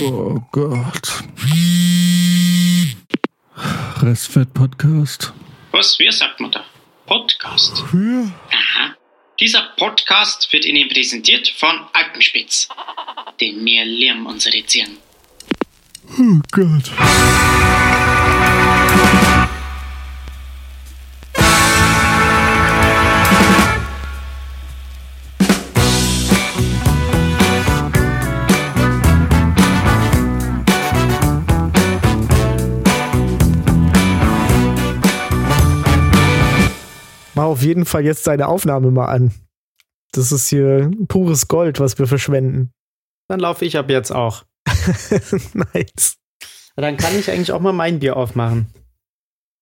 [0.00, 1.22] Oh Gott.
[4.00, 5.32] Restfett-Podcast.
[5.70, 6.64] Was, wie sagt man da?
[7.06, 7.84] Podcast.
[7.92, 8.30] Ja.
[8.50, 8.96] Aha.
[9.40, 12.68] Dieser Podcast wird Ihnen präsentiert von Alpenspitz.
[13.40, 14.96] Denn wir lieben unsere Zähne.
[16.18, 16.90] Oh Gott.
[37.52, 39.32] Auf jeden Fall jetzt deine Aufnahme mal an.
[40.12, 42.72] Das ist hier pures Gold, was wir verschwenden.
[43.28, 44.44] Dann laufe ich ab jetzt auch.
[45.54, 46.16] nice.
[46.76, 48.72] Dann kann ich eigentlich auch mal mein Bier aufmachen.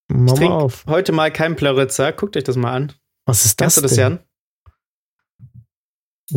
[0.08, 0.84] Mach Ich mal auf.
[0.86, 2.12] heute mal kein Plöritzer.
[2.12, 2.92] Guckt euch das mal an.
[3.26, 4.00] Was ist das Kennst du das, denn?
[4.00, 4.18] Jan?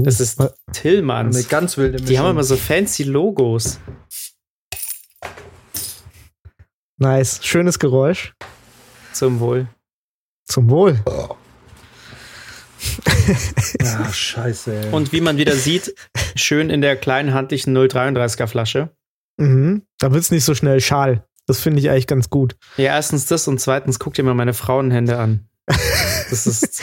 [0.05, 1.35] Das ist Tillmanns.
[1.35, 3.79] Eine ganz wilde Die haben immer so fancy Logos.
[6.97, 7.39] Nice.
[7.43, 8.33] Schönes Geräusch.
[9.13, 9.67] Zum Wohl.
[10.45, 10.99] Zum Wohl.
[13.81, 14.85] Ja, scheiße.
[14.85, 14.91] Ey.
[14.91, 15.93] Und wie man wieder sieht,
[16.35, 18.89] schön in der kleinen handlichen 033er Flasche.
[19.37, 19.83] Mhm.
[19.99, 21.25] Da wird's nicht so schnell schal.
[21.47, 22.55] Das finde ich eigentlich ganz gut.
[22.77, 25.47] Ja, erstens das und zweitens guck dir mal meine Frauenhände an.
[26.29, 26.81] Das ist.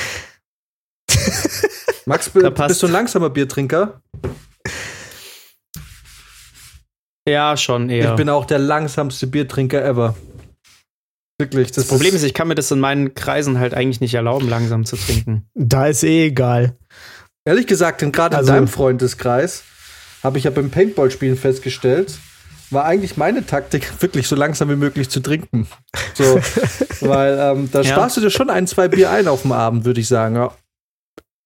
[2.07, 4.03] Max, Da bist du ein langsamer Biertrinker?
[7.29, 8.11] Ja, schon eher.
[8.11, 10.17] Ich bin auch der langsamste Biertrinker ever.
[11.41, 11.69] Wirklich.
[11.73, 14.49] Das, das Problem ist, ich kann mir das in meinen Kreisen halt eigentlich nicht erlauben,
[14.49, 15.47] langsam zu trinken.
[15.55, 16.77] Da ist eh egal.
[17.45, 19.65] Ehrlich gesagt, denn gerade Also- in deinem Freundeskreis
[20.23, 22.19] habe ich ja beim Paintball-Spielen festgestellt,
[22.71, 25.67] war eigentlich meine Taktik, wirklich so langsam wie möglich zu trinken.
[26.15, 26.39] So,
[27.01, 27.91] weil ähm, da Ja.
[27.93, 30.37] sparst du dir schon ein, zwei Bier ein auf dem Abend, würde ich sagen.
[30.37, 30.53] Ja.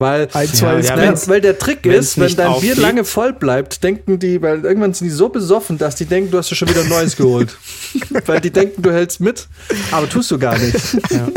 [0.05, 3.33] Weil, Ein, zwei Ja, ja, weil der Trick ist, wenn dein Bier aufliegt- lange voll
[3.33, 6.57] bleibt, denken die, weil irgendwann sind die so besoffen, dass die denken, du hast dir
[6.57, 7.57] schon wieder ein neues geholt.
[8.27, 9.49] weil die denken, du hältst mit,
[9.91, 10.75] aber tust du gar nicht.
[11.11, 11.29] Ja.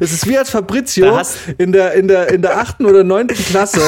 [0.00, 1.20] Es ist wie als Fabrizio
[1.58, 3.80] in der, in der, in der achten oder neunten Klasse,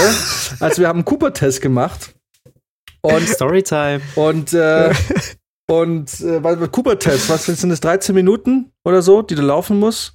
[0.61, 2.15] als wir haben einen Cooper-Test gemacht.
[3.03, 4.01] Und, Storytime.
[4.15, 4.93] und, äh,
[5.67, 10.15] und äh, was- Cooper-Test, was sind das, 13 Minuten oder so, die du laufen musst?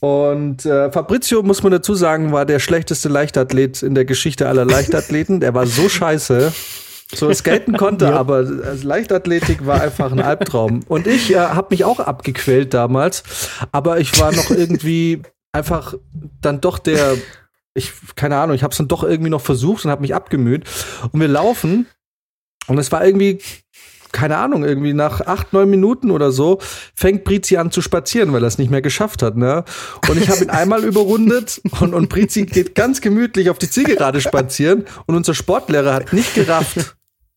[0.00, 4.64] Und äh, Fabrizio, muss man dazu sagen, war der schlechteste Leichtathlet in der Geschichte aller
[4.64, 5.40] Leichtathleten.
[5.40, 6.52] Der war so scheiße.
[7.14, 8.16] So skaten konnte, Ja.
[8.16, 10.80] aber äh, Leichtathletik war einfach ein Albtraum.
[10.88, 13.22] Und ich äh, habe mich auch abgequält damals,
[13.70, 15.94] aber ich war noch irgendwie einfach
[16.40, 17.14] dann doch der,
[17.74, 20.64] ich keine Ahnung, ich habe es dann doch irgendwie noch versucht und habe mich abgemüht.
[21.12, 21.86] Und wir laufen
[22.66, 23.40] und es war irgendwie
[24.16, 26.58] keine Ahnung, irgendwie nach acht, neun Minuten oder so
[26.94, 29.36] fängt Brizi an zu spazieren, weil er es nicht mehr geschafft hat.
[29.36, 29.62] Ne?
[30.08, 34.22] Und ich habe ihn einmal überrundet und, und Brizi geht ganz gemütlich auf die Zielgerade
[34.22, 36.96] spazieren und unser Sportlehrer hat nicht gerafft,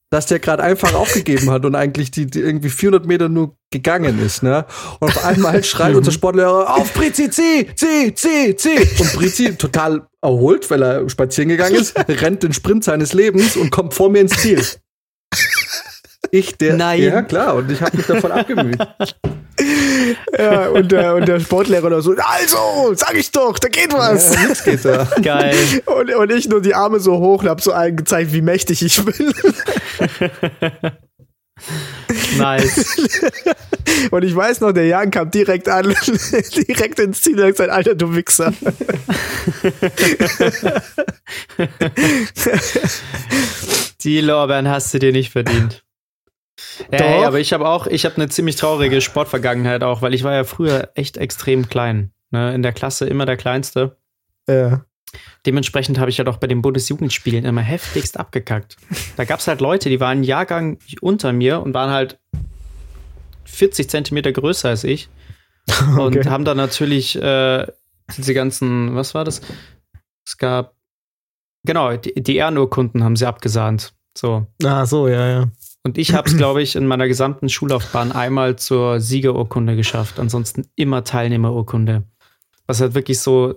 [0.10, 4.18] dass der gerade einfach aufgegeben hat und eigentlich die, die irgendwie 400 Meter nur gegangen
[4.26, 4.42] ist.
[4.42, 4.66] Ne?
[5.02, 8.88] Und auf einmal schreit unser Sportlehrer, auf Brizi, zieh, zieh, zieh, zieh.
[9.00, 13.70] Und Brizi, total erholt, weil er spazieren gegangen ist, rennt den Sprint seines Lebens und
[13.70, 14.64] kommt vor mir ins Ziel.
[16.32, 16.76] Ich, der.
[16.76, 17.02] Nein.
[17.02, 18.78] Ja, klar, und ich habe mich davon abgemüht.
[20.38, 24.34] Ja, und der, und der Sportlehrer da so, also, sag ich doch, da geht was.
[24.34, 25.06] Ja, nichts geht da.
[25.22, 25.54] Geil.
[25.86, 28.82] Und, und ich nur die Arme so hoch und hab so allen gezeigt, wie mächtig
[28.82, 29.34] ich bin.
[32.38, 32.96] Nice.
[34.12, 35.94] Und ich weiß noch, der Jan kam direkt an,
[36.68, 38.54] direkt ins Ziel und hat gesagt, Alter, du Wichser.
[44.02, 45.84] Die Lorbeeren hast du dir nicht verdient.
[46.92, 50.24] Ja, ey, aber ich habe auch, ich habe eine ziemlich traurige Sportvergangenheit auch, weil ich
[50.24, 52.12] war ja früher echt extrem klein.
[52.32, 52.54] Ne?
[52.54, 53.98] In der Klasse immer der Kleinste.
[54.48, 54.86] Ja.
[55.46, 58.78] Dementsprechend habe ich ja doch bei den Bundesjugendspielen immer heftigst abgekackt.
[59.18, 62.20] Da gab es halt Leute, die waren einen Jahrgang unter mir und waren halt
[63.46, 65.10] 40 Zentimeter größer als ich.
[65.98, 66.30] Und Okay.
[66.30, 67.66] haben dann natürlich äh,
[68.18, 69.42] diese ganzen, was war das?
[70.26, 70.74] Es gab,
[71.64, 73.94] genau, die, die Ehrenurkunden haben sie abgesahnt.
[74.18, 74.48] So.
[74.64, 75.46] Ah, so, ja, ja.
[75.84, 80.20] Und ich habe es, glaube ich, in meiner gesamten Schullaufbahn einmal zur Siegerurkunde geschafft.
[80.20, 82.04] Ansonsten immer Teilnehmerurkunde.
[82.68, 83.56] Was halt wirklich so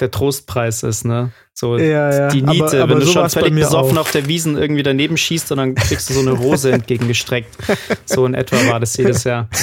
[0.00, 1.30] der Trostpreis ist, ne?
[1.54, 2.28] So Ja, ja.
[2.28, 4.02] die Aber- Niete, aber wenn du so schon völlig besoffen auch.
[4.02, 7.56] auf der Wiesen irgendwie daneben schießt und dann kriegst du so eine Rose entgegengestreckt.
[8.06, 9.48] So in etwa war das jedes Jahr.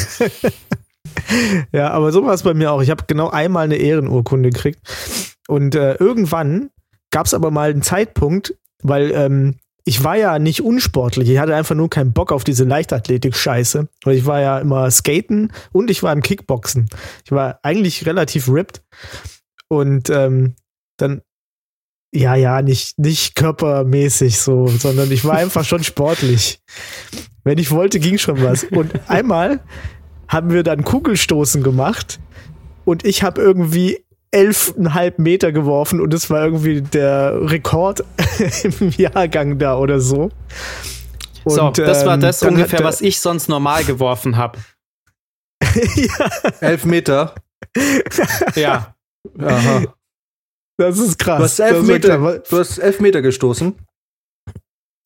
[1.71, 2.81] Ja, aber so war es bei mir auch.
[2.81, 4.79] Ich habe genau einmal eine Ehrenurkunde gekriegt.
[5.47, 6.69] Und äh, irgendwann
[7.11, 9.55] gab es aber mal einen Zeitpunkt, weil ähm,
[9.85, 11.29] ich war ja nicht unsportlich.
[11.29, 13.87] Ich hatte einfach nur keinen Bock auf diese Leichtathletik-Scheiße.
[14.07, 16.89] Ich war ja immer Skaten und ich war im Kickboxen.
[17.25, 18.83] Ich war eigentlich relativ ripped.
[19.67, 20.55] Und ähm,
[20.97, 21.21] dann
[22.11, 26.59] ja, ja, nicht, nicht körpermäßig so, sondern ich war einfach schon sportlich.
[27.43, 28.63] Wenn ich wollte, ging schon was.
[28.63, 29.59] Und einmal
[30.27, 32.19] haben wir dann Kugelstoßen gemacht
[32.85, 38.03] und ich habe irgendwie elfeinhalb Meter geworfen und das war irgendwie der Rekord
[38.79, 40.31] im Jahrgang da oder so.
[41.45, 44.59] so, Und, das war ähm, das ungefähr, was ich sonst normal geworfen habe.
[46.61, 47.35] Elf Meter.
[48.55, 48.95] Ja.
[49.37, 49.83] Aha.
[50.77, 51.37] Das ist krass.
[51.37, 53.75] Du hast elf Meter, du hast elf Meter gestoßen.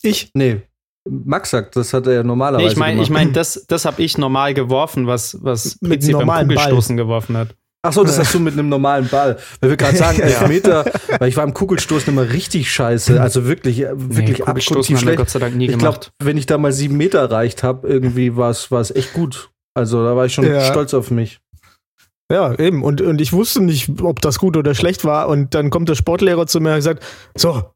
[0.04, 0.62] Ich, Nee.
[1.10, 4.02] Max sagt, das hat er ja normalerweise Nee, ich meine, ich mein, das, das habe
[4.02, 6.58] ich normal geworfen, was, was Mit Prinzip beim normalen Ball.
[6.58, 7.56] Kugelstoßen geworfen hat.
[7.86, 9.38] Ach so, das hast du mit einem normalen Ball.
[9.60, 10.48] Weil wir gerade sagen, elf Ja.
[10.48, 10.86] Meter,
[11.20, 13.22] weil ich war im Kugelstoßen immer richtig scheiße.
[13.22, 15.18] Also wirklich, äh, wirklich nee, Kugelstoßen schlecht.
[15.18, 16.12] Gott sei Dank nie Ich glaube, gemacht.
[16.24, 19.50] wenn ich da mal sieben Meter erreicht habe, irgendwie war es war es echt gut.
[19.76, 20.62] Also da war ich schon Ja.
[20.64, 21.40] stolz auf mich.
[22.32, 22.84] ja, eben.
[22.84, 25.28] Und, und ich wusste nicht, ob das gut oder schlecht war.
[25.28, 27.04] Und dann kommt der Sportlehrer zu mir und sagt:
[27.36, 27.70] So,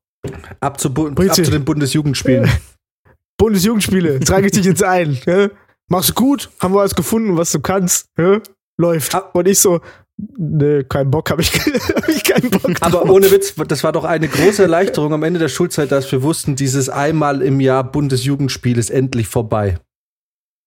[0.62, 2.50] Ab zu, Bu- ab zu den Bundesjugendspielen.
[3.38, 5.18] Bundesjugendspiele, trage ich dich jetzt ein.
[5.26, 5.50] Ja?
[5.90, 8.08] Machst gut, haben wir was gefunden, was du kannst.
[8.18, 8.40] Ja?
[8.78, 9.14] Läuft.
[9.16, 9.30] Ah.
[9.34, 9.82] Und ich so,
[10.18, 11.52] ne, keinen Bock, habe ich,
[11.96, 12.72] hab ich keinen Bock.
[12.82, 16.22] Aber ohne Witz, das war doch eine große Erleichterung am Ende der Schulzeit, dass wir
[16.24, 19.78] wussten, dieses einmal im Jahr Bundesjugendspiel ist endlich vorbei.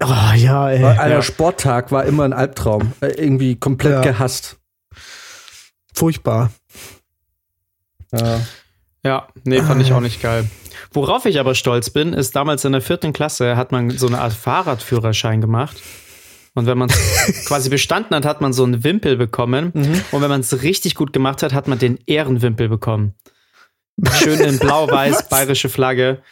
[0.02, 0.82] Oh, ja, ey.
[0.82, 1.22] Weil Einer Ja.
[1.22, 2.92] Sporttag war immer ein Albtraum.
[3.00, 4.00] Äh, Irgendwie komplett Ja.
[4.00, 4.56] gehasst.
[5.92, 6.50] Furchtbar.
[8.12, 8.40] Ja.
[9.04, 10.46] Ja, nee, fand ich auch nicht geil.
[10.92, 14.20] Worauf ich aber stolz bin, ist damals in der vierten Klasse hat man so eine
[14.20, 15.76] Art Fahrradführerschein gemacht.
[16.54, 19.72] Und wenn man es quasi bestanden hat, hat man so einen Wimpel bekommen.
[19.74, 20.00] Mhm.
[20.10, 23.14] Und wenn man es richtig gut gemacht hat, hat man den Ehrenwimpel bekommen.
[24.18, 26.22] Schön in blau-weiß, bayerische Flagge.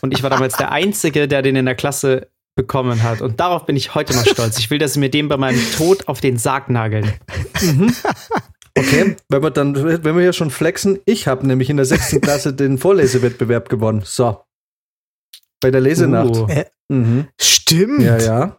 [0.00, 3.20] Und ich war damals der Einzige, der den in der Klasse bekommen hat.
[3.20, 4.58] Und darauf bin ich heute noch stolz.
[4.58, 7.12] Ich will, dass sie mir den bei meinem Tod auf den Sarg nageln.
[8.76, 12.20] Okay, wenn wir dann, wenn wir hier schon flexen, ich habe nämlich in der sechsten
[12.20, 14.02] Klasse den Vorlesewettbewerb gewonnen.
[14.04, 14.44] So.
[15.60, 16.36] Bei der Lesenacht.
[16.36, 16.46] Uh,
[16.88, 17.28] Mhm.
[17.40, 18.02] Stimmt.
[18.02, 18.56] Ja, ja.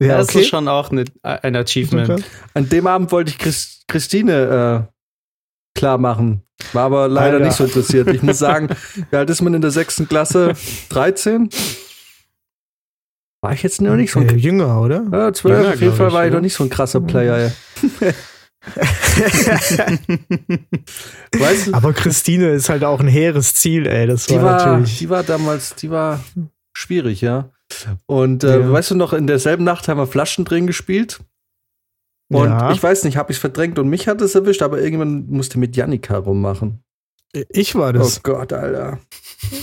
[0.00, 0.40] Ja, das okay.
[0.40, 2.22] ist schon auch eine, ein Achievement.
[2.54, 6.42] An dem Abend wollte ich Chris, Christine äh, klar machen.
[6.72, 7.46] War aber leider Alter.
[7.46, 8.08] nicht so interessiert.
[8.08, 8.68] Ich muss sagen,
[9.10, 10.52] wie alt ist man in der sechsten Klasse?
[10.90, 11.48] 13?
[13.42, 15.04] War ich jetzt noch nicht so Äh, ein jünger, oder?
[15.12, 16.36] ja, 12, Jünger, auf jeden Fall ich, war ich oder?
[16.38, 17.36] noch nicht so ein krasser Player.
[17.36, 17.50] ey.
[21.38, 24.06] weißt du, Aber Christine ist halt auch ein hehres Ziel, ey.
[24.06, 24.98] Das die war, war, natürlich.
[24.98, 26.20] die war damals, die war
[26.76, 27.50] schwierig, ja.
[28.06, 28.72] Und äh, Ja.
[28.72, 31.20] weißt du noch, in derselben Nacht haben wir Flaschen drin gespielt.
[32.28, 32.72] Und Ja.
[32.72, 35.76] ich weiß nicht, habe ich verdrängt und mich hat es erwischt, aber irgendwann musste mit
[35.76, 36.82] Janika rummachen.
[37.50, 38.22] ich war Oh das.
[38.22, 38.98] Gott, Alter.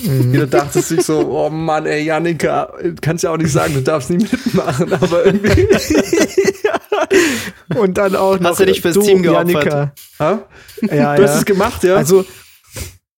[0.06, 0.32] Mhm.
[0.34, 2.72] Jeder dachte sich so, oh Mann, ey, Janika,
[3.02, 5.68] kannst ja auch nicht sagen, du darfst nie mitmachen, aber irgendwie.
[7.76, 9.48] Und dann auch noch Hast du dich fürs du, Team geopfert?
[9.50, 9.94] Janika.
[10.20, 10.48] Ha?
[10.82, 11.38] Ja, Du hast ja.
[11.40, 11.96] es gemacht, ja?
[11.96, 12.26] Also,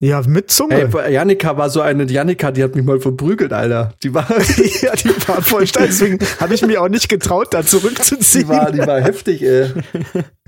[0.06, 0.90] ja, mit Zunge.
[0.94, 3.94] Ey, Janika war so eine, Janika, die hat mich mal verprügelt, Alter.
[4.04, 4.28] Die war,
[4.82, 5.88] ja, die war voll steil.
[5.88, 8.44] Deswegen habe ich mich auch nicht getraut, da zurückzuziehen.
[8.44, 9.70] die war, die war heftig, ey.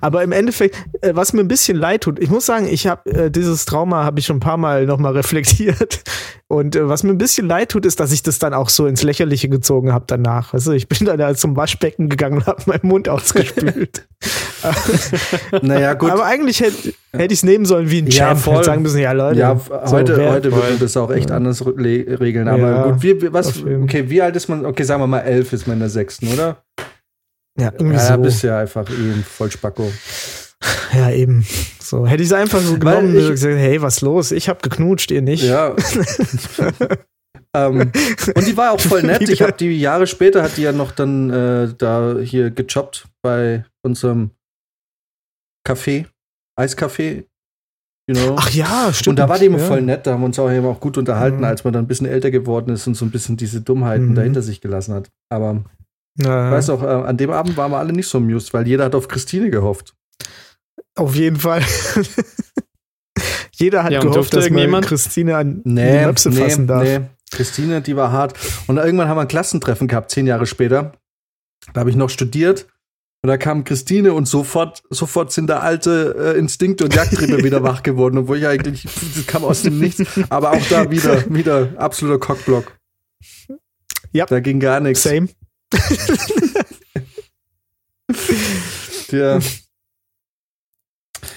[0.00, 3.10] Aber im Endeffekt, äh, was mir ein bisschen leid tut, ich muss sagen, ich habe
[3.10, 6.02] äh, dieses Trauma habe ich schon ein paar Mal nochmal reflektiert.
[6.50, 8.86] Und äh, was mir ein bisschen leid tut, ist, dass ich das dann auch so
[8.86, 10.52] ins Lächerliche gezogen habe danach.
[10.52, 14.06] Du, ich bin dann da zum Waschbecken gegangen und habe meinen Mund ausgespült.
[15.62, 16.10] Naja, gut.
[16.10, 18.40] Aber eigentlich hätte hätte ich es nehmen sollen wie ein Ja, Champ.
[18.40, 18.54] voll.
[18.56, 19.38] Hätte sagen müssen, ja Leute.
[19.38, 20.70] ja, so, heute, wer- heute würde voll.
[20.70, 21.74] man das auch echt anders re
[22.18, 22.48] regeln.
[22.48, 24.66] Aber Ja, gut, wie, was, okay, wie alt ist man?
[24.66, 26.64] Okay, sagen wir mal elf ist man in der sechsten, oder?
[27.58, 28.22] Ja, irgendwie Ja, so.
[28.22, 29.90] bist ja einfach eh ein Vollspacko.
[30.92, 31.46] Ja, eben.
[31.80, 34.32] So, hätte ich es einfach so genommen und gesagt, hey, was los?
[34.32, 35.44] Ich habe geknutscht, ihr nicht.
[35.44, 35.74] Ja.
[37.54, 37.92] ähm,
[38.34, 39.28] und die war auch voll nett.
[39.28, 43.64] Ich habe die Jahre später hat die ja noch dann äh, da hier gejobbt bei
[43.82, 44.30] unserem
[45.66, 46.06] Café,
[46.58, 47.24] Eiscafé,
[48.08, 48.36] you know.
[48.38, 49.08] Ach ja, stimmt.
[49.12, 49.64] und da war die immer ja.
[49.66, 50.06] voll nett.
[50.06, 51.44] Da haben wir uns auch immer auch gut unterhalten, Mhm.
[51.44, 54.14] als man dann ein bisschen älter geworden ist und so ein bisschen diese Dummheiten Mhm.
[54.14, 55.10] dahinter sich gelassen hat.
[55.30, 55.62] Aber
[56.16, 58.66] Ja, ich weiß auch, äh, an dem Abend waren wir alle nicht so amused, weil
[58.66, 59.94] jeder hat auf Christine gehofft.
[60.96, 61.62] Auf jeden Fall.
[63.54, 64.86] Jeder hat Ja, gehofft, dass man irgendjemand?
[64.86, 66.84] Christine an Nee, die Möpse nee, fassen darf.
[66.84, 67.00] nee.
[67.32, 68.38] Christine, die war hart.
[68.68, 70.92] Und irgendwann haben wir ein Klassentreffen gehabt, zehn Jahre später.
[71.74, 72.66] Da habe ich noch studiert.
[73.22, 77.64] Und da kam Christine und sofort, sofort sind da alte äh, Instinkte und Jagdtriebe wieder
[77.64, 80.04] wach geworden, obwohl ich eigentlich, das kam aus dem Nichts.
[80.30, 82.78] Aber auch da wieder, wieder absoluter Cockblock.
[84.12, 84.26] Ja.
[84.26, 85.02] Da ging gar nichts.
[85.02, 85.28] Same.
[89.10, 89.38] Ja.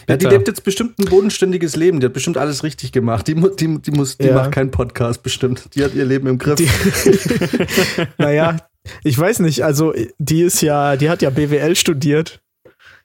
[0.08, 2.00] Ja, die lebt jetzt bestimmt ein bodenständiges Leben.
[2.00, 3.28] Die hat bestimmt alles richtig gemacht.
[3.28, 4.36] Die, die, die, muss, die Ja.
[4.36, 5.74] macht keinen Podcast bestimmt.
[5.76, 6.56] Die hat ihr Leben im Griff.
[6.56, 6.68] Die,
[8.18, 8.58] naja,
[9.04, 12.42] ich weiß nicht, also die ist ja, die hat ja BWL studiert.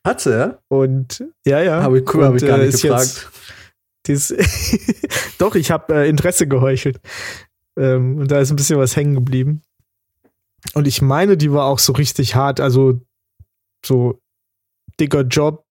[0.05, 0.59] Hat sie, ja?
[0.69, 1.83] Und ja, ja.
[1.83, 3.31] Hab ich, cool, hab ich gar äh, nicht gefragt.
[4.07, 7.01] jetzt- ist Doch, ich habe äh, Interesse geheuchelt.
[7.79, 9.63] Ähm, und da ist ein bisschen was hängen geblieben.
[10.75, 13.01] Und ich meine, die war auch so richtig hart, also
[13.85, 14.19] so
[15.01, 15.65] dicker Job,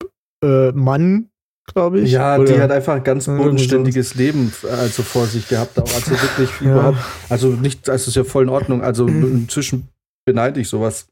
[0.44, 1.30] äh, Mann,
[1.72, 2.12] glaube ich.
[2.12, 5.78] Ja, Oder- die hat einfach ein ganz bodenständiges Leben äh, also vor sich gehabt.
[5.78, 6.72] Auch also wirklich Ja.
[6.72, 6.98] überhaupt,
[7.28, 8.82] also nicht, also ist ja voll in Ordnung.
[8.82, 9.88] Also inzwischen
[10.26, 11.06] beneide ich sowas.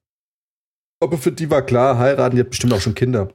[1.03, 3.29] Aber für die war klar, heiraten, die hat bestimmt auch schon Kinder.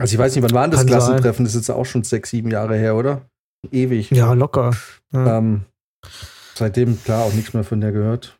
[0.00, 0.98] Also ich weiß nicht, wann war denn das Kann sein.
[0.98, 1.44] Klassentreffen?
[1.44, 3.22] Das ist jetzt auch schon sechs, sieben Jahre her, oder?
[3.70, 4.10] Ewig.
[4.10, 4.72] Ja, locker.
[5.12, 5.38] Ja.
[5.38, 5.62] Ähm,
[6.54, 8.38] seitdem, klar, auch nichts mehr von der gehört.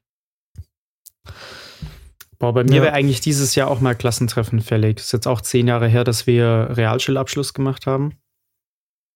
[2.39, 2.83] Boah, bei mir Ja.
[2.83, 4.99] wäre eigentlich dieses Jahr auch mal Klassentreffen fällig.
[4.99, 8.17] Ist jetzt auch zehn Jahre her, dass wir Realschulabschluss gemacht haben.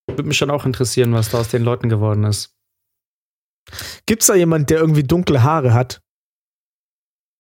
[0.08, 2.54] Würde mich schon auch interessieren, was da aus den Leuten geworden ist.
[4.06, 6.00] Gibt's da jemand, der irgendwie dunkle Haare hat?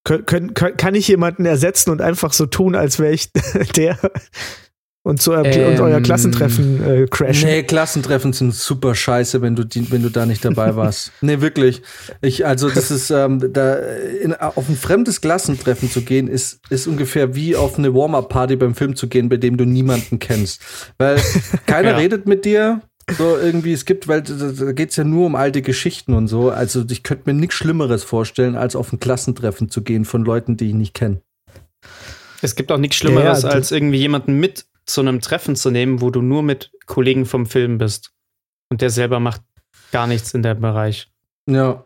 [0.04, 3.32] Kön kann ich jemanden ersetzen und einfach so tun, als wäre ich
[3.76, 3.98] der
[5.06, 7.48] und, zu eurem, und euer Ähm, Klassentreffen äh, crashen?
[7.48, 11.12] Nee, Klassentreffen sind super scheiße, wenn du, die, wenn du da nicht dabei warst.
[11.20, 11.80] nee, wirklich.
[12.22, 16.88] Ich, also, das ist, ähm, da, in, auf ein fremdes Klassentreffen zu gehen, ist, ist
[16.88, 20.60] ungefähr wie auf eine Warm-Up-Party beim Film zu gehen, bei dem du niemanden kennst.
[20.98, 21.20] Weil
[21.66, 21.96] keiner Ja.
[21.98, 22.80] redet mit dir.
[23.16, 26.50] So irgendwie, es gibt, weil da, da geht's ja nur um alte Geschichten und so.
[26.50, 30.56] Also, ich könnte mir nichts Schlimmeres vorstellen, als auf ein Klassentreffen zu gehen von Leuten,
[30.56, 31.20] die ich nicht kenne.
[32.42, 36.00] Es gibt auch nichts Schlimmeres, ja, als irgendwie jemanden mit zu einem Treffen zu nehmen,
[36.00, 38.12] wo du nur mit Kollegen vom Film bist.
[38.70, 39.42] Und der selber macht
[39.92, 41.10] gar nichts in dem Bereich.
[41.48, 41.84] Ja.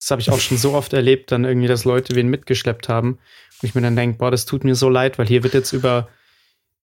[0.00, 3.12] Das habe ich auch schon so oft erlebt, dann irgendwie, dass Leute wen mitgeschleppt haben.
[3.12, 5.72] Und ich mir dann denke, boah, das tut mir so leid, weil hier wird jetzt
[5.72, 6.08] über,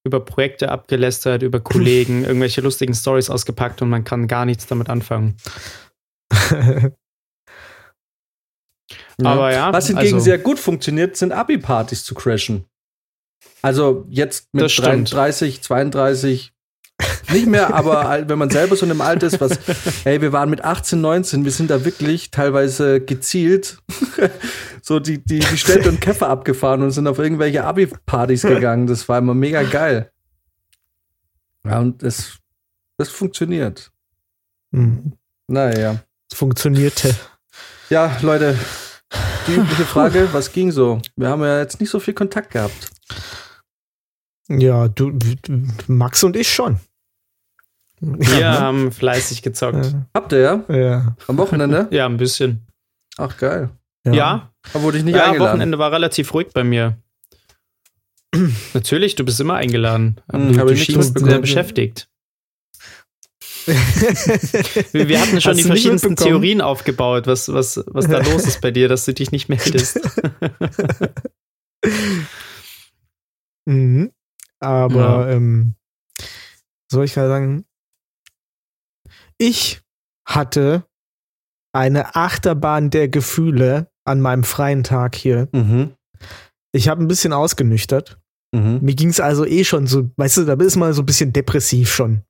[0.03, 4.89] über Projekte abgelästert, über Kollegen, irgendwelche lustigen Stories ausgepackt und man kann gar nichts damit
[4.89, 5.37] anfangen.
[9.23, 12.65] Aber ja, Was hingegen also- sehr gut funktioniert, sind Abi-Partys zu crashen.
[13.61, 15.11] Also jetzt mit Das stimmt.
[15.11, 16.53] 33, 32,
[17.31, 19.59] nicht mehr, aber al- wenn man selber so in einem Alter ist, was,
[20.03, 23.79] hey, wir waren mit 18, 19, wir sind da wirklich teilweise gezielt
[24.81, 28.87] so die, die, die Städte und Käfer abgefahren und sind auf irgendwelche Abi-Partys gegangen.
[28.87, 30.11] Das war immer mega geil.
[31.65, 32.37] Ja, und das,
[32.97, 33.91] das funktioniert.
[34.71, 35.13] Hm,
[35.47, 36.03] Naja.
[36.31, 37.13] es funktionierte.
[37.89, 38.57] Ja, Leute,
[39.47, 41.01] die übliche Frage, was ging so?
[41.15, 42.91] Wir haben ja jetzt nicht so viel Kontakt gehabt.
[44.49, 46.79] Ja, du, du- Max und ich schon.
[47.99, 49.95] Wir haben fleißig gezockt.
[50.13, 50.63] Habt ihr ja?
[50.69, 50.75] Ja.
[50.77, 51.15] ja.
[51.27, 51.87] Am Wochenende?
[51.91, 52.65] Ja, ein bisschen.
[53.17, 53.69] Ach, geil.
[54.05, 55.49] Ja, Da wurde ich nicht ja, eingeladen.
[55.53, 56.97] Wochenende war relativ ruhig bei mir.
[58.73, 60.21] Natürlich, du bist immer eingeladen.
[60.27, 62.07] Aber Hm, du, du schienst sehr beschäftigt.
[63.67, 66.15] Wir, wir hatten schon Hast die verschiedensten?
[66.15, 69.99] Theorien aufgebaut, was, was, was da los ist bei dir, dass du dich nicht meldest.
[73.67, 74.11] Mhm.
[74.59, 75.75] Aber ähm,
[76.91, 77.65] soll ich gerade sagen,
[79.37, 79.81] ich
[80.25, 80.85] hatte
[81.73, 85.47] eine Achterbahn der Gefühle an meinem freien Tag hier.
[85.51, 85.93] Mhm.
[86.71, 88.19] Ich habe ein bisschen ausgenüchtert.
[88.53, 88.79] Mhm.
[88.81, 91.33] Mir ging es also eh schon so, weißt du, da ist man so ein bisschen
[91.33, 92.23] depressiv schon.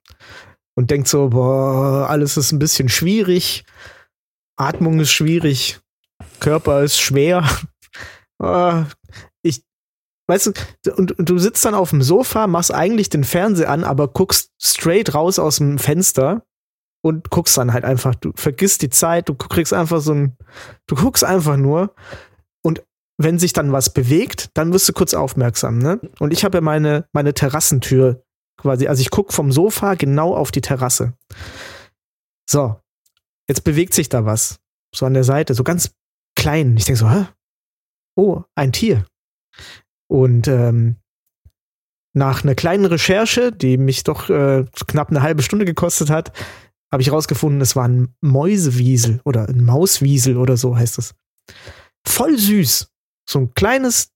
[0.76, 3.64] Und denkt so, boah, alles ist ein bisschen schwierig.
[4.56, 5.80] Atmung ist schwierig.
[6.40, 7.48] Körper ist schwer.
[10.28, 13.82] Weißt du, und, und du sitzt dann auf dem Sofa, machst eigentlich den Fernseher an,
[13.82, 16.44] aber guckst straight raus aus dem Fenster
[17.02, 18.14] und guckst dann halt einfach.
[18.14, 20.36] Du vergisst die Zeit, du kriegst einfach so ein,
[20.86, 21.94] du guckst einfach nur
[22.62, 22.84] und
[23.16, 25.98] wenn sich dann was bewegt, dann wirst du kurz aufmerksam, ne?
[26.20, 28.22] Und ich habe ja meine, meine Terrassentür
[28.58, 31.14] quasi, also ich gucke vom Sofa genau auf die Terrasse.
[32.48, 32.76] So,
[33.48, 34.60] jetzt bewegt sich da was.
[34.94, 35.92] So an der Seite, so ganz
[36.36, 36.76] klein.
[36.76, 37.26] Ich denke so, hä?
[38.16, 39.06] Oh, ein Tier.
[40.08, 40.96] Und ähm,
[42.14, 46.32] nach einer kleinen Recherche, die mich doch äh, knapp eine halbe Stunde gekostet hat,
[46.90, 51.14] habe ich herausgefunden, es war ein Mäusewiesel oder ein Mauswiesel oder so heißt es.
[52.06, 52.88] Voll süß.
[53.28, 54.10] So ein kleines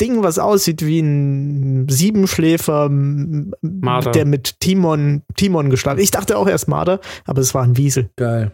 [0.00, 4.12] Ding, was aussieht wie ein Siebenschläfer, Marder.
[4.12, 6.00] der mit Timon, Timon geschlagen.
[6.00, 8.10] Ich dachte auch erst Marder, aber es war ein Wiesel.
[8.16, 8.52] Geil.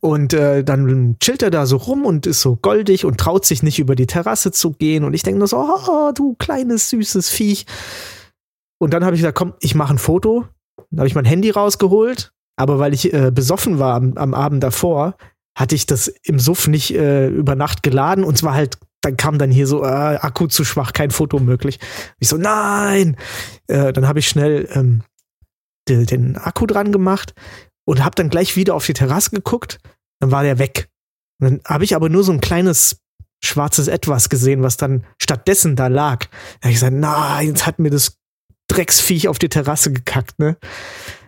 [0.00, 3.62] Und äh, dann chillt er da so rum und ist so goldig und traut sich
[3.62, 5.04] nicht über die Terrasse zu gehen.
[5.04, 7.66] Und ich denke nur so, oh, du kleines, süßes Viech.
[8.78, 10.46] Und dann habe ich gesagt, komm, ich mache ein Foto.
[10.90, 12.32] Dann habe ich mein Handy rausgeholt.
[12.56, 15.16] Aber weil ich äh, besoffen war am, am Abend davor,
[15.56, 18.24] hatte ich das im Suff nicht äh, über Nacht geladen.
[18.24, 21.78] Und zwar halt, dann kam dann hier so, äh, Akku zu schwach, kein Foto möglich.
[22.18, 23.16] Ich so, nein!
[23.66, 25.02] Äh, dann habe ich schnell ähm,
[25.88, 27.34] de, den Akku dran gemacht
[27.86, 29.78] und habe dann gleich wieder auf die Terrasse geguckt.
[30.20, 30.88] Dann war der weg.
[31.40, 33.00] Und dann habe ich aber nur so ein kleines
[33.44, 36.26] schwarzes Etwas gesehen, was dann stattdessen da lag.
[36.26, 38.18] Da habe ich gesagt, nein, jetzt hat mir das
[38.68, 40.56] Drecksviech auf die Terrasse gekackt, ne?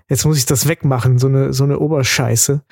[0.09, 2.62] Jetzt muss ich das wegmachen, so eine, so eine Oberscheiße.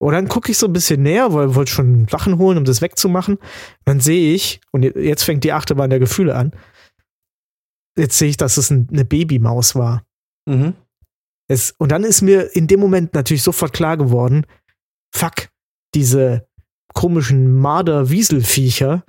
[0.00, 2.64] Und dann gucke ich so ein bisschen näher, weil ich wollte schon Sachen holen, um
[2.64, 3.38] das wegzumachen.
[3.84, 6.52] Dann sehe ich, und jetzt fängt die Achterbahn der Gefühle an,
[7.96, 10.04] jetzt sehe ich, dass es ein, eine Babymaus war.
[10.46, 10.74] Mhm.
[11.52, 14.46] Es, und dann ist mir in dem Moment natürlich sofort klar geworden,
[15.14, 15.48] fuck,
[15.94, 16.46] diese
[16.94, 19.04] komischen Marder-Wieselviecher,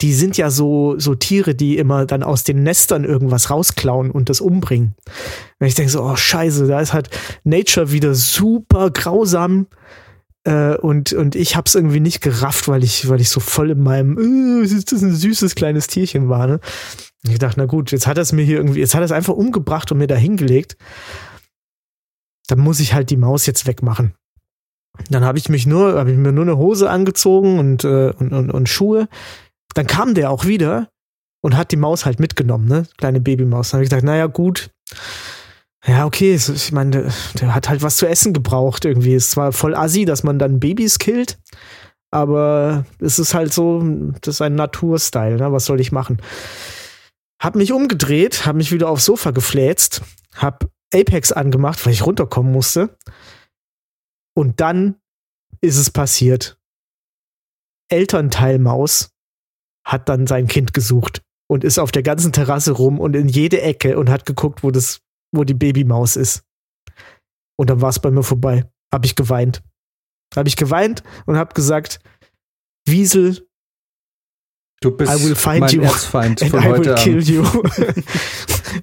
[0.00, 4.28] die sind ja so, so Tiere, die immer dann aus den Nestern irgendwas rausklauen und
[4.28, 4.94] das umbringen.
[5.58, 7.08] Und ich denke so, oh scheiße, da ist halt
[7.44, 9.68] Nature wieder super grausam.
[10.44, 13.82] Äh, und, und ich hab's irgendwie nicht gerafft, weil ich, weil ich so voll in
[13.82, 16.60] meinem, äh, ist das ein süßes kleines Tierchen war, ne?
[17.24, 19.06] Und ich dachte, na gut, jetzt hat er es mir hier irgendwie, jetzt hat er
[19.06, 20.76] es einfach umgebracht und mir da hingelegt.
[22.48, 24.14] Dann muss ich halt die Maus jetzt wegmachen.
[25.10, 28.32] Dann habe ich mich nur, habe ich mir nur eine Hose angezogen und, äh, und,
[28.32, 29.08] und, und Schuhe.
[29.74, 30.88] Dann kam der auch wieder
[31.42, 32.86] und hat die Maus halt mitgenommen, ne?
[32.96, 33.70] Kleine Babymaus.
[33.70, 34.70] Dann habe ich gedacht, naja, gut.
[35.86, 39.14] Ja, okay, es- ich meine, der, der hat halt was zu essen gebraucht irgendwie.
[39.14, 41.38] Ist zwar voll assi, dass man dann Babys killt,
[42.10, 43.82] aber es ist halt so,
[44.22, 45.52] das ist ein Naturstyle, ne?
[45.52, 46.22] Was soll ich machen?
[47.40, 50.00] Hab mich umgedreht, hab mich wieder aufs Sofa gefläzt,
[50.36, 52.96] hab Apex angemacht, weil ich runterkommen musste.
[54.36, 55.00] Und dann
[55.60, 56.58] ist es passiert.
[57.90, 59.14] Elternteil Maus
[59.86, 63.62] hat dann sein Kind gesucht und ist auf der ganzen Terrasse rum und in jede
[63.62, 65.00] Ecke und hat geguckt, wo das,
[65.32, 66.44] wo die Babymaus ist.
[67.58, 68.68] Und dann war es bei mir vorbei.
[68.92, 69.62] Hab ich geweint.
[70.34, 72.00] Hab ich geweint und hab gesagt,
[72.86, 73.45] Wiesel,
[74.90, 77.42] Du bist I will find mein you Erzfeind and von I will kill you.
[77.60, 77.72] und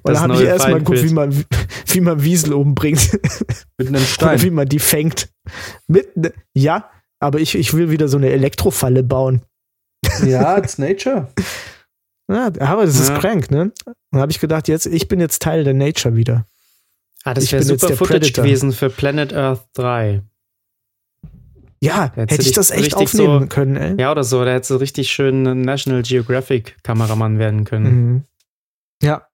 [0.04, 1.44] Das dann habe ich erstmal geguckt, wie man,
[1.86, 3.12] wie man Wiesel umbringt.
[3.78, 4.54] Mit einem Oder wie Stein.
[4.54, 5.28] man die fängt.
[5.86, 9.42] Mit, ne- ja, aber ich, ich will wieder so eine Elektrofalle bauen.
[10.26, 11.28] Ja, it's nature.
[12.30, 13.18] Ja, aber das ist Ja.
[13.18, 13.72] crank, ne?
[14.10, 16.46] Dann habe ich gedacht, jetzt, ich bin jetzt Teil der Nature wieder.
[17.24, 18.44] Ah, das wäre super der Footage Predator.
[18.44, 20.22] gewesen für Planet Earth 3.
[21.84, 23.94] Ja, du hätte ich das echt aufnehmen so- können, ey.
[24.00, 24.44] Ja, oder so.
[24.44, 28.06] Da hättest du richtig schön ein National Geographic Kameramann werden können.
[28.12, 28.24] Mhm.
[29.02, 29.26] Ja.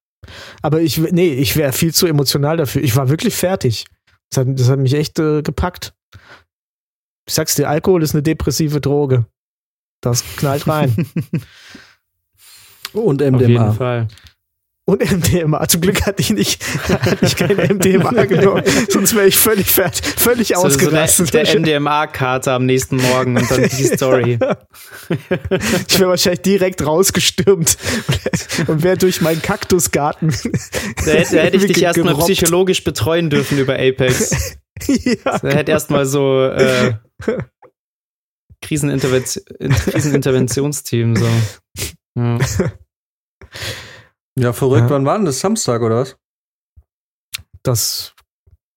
[0.63, 2.83] Aber ich, nee, ich wäre viel zu emotional dafür.
[2.83, 3.87] Ich war wirklich fertig.
[4.31, 5.95] Das hat, das hat mich echt äh, gepackt.
[7.27, 9.27] Ich sag's dir, Alkohol ist eine depressive Droge.
[10.01, 10.95] Das knallt rein.
[12.93, 13.73] Und Auf jeden MDMA.
[13.73, 14.09] Fall.
[14.87, 15.69] Und MDMA.
[15.69, 18.64] Zum Glück hatte ich nicht, hatte ich kein MDMA genommen.
[18.88, 21.33] Sonst wäre ich völlig fertig, völlig So, so ausgerastet.
[21.33, 24.38] der, der MDMA-Karte am nächsten Morgen und dann die Story.
[25.88, 27.77] ich wäre wahrscheinlich direkt rausgestürmt
[28.66, 30.35] und, wäre durch meinen Kaktusgarten.
[31.05, 34.31] Da hätte, da hätte ich dich erstmal psychologisch betreuen dürfen über Apex.
[34.87, 36.95] ja, Da hätte erstmal so äh,
[38.61, 41.29] Krisenintervention, Kriseninterventionsteam so.
[42.16, 42.38] Ja.
[44.38, 44.83] Ja, verrückt.
[44.85, 44.90] Ja.
[44.90, 45.40] Wann war denn das?
[45.40, 46.16] Samstag oder was?
[47.62, 48.14] das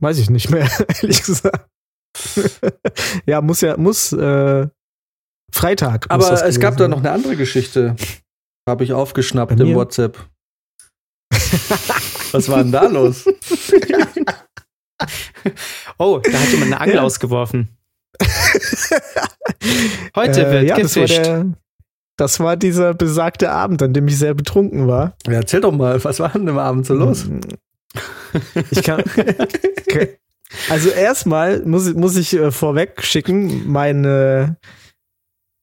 [0.02, 0.70] weiß ich nicht mehr,
[1.02, 1.70] ehrlich gesagt.
[3.26, 4.68] ja, muss ja, muss äh,
[5.54, 6.02] Freitag.
[6.10, 7.96] muss Aber das es gab da noch eine andere Geschichte.
[8.68, 9.74] Habe ich aufgeschnappt im?
[9.76, 10.18] WhatsApp.
[12.34, 13.26] Was war denn da los?
[15.98, 17.02] Oh, da hat jemand eine Angel Ja.
[17.04, 17.70] ausgeworfen.
[20.16, 21.26] Heute Äh, wird ja, das war, gefischt.
[21.26, 21.46] der,
[22.17, 25.15] das war dieser besagte Abend, an dem ich sehr betrunken war.
[25.26, 27.26] Ja, erzähl doch mal, was war denn am Abend so los?
[28.71, 29.02] Ich kann.
[29.02, 30.17] Okay.
[30.69, 34.58] Also erstmal muss, ich- muss ich äh, vorweg schicken, meine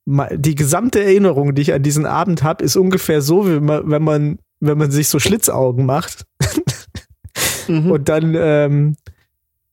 [0.04, 3.88] me- die gesamte Erinnerung, die ich an diesen Abend habe, ist ungefähr so, wie man,
[3.90, 6.26] wenn man wenn man sich so Schlitzaugen macht
[7.68, 7.90] Mhm.
[7.92, 8.96] und dann ähm,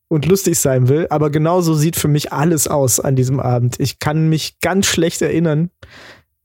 [0.10, 1.08] und lustig sein will.
[1.10, 3.80] Aber genauso sieht für mich alles aus an diesem Abend.
[3.80, 5.70] Ich kann mich ganz schlecht erinnern,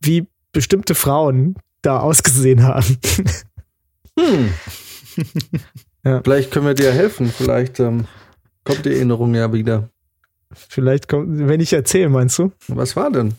[0.03, 2.99] wie bestimmte Frauen da ausgesehen haben.
[4.19, 4.51] Hm.
[6.05, 6.21] Ja.
[6.25, 7.31] Vielleicht können wir dir helfen.
[7.31, 8.07] Vielleicht ähm,
[8.65, 9.89] kommt die Erinnerung ja wieder.
[10.53, 12.51] Vielleicht kommt, wenn ich erzähle, meinst du?
[12.67, 13.35] Was war denn?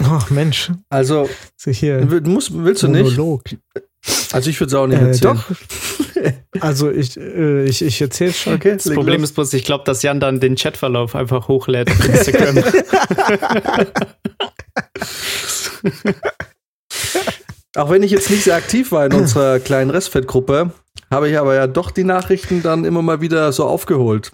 [0.00, 2.08] Ach Mensch, Also, so hier.
[2.08, 2.48] willst
[2.84, 3.02] du nicht?
[3.16, 3.42] Monolog.
[4.30, 5.34] Also, ich würde es auch nicht Äh, erzählen.
[5.36, 6.03] doch.
[6.60, 8.54] Also ich, äh, ich, ich erzähle schon.
[8.54, 12.08] Okay, Das Problem ist bloß, ich glaube, dass Jan dann den Chatverlauf einfach hochlädt auf
[12.08, 12.62] Instagram.
[17.76, 20.72] Auch wenn ich jetzt nicht sehr aktiv war in unserer kleinen Restfettgruppe,
[21.10, 24.30] habe ich aber ja doch die Nachrichten dann immer mal wieder so aufgeholt.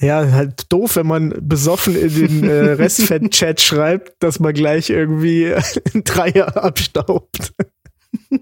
[0.00, 5.52] Ja, halt doof, wenn man besoffen in den äh, Restfett-Chat schreibt, dass man gleich irgendwie
[5.94, 7.52] ein Dreier abstaubt.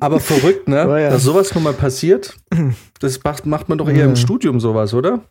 [0.00, 0.86] Aber verrückt, ne?
[0.88, 1.10] Oh ja.
[1.10, 2.36] Dass sowas nun mal passiert,
[3.00, 4.04] das macht, macht man doch eher Ja.
[4.06, 5.24] im Studium sowas, oder?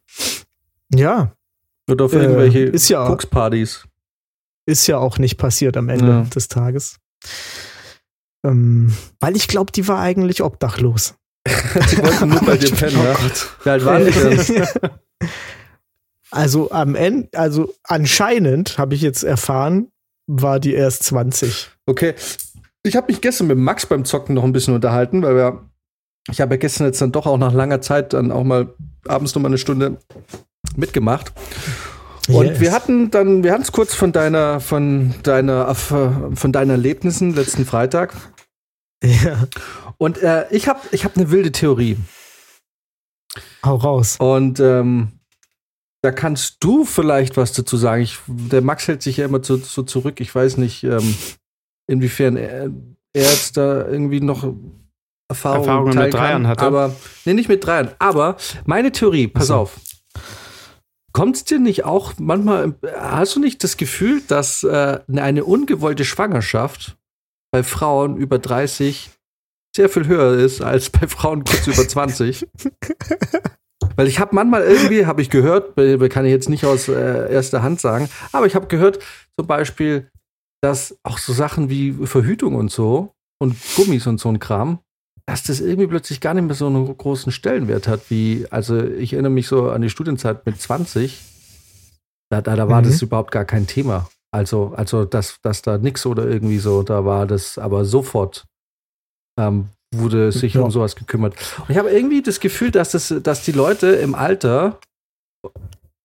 [0.94, 1.34] Ja,
[1.90, 3.86] Oder auf Äh, irgendwelche ist ja- Kokspartys.
[4.66, 6.22] ist ja auch nicht passiert am Ende Ja.
[6.24, 6.98] des Tages.
[8.44, 11.16] Ähm, weil ich glaube, die war eigentlich obdachlos.
[11.48, 13.16] Die wollten nur bei dir pennen, ne?
[13.64, 14.68] Wie alt waren die denn?
[16.30, 19.88] Also am Ende, also anscheinend habe ich jetzt erfahren,
[20.28, 21.70] war die erst 20.
[21.86, 22.16] Okay.
[22.88, 25.70] Ich habe mich gestern mit Max beim Zocken noch ein bisschen unterhalten, weil wir,
[26.30, 28.74] ich habe ja gestern jetzt dann doch auch nach langer Zeit dann auch mal
[29.08, 29.98] abends noch mal eine Stunde
[30.76, 31.32] mitgemacht.
[32.30, 32.60] Und Yes.
[32.60, 37.66] wir hatten dann, wir hatten es kurz von deiner, von deiner, von deinen Erlebnissen letzten
[37.66, 38.14] Freitag.
[39.04, 39.48] Ja,
[39.98, 41.98] Und äh, ich habe, ich habe eine wilde Theorie.
[43.64, 44.18] hau raus.
[44.20, 45.14] Und ähm,
[46.02, 48.02] da kannst du vielleicht was dazu sagen.
[48.02, 50.20] Ich, der Max hält sich ja immer so, so zurück.
[50.20, 51.16] Ich weiß nicht, ähm,
[51.88, 52.70] inwiefern er,
[53.14, 54.44] er jetzt da irgendwie noch
[55.30, 56.48] Erfahrungen, Erfahrungen mit Dreiern kann.
[56.48, 56.66] hatte.
[56.66, 56.96] Aber,
[57.26, 57.92] nee, nicht mit Dreiern.
[58.00, 59.56] Aber meine Theorie, pass Ach so.
[59.56, 59.80] auf.
[61.12, 66.06] Kommt es dir nicht auch manchmal, hast du nicht das Gefühl, dass äh, eine ungewollte
[66.06, 66.98] Schwangerschaft
[67.52, 69.10] bei Frauen über 30
[69.76, 72.48] sehr viel höher ist als bei Frauen kurz über 20?
[73.96, 75.76] Weil ich habe manchmal irgendwie, habe ich gehört,
[76.12, 79.00] kann ich jetzt nicht aus äh, erster Hand sagen, aber ich habe gehört
[79.36, 80.12] zum Beispiel,
[80.62, 84.80] dass auch so Sachen wie Verhütung und so und Gummis und so ein Kram,
[85.26, 89.14] dass das irgendwie plötzlich gar nicht mehr so einen großen Stellenwert hat, wie, also ich
[89.14, 91.22] erinnere mich so an die Studienzeit mit 20,
[92.32, 92.86] da, da, da war Mhm.
[92.86, 94.10] das überhaupt gar kein Thema.
[94.32, 98.46] Also, also dass, dass da nix oder irgendwie so, da war das aber sofort
[99.40, 100.62] ähm, wurde sich Ja.
[100.62, 101.36] um sowas gekümmert.
[101.60, 104.80] Und ich habe irgendwie das Gefühl, dass, das, dass die Leute im Alter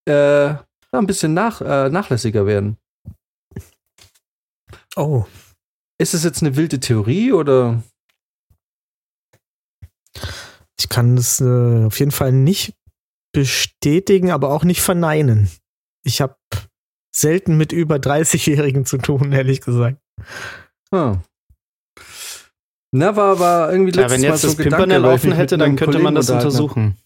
[0.07, 0.53] äh,
[0.91, 2.77] ein bisschen nach, äh, nachlässiger werden.
[4.95, 5.25] Oh.
[5.99, 7.83] Ist es jetzt eine wilde Theorie oder?
[10.79, 12.75] Ich kann das äh, auf jeden Fall nicht
[13.31, 15.49] bestätigen, aber auch nicht verneinen.
[16.03, 16.35] Ich habe
[17.15, 19.99] selten mit über 30-Jährigen zu tun, ehrlich gesagt.
[20.91, 21.17] Ah.
[22.91, 25.31] Na, war, war irgendwie Ja, letztes wenn Mal jetzt so das ein Gedanke, Pimpernel offen
[25.31, 26.61] hätte, dann könnte man Kollegen das unterhalten hab.
[26.61, 26.97] untersuchen.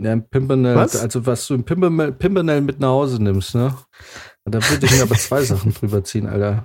[0.00, 0.96] Ja, ein Pimpernel, Was?
[0.96, 3.76] also was du im Pimpernel, Pimpernel mit nach Hause nimmst, ne?
[4.44, 6.64] Da würde ich mir aber zwei Sachen drüber ziehen, Alter.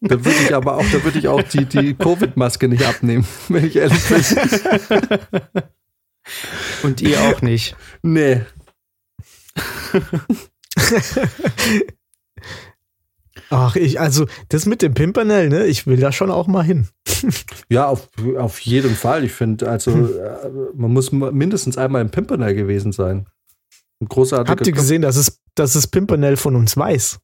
[0.00, 3.64] Da würde ich aber auch, da würde ich auch die, die Covid-Maske nicht abnehmen, wenn
[3.64, 4.24] ich ehrlich bin.
[6.82, 7.76] Und ihr auch nicht.
[8.02, 8.42] Nee.
[13.50, 16.88] Ach, ich, also, das mit dem Pimpernel, ne, ich will da schon auch mal hin.
[17.68, 19.24] Ja, auf, auf jeden Fall.
[19.24, 23.26] Ich finde, also äh, man muss mindestens einmal im Pimpernel gewesen sein.
[24.00, 27.18] Ein großartiger Habt ihr gesehen, dass es, dass es Pimpernel von uns weiß?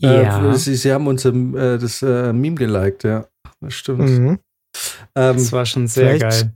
[0.00, 3.26] Äh, sie, sie haben uns im, äh, das äh, Meme geliked, ja.
[3.60, 4.08] Das stimmt.
[4.08, 4.38] Mhm.
[5.16, 6.52] Ähm, Das war schon sehr geil.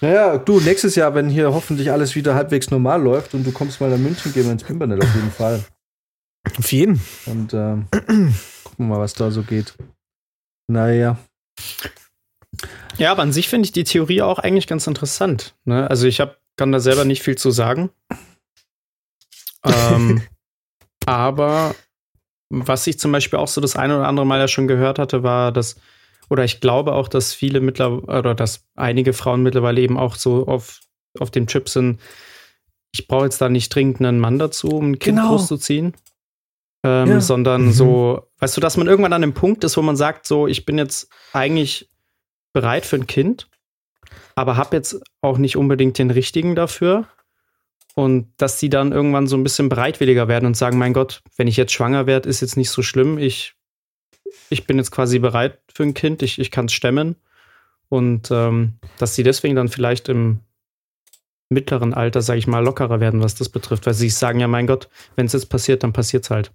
[0.00, 3.80] naja, du, nächstes Jahr, wenn hier hoffentlich alles wieder halbwegs normal läuft und du kommst
[3.80, 5.62] mal nach München, gehen wir ins Pimpernel auf jeden Fall.
[6.58, 7.00] Auf jeden.
[7.26, 8.34] Und ähm, gucken
[8.78, 9.74] wir mal, was da so geht.
[10.66, 11.18] Naja.
[12.96, 15.54] Ja, aber an sich finde ich die Theorie auch eigentlich ganz interessant.
[15.64, 15.88] Ne?
[15.88, 17.90] Also ich hab, kann da selber nicht viel zu sagen.
[19.66, 20.22] Ähm,
[21.06, 21.74] aber
[22.50, 25.22] was ich zum Beispiel auch so das eine oder andere Mal ja schon gehört hatte,
[25.22, 25.76] war, dass,
[26.28, 30.46] oder ich glaube auch, dass viele mittlerweile, oder dass einige Frauen mittlerweile eben auch so
[30.46, 30.80] auf,
[31.18, 32.00] auf dem Trip sind,
[32.94, 35.30] ich brauche jetzt da nicht dringend einen Mann dazu, um ein Kind Genau.
[35.30, 35.94] großzuziehen.
[36.84, 37.20] Ähm, Ja.
[37.20, 37.72] Sondern Mhm.
[37.72, 40.66] so, weißt du, dass man irgendwann an einem Punkt ist, wo man sagt, so, ich
[40.66, 41.88] bin jetzt eigentlich
[42.52, 43.48] bereit für ein Kind,
[44.34, 47.06] aber habe jetzt auch nicht unbedingt den richtigen dafür.
[47.94, 51.46] Und dass die dann irgendwann so ein bisschen bereitwilliger werden und sagen, mein Gott, wenn
[51.48, 53.18] ich jetzt schwanger werde, ist jetzt nicht so schlimm.
[53.18, 53.54] Ich,
[54.48, 57.16] ich bin jetzt quasi bereit für ein Kind, ich, ich kann es stemmen.
[57.90, 60.40] Und ähm, dass sie deswegen dann vielleicht im
[61.50, 63.84] mittleren Alter, sage ich mal, lockerer werden, was das betrifft.
[63.84, 66.50] Weil sie sagen ja, mein Gott, wenn es jetzt passiert, dann passiert es halt.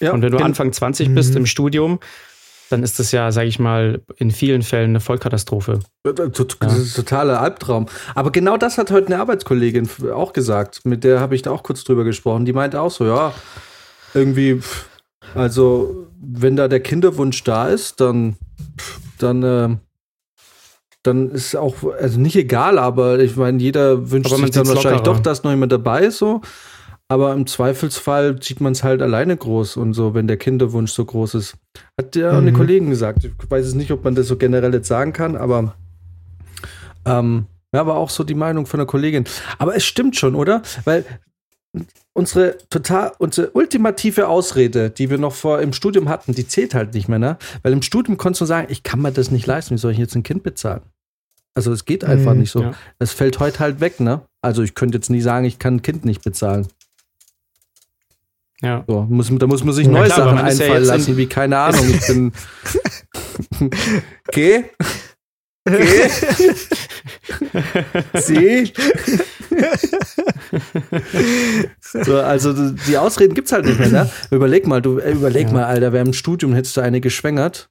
[0.00, 1.38] Ja, Und wenn du Anfang 20 bist Mhm.
[1.38, 2.00] im Studium,
[2.70, 5.80] dann ist das ja, sage ich mal, in vielen Fällen eine Vollkatastrophe.
[6.04, 7.86] Tot- Das ist ein totaler Albtraum.
[8.14, 10.84] Aber genau das hat heute eine Arbeitskollegin auch gesagt.
[10.84, 12.44] Mit der habe ich da auch kurz drüber gesprochen.
[12.46, 13.32] Die meinte auch so, ja,
[14.14, 14.60] irgendwie,
[15.34, 18.36] also wenn da der Kinderwunsch da ist, dann,
[19.18, 19.76] dann, äh,
[21.02, 25.14] dann ist auch, also nicht egal, aber ich meine, jeder wünscht sich dann wahrscheinlich lockerer.
[25.16, 26.40] doch, dass noch jemand dabei ist, so.
[27.14, 31.04] Aber im Zweifelsfall sieht man es halt alleine groß und so, wenn der Kinderwunsch so
[31.04, 31.54] groß ist.
[31.96, 32.56] Hat ja auch eine Mhm.
[32.56, 33.22] Kollegin gesagt.
[33.24, 35.76] Ich weiß es nicht, ob man das so generell jetzt sagen kann, aber
[37.04, 39.24] ähm, ja, aber auch so die Meinung von der Kollegin.
[39.58, 40.62] Aber es stimmt schon, oder?
[40.84, 41.04] Weil
[42.14, 46.94] unsere total, unsere ultimative Ausrede, die wir noch vor im Studium hatten, die zählt halt
[46.94, 47.36] nicht mehr, ne?
[47.62, 49.98] Weil im Studium konntest du sagen, ich kann mir das nicht leisten, wie soll ich
[49.98, 50.82] jetzt ein Kind bezahlen?
[51.56, 52.62] Also es geht einfach Mhm, nicht so.
[52.62, 52.72] ja.
[52.98, 54.22] Es fällt heute halt weg, ne?
[54.42, 56.66] Also ich könnte jetzt nie sagen, ich kann ein Kind nicht bezahlen.
[58.64, 58.84] Ja.
[58.88, 61.26] So, muss, da muss man sich Ja, neue klar, Sachen ja einfallen in- lassen, wie
[61.26, 61.88] keine Ahnung.
[61.90, 62.32] Ich bin.
[64.32, 64.64] Geh.
[65.66, 66.08] Geh.
[68.20, 68.72] Sie.
[71.80, 74.10] so, also die Ausreden gibt's halt nicht mehr, ne?
[74.30, 75.52] Überleg mal, du äh, überleg Ja.
[75.52, 77.70] mal, Alter, während im Studium hättest du eine geschwängert.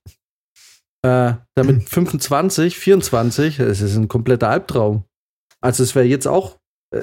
[1.06, 5.04] Äh, damit 25, 24, es ist ein kompletter Albtraum.
[5.62, 6.60] Also es wäre jetzt auch
[6.96, 7.02] äh,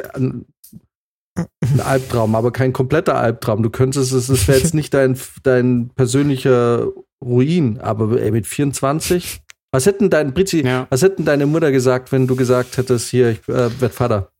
[1.61, 3.62] ein, Albtraum, aber kein kompletter Albtraum.
[3.62, 6.87] Du könntest es, es wäre jetzt nicht dein, dein persönlicher
[7.22, 10.87] Ruin, aber ey, mit 24, was hätten dein Britzi, Ja.
[10.90, 14.33] was hätten deine Mutter gesagt, wenn du gesagt hättest, hier, ich äh, werd Vater?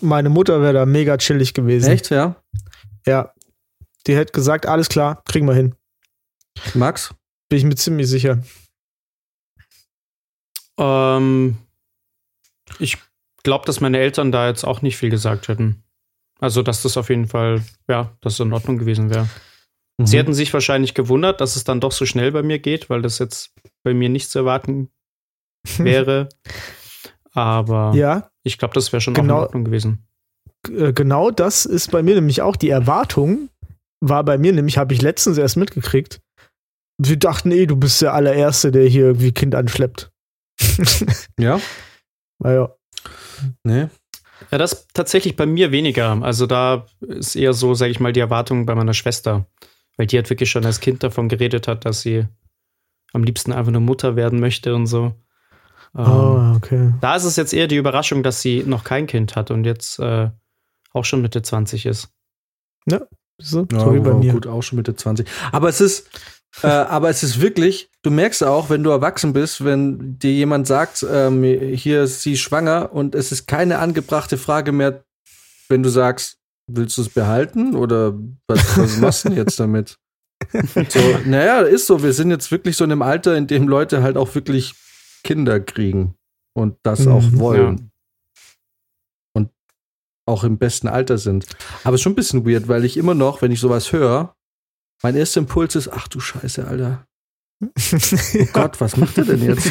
[0.00, 1.90] Meine Mutter wäre da mega chillig gewesen.
[1.90, 2.36] Echt, ja?
[3.06, 3.32] Ja.
[4.06, 5.74] Die hätte gesagt, alles klar, kriegen wir hin.
[6.74, 7.14] Max?
[7.48, 8.42] Bin ich mir ziemlich sicher.
[10.78, 11.56] Ähm,
[12.78, 12.98] ich
[13.42, 15.82] glaube, dass meine Eltern da jetzt auch nicht viel gesagt hätten.
[16.40, 19.28] Also, dass das auf jeden Fall, ja, dass es in Ordnung gewesen wäre.
[20.00, 20.20] Sie Mhm.
[20.20, 23.18] hätten sich wahrscheinlich gewundert, dass es dann doch so schnell bei mir geht, weil das
[23.18, 24.90] jetzt bei mir nicht zu erwarten
[25.78, 26.28] wäre.
[27.32, 29.38] Aber Ja, ich glaube, das wäre schon auch Genau.
[29.38, 30.06] in Ordnung gewesen.
[30.70, 33.48] äh, genau das ist bei mir nämlich auch die Erwartung.
[34.00, 36.20] War bei mir nämlich, habe ich letztens erst mitgekriegt.
[37.00, 40.10] Wir dachten eh, du bist der allererste, der hier irgendwie Kind anschleppt.
[41.38, 41.60] Ja?
[42.38, 42.74] naja.
[43.64, 43.88] Nee.
[44.50, 46.22] Ja, das tatsächlich bei mir weniger.
[46.22, 49.46] Also da ist eher so, sage ich mal, die Erwartung bei meiner Schwester.
[49.96, 52.26] Weil die hat wirklich schon als Kind davon geredet hat, dass sie
[53.12, 55.14] am liebsten einfach eine Mutter werden möchte und so.
[55.96, 56.92] Ähm, Oh, okay.
[57.00, 59.98] Da ist es jetzt eher die Überraschung, dass sie noch kein Kind hat und jetzt
[59.98, 60.30] äh,
[60.92, 62.10] auch schon Mitte 20 ist.
[63.40, 64.32] So, Ja, so wie bei mir.
[64.32, 65.26] gut, auch schon Mitte 20.
[65.52, 66.08] Aber es ist,
[66.62, 70.66] äh, aber es ist wirklich, du merkst auch, wenn du erwachsen bist, wenn dir jemand
[70.66, 75.04] sagt, ähm, hier ist sie schwanger und es ist keine angebrachte Frage mehr,
[75.68, 76.38] wenn du sagst,
[76.70, 78.14] willst du es behalten oder
[78.46, 79.96] was, was machst du denn jetzt damit?
[80.88, 82.02] So, naja, ist so.
[82.02, 84.74] Wir sind jetzt wirklich so in einem Alter, in dem Leute halt auch wirklich
[85.24, 86.14] Kinder kriegen
[86.56, 87.90] und das Mhm, auch wollen.
[89.34, 89.50] Und
[90.26, 91.46] auch im besten Alter sind.
[91.82, 94.36] Aber es ist schon ein bisschen weird, weil ich immer noch, wenn ich sowas höre,
[95.02, 97.06] mein erster Impuls ist, ach du Scheiße, Alter.
[97.62, 99.66] Oh Gott, was macht er denn jetzt?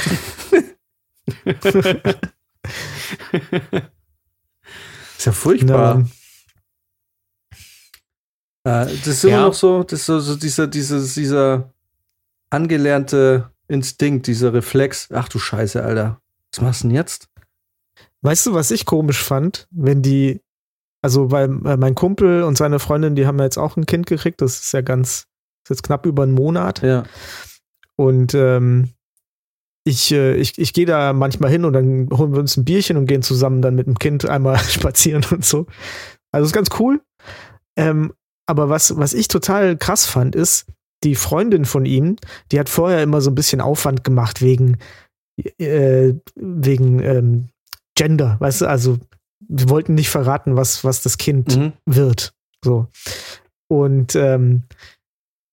[5.17, 6.03] ist ja furchtbar.
[8.65, 9.41] Na, Äh, das ist immer Ja.
[9.43, 11.73] noch so, das ist so, so dieser, dieses, dieser
[12.49, 15.07] angelernte Instinkt, dieser Reflex.
[15.13, 16.21] Ach du Scheiße, Alter.
[16.51, 17.29] Was machst du denn jetzt?
[18.21, 20.41] Weißt du, was ich komisch fand, wenn die,
[21.01, 24.41] also weil mein Kumpel und seine Freundin, die haben ja jetzt auch ein Kind gekriegt,
[24.41, 25.27] das ist ja ganz,
[25.63, 26.81] ist jetzt knapp über einen Monat.
[26.81, 27.03] Ja.
[27.95, 28.89] Und ähm,
[29.83, 32.97] ich, äh, ich, ich gehe da manchmal hin und dann holen wir uns ein Bierchen
[32.97, 35.67] und gehen zusammen dann mit dem Kind einmal spazieren und so.
[36.31, 37.01] Also ist ganz cool.
[37.77, 38.13] Ähm,
[38.47, 40.65] aber was, was ich total krass fand, ist,
[41.03, 42.15] die Freundin von ihm,
[42.51, 44.77] die hat vorher immer so ein bisschen Aufwand gemacht wegen,
[45.57, 47.49] äh, wegen ähm,
[47.95, 48.97] Gender, weißt du, also
[49.49, 51.73] wir wollten nicht verraten, was, was das Kind Mhm.
[51.85, 52.33] wird.
[52.63, 52.87] So.
[53.69, 54.63] Und, ähm,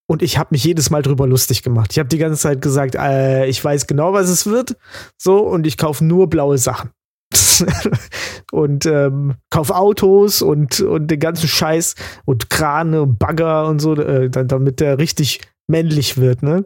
[0.07, 1.93] und ich habe mich jedes Mal drüber lustig gemacht.
[1.93, 4.77] Ich habe die ganze Zeit gesagt, äh, ich weiß genau, was es wird.
[5.17, 6.91] So, und ich kaufe nur blaue Sachen.
[8.53, 13.95] und ähm, kauf Autos und, und den ganzen Scheiß und Krane und Bagger und so,
[13.95, 16.65] äh, damit der richtig männlich wird, ne?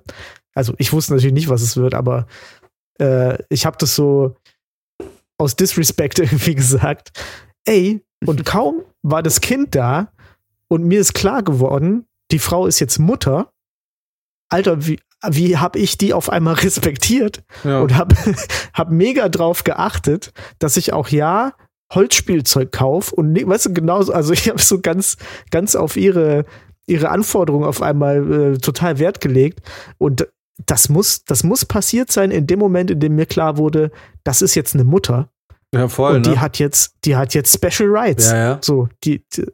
[0.54, 2.26] Also ich wusste natürlich nicht, was es wird, aber
[3.00, 4.34] äh, ich habe das so
[5.38, 7.10] aus Disrespect irgendwie gesagt.
[7.64, 10.12] Ey, und kaum war das Kind da
[10.68, 13.50] und mir ist klar geworden, die Frau ist jetzt Mutter.
[14.50, 14.98] Alter, wie,
[15.30, 17.80] wie habe ich die auf einmal respektiert Ja.
[17.80, 18.14] und habe
[18.74, 21.52] hab mega drauf geachtet, dass ich auch ja
[21.94, 25.16] Holzspielzeug kaufe und weißt du genauso, also ich habe so ganz
[25.50, 26.44] ganz auf ihre
[26.86, 29.60] ihre Anforderungen auf einmal äh, total Wert gelegt
[29.96, 30.26] und
[30.66, 33.90] das muss das muss passiert sein in dem Moment, in dem mir klar wurde,
[34.24, 35.30] das ist jetzt eine Mutter
[35.74, 36.40] ja, voll, und die ne?
[36.40, 38.30] hat jetzt die hat jetzt Special Rights.
[38.30, 38.58] Ja, ja.
[38.62, 39.44] So, die, die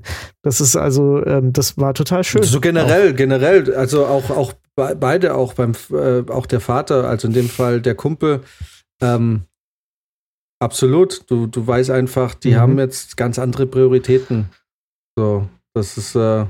[0.42, 2.42] das ist also ähm, das war total schön.
[2.44, 7.26] So generell, generell, also auch, auch be- beide, auch beim, äh, auch der Vater, also
[7.26, 8.42] in dem Fall der Kumpel,
[9.02, 9.42] ähm,
[10.60, 11.28] absolut.
[11.30, 12.56] Du, du weißt einfach, die Mhm.
[12.58, 14.50] haben jetzt ganz andere Prioritäten.
[15.18, 16.46] So, das ist, äh,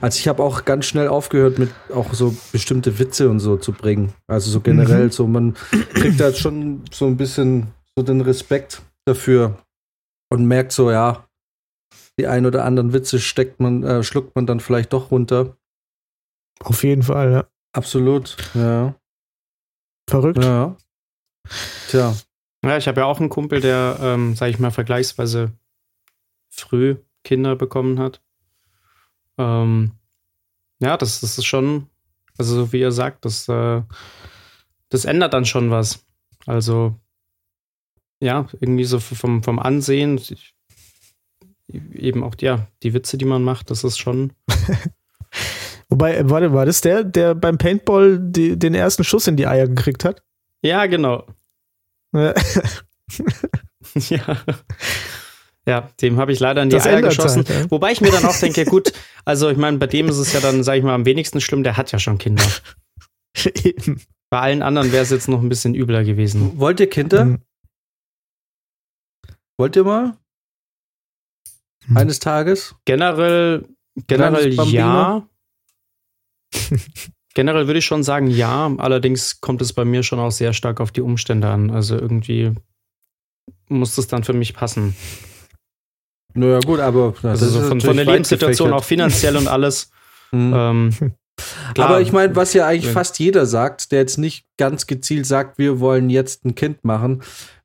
[0.00, 3.72] also ich habe auch ganz schnell aufgehört, mit auch so bestimmte Witze und so zu
[3.72, 4.12] bringen.
[4.26, 5.10] Also so generell, Mhm.
[5.10, 5.54] so man
[5.94, 9.58] kriegt da schon so ein bisschen so den Respekt dafür
[10.30, 11.26] und merkt so, ja,
[12.18, 15.56] die ein oder anderen Witze steckt man, äh, schluckt man dann vielleicht doch runter.
[16.60, 17.44] Auf jeden Fall, ja.
[17.72, 18.36] Absolut.
[18.54, 18.94] Ja.
[20.10, 20.42] Verrückt.
[20.42, 20.76] Ja.
[21.88, 22.14] Tja.
[22.64, 25.52] Ja, ich habe ja auch einen Kumpel, der, ähm, sage ich mal, vergleichsweise
[26.50, 28.20] früh Kinder bekommen hat.
[29.38, 29.92] Ähm,
[30.80, 31.88] ja, das, das ist schon,
[32.36, 33.82] also so wie ihr sagt, das, äh,
[34.88, 36.04] das ändert dann schon was.
[36.46, 36.94] Also,
[38.20, 40.54] ja, irgendwie so vom, vom Ansehen, ich,
[41.68, 44.32] eben auch, ja, die Witze, die man macht, das ist schon.
[45.88, 49.68] Wobei, warte, war das der, der beim Paintball die, den ersten Schuss in die Eier
[49.68, 50.22] gekriegt hat?
[50.62, 51.26] Ja, genau.
[52.12, 52.34] Ja.
[55.68, 55.90] ja.
[56.00, 57.44] Dem habe ich leider in die Das Eier geschossen.
[57.46, 57.70] halt, ja.
[57.70, 58.92] Wobei ich mir dann auch denke, gut,
[59.24, 61.62] also ich meine, bei dem ist es ja dann, sage ich mal, am wenigsten schlimm,
[61.62, 62.44] der hat ja schon Kinder.
[63.64, 64.02] Eben.
[64.30, 66.58] Bei allen anderen wäre es jetzt noch ein bisschen übler gewesen.
[66.58, 67.24] Wollt ihr Kinder?
[67.24, 67.38] Mhm.
[69.58, 70.16] Wollt ihr mal?
[71.86, 71.96] Hm.
[71.96, 72.74] Eines Tages?
[72.84, 73.66] Generell,
[74.06, 75.26] generell ja.
[77.34, 78.72] generell würde ich schon sagen ja.
[78.78, 81.70] Allerdings kommt es bei mir schon auch sehr stark auf die Umstände an.
[81.70, 82.54] Also irgendwie
[83.68, 84.94] muss das dann für mich passen.
[86.34, 89.90] Naja, gut, aber das Also ist so von, von der Lebenssituation auch finanziell und alles.
[90.32, 90.52] Mhm.
[90.54, 90.90] Ähm,
[91.74, 91.88] klar.
[91.88, 95.24] Aber ich meine, was ja eigentlich Wenn- fast jeder sagt, der jetzt nicht ganz gezielt
[95.24, 97.22] sagt, wir wollen jetzt ein Kind machen,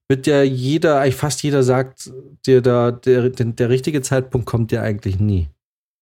[0.07, 2.11] wird ja jeder, eigentlich fast jeder sagt,
[2.45, 5.49] dir da, der, der, der richtige Zeitpunkt kommt ja eigentlich nie.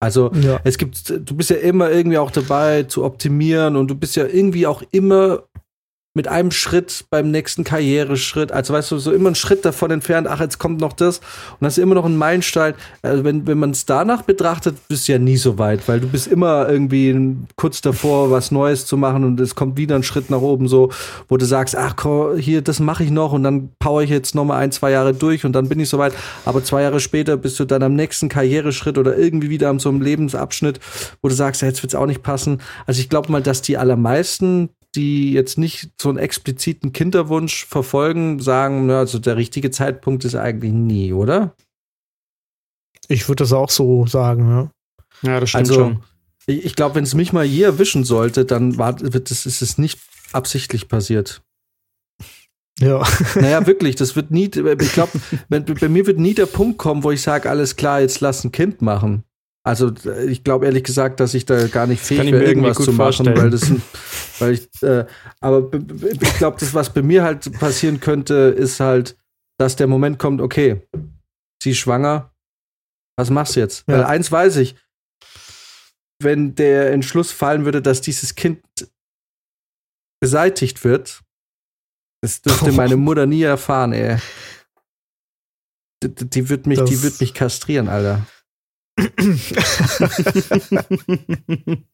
[0.04, 0.60] Also Ja.
[0.66, 4.26] es gibt, du bist ja immer irgendwie auch dabei zu optimieren und du bist ja
[4.26, 5.44] irgendwie auch immer
[6.14, 10.28] mit einem Schritt beim nächsten Karriereschritt, also weißt du, so immer einen Schritt davon entfernt,
[10.28, 12.74] ach, jetzt kommt noch das und das ist immer noch ein Meilenstein.
[13.02, 16.08] Also wenn, wenn man es danach betrachtet, bist du ja nie so weit, weil du
[16.08, 20.30] bist immer irgendwie kurz davor, was Neues zu machen und es kommt wieder ein Schritt
[20.30, 20.92] nach oben, so,
[21.30, 24.36] wo du sagst, ach, komm, hier, das mache ich noch und dann power ich jetzt
[24.36, 26.14] noch mal ein, zwei Jahre durch und dann bin ich so weit.
[26.44, 29.88] Aber zwei Jahre später bist du dann am nächsten Karriereschritt oder irgendwie wieder am so
[29.88, 30.82] einem Lebensabschnitt,
[31.22, 32.62] wo du sagst, ja, jetzt wird's auch nicht passen.
[32.86, 38.40] Also ich glaube mal, dass die allermeisten die jetzt nicht so einen expliziten Kinderwunsch verfolgen,
[38.40, 41.56] sagen, na, also der richtige Zeitpunkt ist eigentlich nie, oder?
[43.08, 44.72] Ich würde das auch so sagen, ja.
[45.22, 46.04] ja, das stimmt Also, schon.
[46.48, 49.62] Ich, ich glaube, wenn es mich mal je erwischen sollte, dann war, wird es, ist
[49.62, 50.00] es nicht
[50.34, 51.42] absichtlich passiert.
[52.80, 53.06] Ja.
[53.36, 55.12] Naja, wirklich, das wird nie, ich glaube,
[55.50, 58.52] bei mir wird nie der Punkt kommen, wo ich sage, alles klar, jetzt lass ein
[58.52, 59.24] Kind machen.
[59.64, 59.94] Also
[60.28, 63.38] ich glaube ehrlich gesagt, dass ich da gar nicht fähig wäre, irgendwas zu machen, vorstellen.
[63.38, 63.72] weil das
[64.40, 65.06] weil ich, äh,
[65.40, 65.70] aber
[66.20, 69.16] ich glaube, das, was bei mir halt passieren könnte, ist halt,
[69.60, 70.88] dass der Moment kommt, okay,
[71.62, 72.34] sie ist schwanger,
[73.20, 73.88] was machst du jetzt?
[73.88, 73.96] Ja.
[74.00, 74.76] Weil eins weiß ich,
[76.24, 78.64] wenn der Entschluss fallen würde, dass dieses Kind
[80.20, 81.22] beseitigt wird,
[82.24, 84.18] das dürfte meine Mutter nie erfahren, ey.
[86.04, 88.26] Die, die- die wird mich, die Das- wird mich kastrieren, Alter.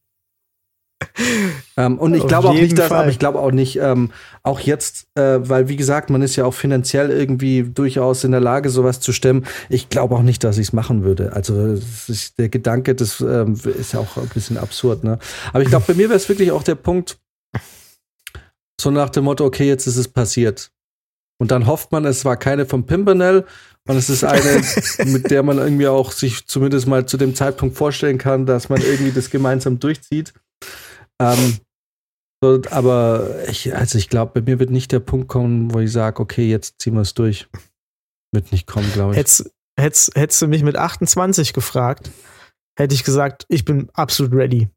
[1.75, 3.01] Ähm, und ich glaube auch nicht, dass, Fall.
[3.01, 6.45] aber ich glaube auch nicht, ähm, auch jetzt, äh, weil wie gesagt, man ist ja
[6.45, 9.45] auch finanziell irgendwie durchaus in der Lage, sowas zu stemmen.
[9.69, 11.33] Ich glaube auch nicht, dass ich es machen würde.
[11.33, 15.19] Also ist, der Gedanke, das ähm, ist ja auch ein bisschen absurd, ne?
[15.53, 17.19] Aber ich glaube, bei mir wäre es wirklich auch der Punkt,
[18.79, 20.71] so nach dem Motto, okay, jetzt ist es passiert.
[21.39, 23.45] Und dann hofft man, es war keine vom Pimpernel
[23.87, 24.61] und es ist eine,
[25.11, 28.81] mit der man irgendwie auch sich zumindest mal zu dem Zeitpunkt vorstellen kann, dass man
[28.81, 30.33] irgendwie das gemeinsam durchzieht.
[31.19, 31.57] Ähm,
[32.43, 35.91] so, aber ich, also ich glaube, bei mir wird nicht der Punkt kommen, wo ich
[35.91, 37.47] sage, okay, jetzt ziehen wir es durch.
[38.31, 39.17] Wird nicht kommen, glaube ich.
[39.17, 42.11] Hättest, hättest, hättest du mich mit 28 gefragt,
[42.77, 44.69] hätte ich gesagt, ich bin absolut ready.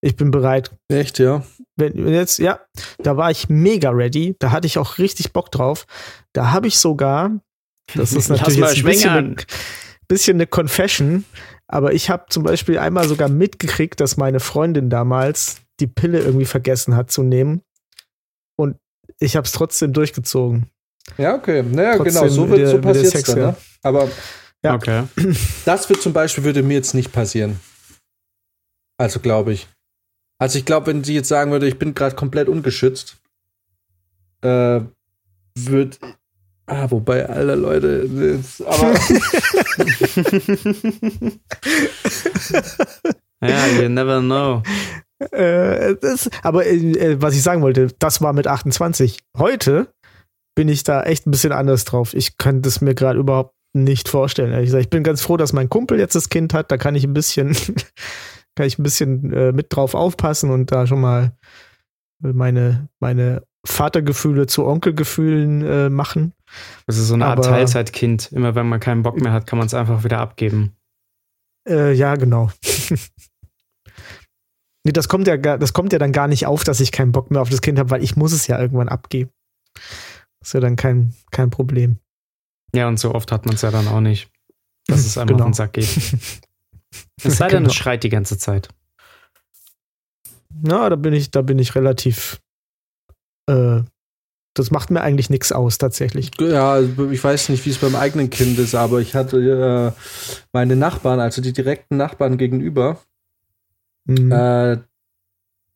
[0.00, 0.70] Ich bin bereit.
[0.88, 1.44] Echt, ja.
[1.76, 2.60] Wenn wenn jetzt, ja,
[2.98, 4.36] da war ich mega ready.
[4.38, 5.86] Da hatte ich auch richtig Bock drauf.
[6.34, 7.40] Da habe ich sogar,
[7.94, 9.36] das ist natürlich ein bisschen eine,
[10.08, 11.24] bisschen eine Confession,
[11.66, 16.44] aber ich habe zum Beispiel einmal sogar mitgekriegt, dass meine Freundin damals die Pille irgendwie
[16.44, 17.62] vergessen hat zu nehmen.
[18.56, 18.76] Und
[19.18, 20.70] ich habe es trotzdem durchgezogen.
[21.18, 21.62] Ja, okay.
[21.62, 23.38] Naja, Trotzdem genau, so, wird, so passiert dann.
[23.38, 23.46] ja.
[23.48, 23.56] Ne?
[23.82, 24.08] Aber
[24.62, 24.74] Ja.
[24.74, 25.04] Okay.
[25.64, 27.60] das wird zum Beispiel, würde mir jetzt nicht passieren.
[28.96, 29.68] Also glaube ich.
[30.38, 33.16] Also ich glaube, wenn sie jetzt sagen würde, ich bin gerade komplett ungeschützt,
[34.42, 34.80] äh,
[35.56, 35.98] wird.
[36.66, 38.94] Ah, wobei, alle Leute, das, aber
[43.42, 44.62] Ja, you never know.
[45.30, 49.18] Äh, das, aber äh, was ich sagen wollte, das war mit 28.
[49.36, 49.92] Heute
[50.54, 52.14] bin ich da echt ein bisschen anders drauf.
[52.14, 54.52] Ich könnte es mir gerade überhaupt nicht vorstellen.
[54.52, 54.84] Ehrlich gesagt.
[54.84, 56.70] Ich bin ganz froh, dass mein Kumpel jetzt das Kind hat.
[56.70, 57.54] Da kann ich ein bisschen,
[58.56, 61.32] kann ich ein bisschen äh, mit drauf aufpassen und da schon mal
[62.22, 66.32] meine, meine Vatergefühle zu Onkelgefühlen äh, machen.
[66.86, 68.30] Das ist so eine Art Aber- Teilzeitkind.
[68.32, 70.76] Immer wenn man keinen Bock mehr hat, kann man es einfach wieder abgeben.
[71.68, 72.50] Äh, ja, genau.
[74.84, 77.30] nee, das kommt ja das kommt ja dann gar nicht auf, dass ich keinen Bock
[77.30, 79.30] mehr auf das Kind habe, weil ich muss es ja irgendwann abgeben.
[80.40, 81.98] Das ist ja dann kein, kein Problem.
[82.74, 84.30] Ja, und so oft hat man es ja dann auch nicht,
[84.86, 85.44] dass es einem Genau.
[85.44, 85.88] auf den Sack geht.
[87.24, 87.70] Es sei denn, Genau.
[87.70, 88.68] es schreit die ganze Zeit.
[90.52, 92.40] Na, da bin ich, da bin ich relativ.
[93.48, 93.82] Äh,
[94.54, 96.30] das macht mir eigentlich nichts aus, tatsächlich.
[96.40, 100.00] Ja, ich weiß nicht, wie es beim eigenen Kind ist, aber ich hatte äh,
[100.52, 102.98] meine Nachbarn, also die direkten Nachbarn gegenüber,
[104.06, 104.30] Mhm.
[104.32, 104.76] äh,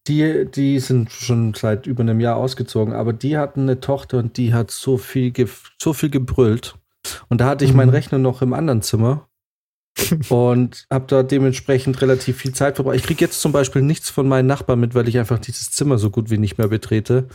[0.07, 4.37] die, die sind schon seit über einem Jahr ausgezogen, aber die hatten eine Tochter und
[4.37, 5.33] die hat so viel,
[5.81, 6.75] so viel gebrüllt.
[7.29, 7.77] Und da hatte ich Mhm.
[7.79, 9.29] meinen Rechner noch im anderen Zimmer
[10.29, 12.97] und habe da dementsprechend relativ viel Zeit verbracht.
[12.97, 15.99] Ich kriege jetzt zum Beispiel nichts von meinen Nachbarn mit, weil ich einfach dieses Zimmer
[15.99, 17.29] so gut wie nicht mehr betrete.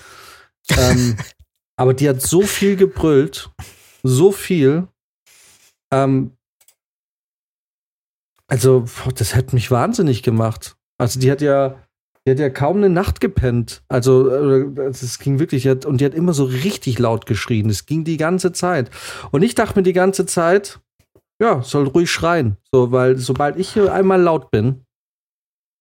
[0.77, 1.17] Ähm,
[1.75, 3.51] aber die hat so viel gebrüllt,
[4.03, 4.87] so viel.
[5.91, 6.37] Ähm,
[8.47, 8.85] also,
[9.15, 10.75] das hat mich wahnsinnig gemacht.
[10.97, 11.81] Also, die hat ja,
[12.25, 13.83] die hat ja kaum eine Nacht gepennt.
[13.87, 17.69] Also, äh, es ging wirklich, und die hat immer so richtig laut geschrien.
[17.69, 18.91] Es ging die ganze Zeit.
[19.31, 20.79] Und ich dachte mir die ganze Zeit,
[21.41, 22.57] ja, soll ruhig schreien.
[22.71, 24.85] So, weil sobald ich hier einmal laut bin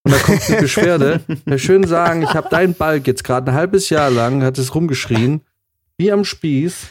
[0.04, 3.56] und da kommt eine Beschwerde, ja schön sagen, ich habe deinen Balk jetzt gerade ein
[3.56, 5.42] halbes Jahr lang, hat es rumgeschrien,
[5.96, 6.88] wie am Spieß.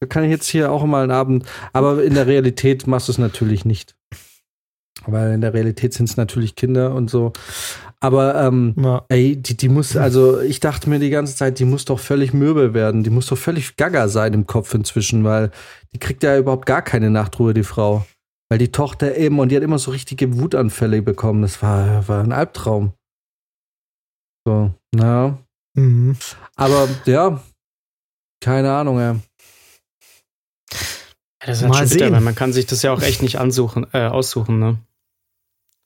[0.00, 3.12] Da kann ich jetzt hier auch mal einen Abend, aber in der Realität machst du
[3.12, 3.94] es natürlich nicht.
[5.06, 7.32] Weil in der Realität sind es natürlich Kinder und so.
[8.00, 9.04] Aber ähm, Ja.
[9.08, 12.32] Ey, die, die muss, also ich dachte mir die ganze Zeit, die muss doch völlig
[12.32, 13.02] mürbe werden.
[13.02, 15.50] Die muss doch völlig gaga sein im Kopf inzwischen, weil
[15.92, 18.06] die kriegt ja überhaupt gar keine Nachtruhe, die Frau.
[18.50, 21.42] Weil die Tochter eben, und die hat immer so richtige Wutanfälle bekommen.
[21.42, 22.92] Das war, war ein Albtraum.
[24.46, 25.38] So, na.
[25.74, 26.16] Mhm.
[26.56, 27.40] Aber ja,
[28.42, 29.14] keine Ahnung, ey.
[31.42, 32.12] Ja, das ist halt Mal schon bitter, sehen.
[32.14, 34.78] weil man kann sich das ja auch echt nicht ansuchen, äh, aussuchen, ne?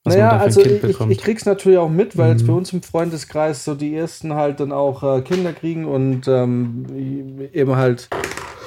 [0.07, 2.47] Was naja, also ich, ich krieg's natürlich auch mit, weil jetzt Mhm.
[2.49, 7.49] bei uns im Freundeskreis so die ersten halt dann auch äh, Kinder kriegen und ähm,
[7.53, 8.09] eben halt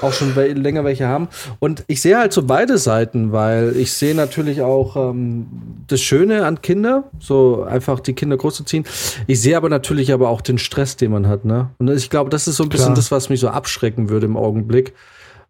[0.01, 1.27] auch schon länger welche haben.
[1.59, 5.47] Und ich sehe halt so beide Seiten, weil ich sehe natürlich auch ähm,
[5.87, 8.85] das Schöne an Kinder, so einfach die Kinder großzuziehen.
[9.27, 11.69] Ich sehe aber natürlich aber auch den Stress, den man hat, ne?
[11.77, 12.95] Und ich glaube, das ist so ein bisschen Klar.
[12.95, 14.93] das, was mich so abschrecken würde im Augenblick,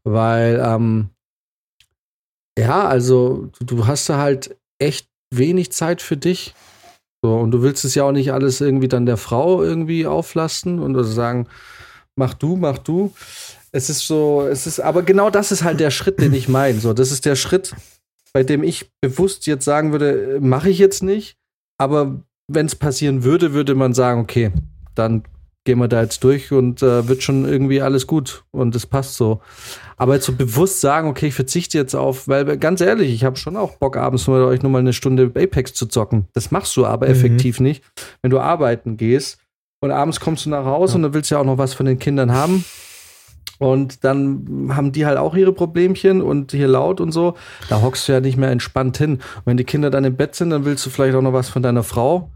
[0.03, 1.09] weil ähm,
[2.57, 6.53] ja, also du, du hast da halt echt wenig Zeit für dich.
[7.23, 10.79] So, und du willst es ja auch nicht alles irgendwie dann der Frau irgendwie auflasten
[10.79, 11.47] und also sagen,
[12.15, 13.13] mach du, mach du.
[13.71, 16.79] Es ist so, es ist, aber genau das ist halt der Schritt, den ich meine.
[16.79, 17.73] So, das ist der Schritt,
[18.33, 21.35] bei dem ich bewusst jetzt sagen würde, mache ich jetzt nicht.
[21.77, 24.51] Aber wenn es passieren würde, würde man sagen, okay,
[24.95, 25.23] dann
[25.65, 29.15] gehen wir da jetzt durch und äh, wird schon irgendwie alles gut und es passt
[29.15, 29.41] so.
[29.97, 33.35] Aber jetzt so bewusst sagen, okay, ich verzichte jetzt auf, weil ganz ehrlich, ich habe
[33.35, 36.27] schon auch Bock, abends mit euch nur mal eine Stunde Apex zu zocken.
[36.33, 37.11] Das machst du aber Mhm.
[37.11, 37.83] effektiv nicht,
[38.21, 39.39] wenn du arbeiten gehst
[39.81, 41.85] und abends kommst du nach Hause und dann willst du ja auch noch was von
[41.85, 42.63] den Kindern haben.
[43.59, 47.35] Und dann haben die halt auch ihre Problemchen und hier laut und so.
[47.69, 49.13] Da hockst du ja nicht mehr entspannt hin.
[49.15, 51.49] Und wenn die Kinder dann im Bett sind, dann willst du vielleicht auch noch was
[51.49, 52.31] von deiner Frau.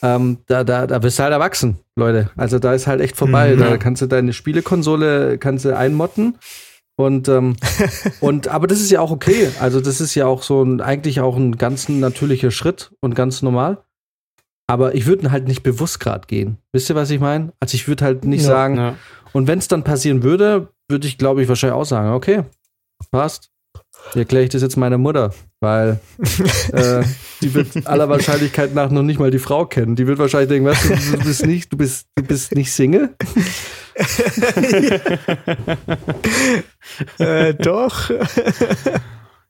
[0.00, 2.30] Ähm, da, da, da bist du halt erwachsen, Leute.
[2.36, 3.54] Also da ist halt echt vorbei.
[3.54, 3.60] Mhm.
[3.60, 6.38] Da kannst du deine Spielekonsole kannst du einmotten.
[6.96, 7.56] Und, ähm,
[8.20, 9.48] und aber das ist ja auch okay.
[9.60, 13.42] Also, das ist ja auch so ein, eigentlich auch ein ganz natürlicher Schritt und ganz
[13.42, 13.78] normal.
[14.68, 16.58] Aber ich würde halt nicht bewusst gerade gehen.
[16.72, 17.52] Wisst ihr, was ich meine?
[17.60, 18.46] Also ich würde halt nicht Ja.
[18.46, 18.94] sagen, Ja.
[19.32, 22.42] Und wenn es dann passieren würde, würde ich, glaube ich, wahrscheinlich auch sagen, okay,
[23.10, 23.48] passt.
[24.14, 26.00] Erkläre ich das jetzt meiner Mutter, weil
[26.72, 27.04] äh,
[27.40, 29.94] die wird aller Wahrscheinlichkeit nach noch nicht mal die Frau kennen.
[29.94, 33.14] Die wird wahrscheinlich denken, was, du, du bist nicht, du bist, du bist nicht Single?
[37.18, 38.10] äh, doch.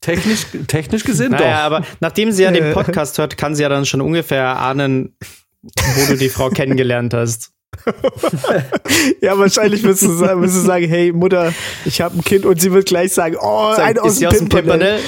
[0.00, 1.76] Technisch, technisch gesehen Naja, doch.
[1.76, 2.72] aber nachdem sie ja den Äh.
[2.72, 5.16] Podcast hört, kann sie ja dann schon ungefähr ahnen,
[5.62, 7.52] wo du die Frau kennengelernt hast.
[9.20, 11.52] Ja, wahrscheinlich wirst du, sagen, wirst du sagen, hey Mutter,
[11.84, 14.24] ich habe ein Kind und sie wird gleich sagen, oh, Sag, ein aus ist sie
[14.24, 15.00] dem aus dem Pimpernel.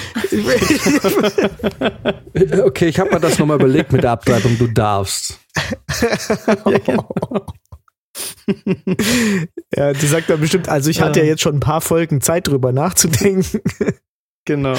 [2.64, 5.38] Okay, ich habe mir das nochmal überlegt mit der Abtreibung, du darfst.
[9.74, 12.46] Ja, die sagt dann bestimmt, also ich hatte ja jetzt schon ein paar Folgen Zeit
[12.46, 13.60] drüber nachzudenken.
[14.44, 14.74] Genau.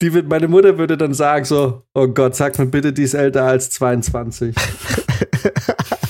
[0.00, 3.14] Die wird, meine Mutter würde dann sagen so, oh Gott, sag mir bitte, die ist
[3.14, 4.56] älter als 22.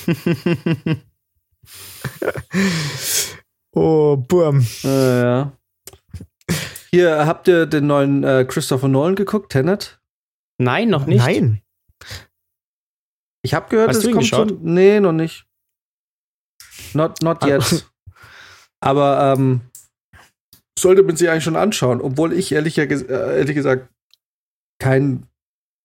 [3.75, 4.67] Oh, Burm.
[4.85, 5.53] Äh, ja.
[6.91, 9.99] Hier, habt ihr den neuen äh, Christopher Nolan geguckt, Tenet?
[10.59, 11.25] Nein, noch nicht.
[11.25, 11.63] Nein.
[13.43, 14.49] Ich habe gehört, Hast es du ihn kommt geschaut?
[14.51, 14.63] schon.
[14.63, 15.47] Nee, noch nicht.
[16.93, 17.87] Not, not yet.
[18.81, 19.63] Aber ähm,
[20.79, 23.89] sollte man sich eigentlich schon anschauen, obwohl ich ehrlich, äh, ehrlich gesagt
[24.79, 25.27] kein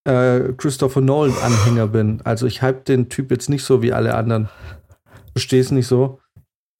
[0.07, 2.21] äh, Christopher Nolan-Anhänger bin.
[2.23, 4.49] Also ich hype den Typ jetzt nicht so wie alle anderen.
[5.33, 6.19] Verstehe es nicht so.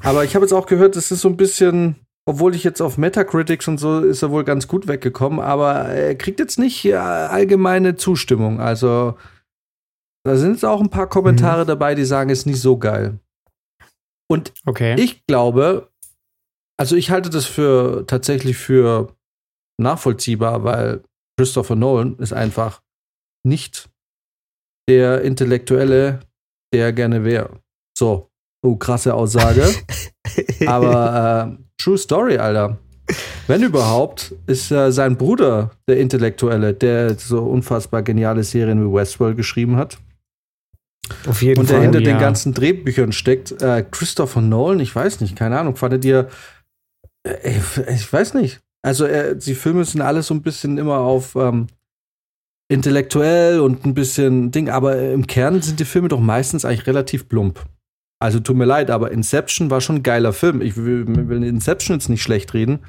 [0.04, 1.96] Aber ich habe jetzt auch gehört, es ist so ein bisschen
[2.30, 6.14] obwohl ich jetzt auf Metacritics und so ist er wohl ganz gut weggekommen, aber er
[6.14, 8.60] kriegt jetzt nicht allgemeine Zustimmung.
[8.60, 9.18] Also
[10.26, 11.68] da sind jetzt auch ein paar Kommentare Mhm.
[11.68, 13.18] dabei, die sagen, ist nicht so geil.
[14.30, 14.96] Und Okay.
[15.00, 15.90] ich glaube,
[16.78, 19.16] also ich halte das für tatsächlich für
[19.80, 21.04] nachvollziehbar, weil
[21.40, 22.82] Christopher Nolan ist einfach
[23.44, 23.90] nicht
[24.90, 26.20] der Intellektuelle,
[26.74, 27.60] der er gerne wäre.
[27.98, 28.30] So,
[28.64, 29.68] oh, krasse Aussage.
[30.68, 32.78] Aber äh, True Story, Alter.
[33.48, 39.38] Wenn überhaupt, ist äh, sein Bruder der Intellektuelle, der so unfassbar geniale Serien wie Westworld
[39.38, 39.98] geschrieben hat
[41.26, 41.84] Auf jeden und der Fall.
[41.84, 42.20] hinter den ja.
[42.20, 43.62] ganzen Drehbüchern steckt.
[43.62, 46.28] Äh, Christopher Nolan, ich weiß nicht, keine Ahnung, fandet ihr,
[47.24, 47.58] äh,
[47.96, 48.60] ich weiß nicht.
[48.86, 51.68] Also äh, die Filme sind alles so ein bisschen immer auf ähm,
[52.70, 57.30] intellektuell und ein bisschen Ding, aber im Kern sind die Filme doch meistens eigentlich relativ
[57.30, 57.66] plump.
[58.20, 60.62] Also tut mir leid, aber Inception war schon ein geiler Film.
[60.62, 62.80] Ich will, will Inception jetzt nicht schlecht reden,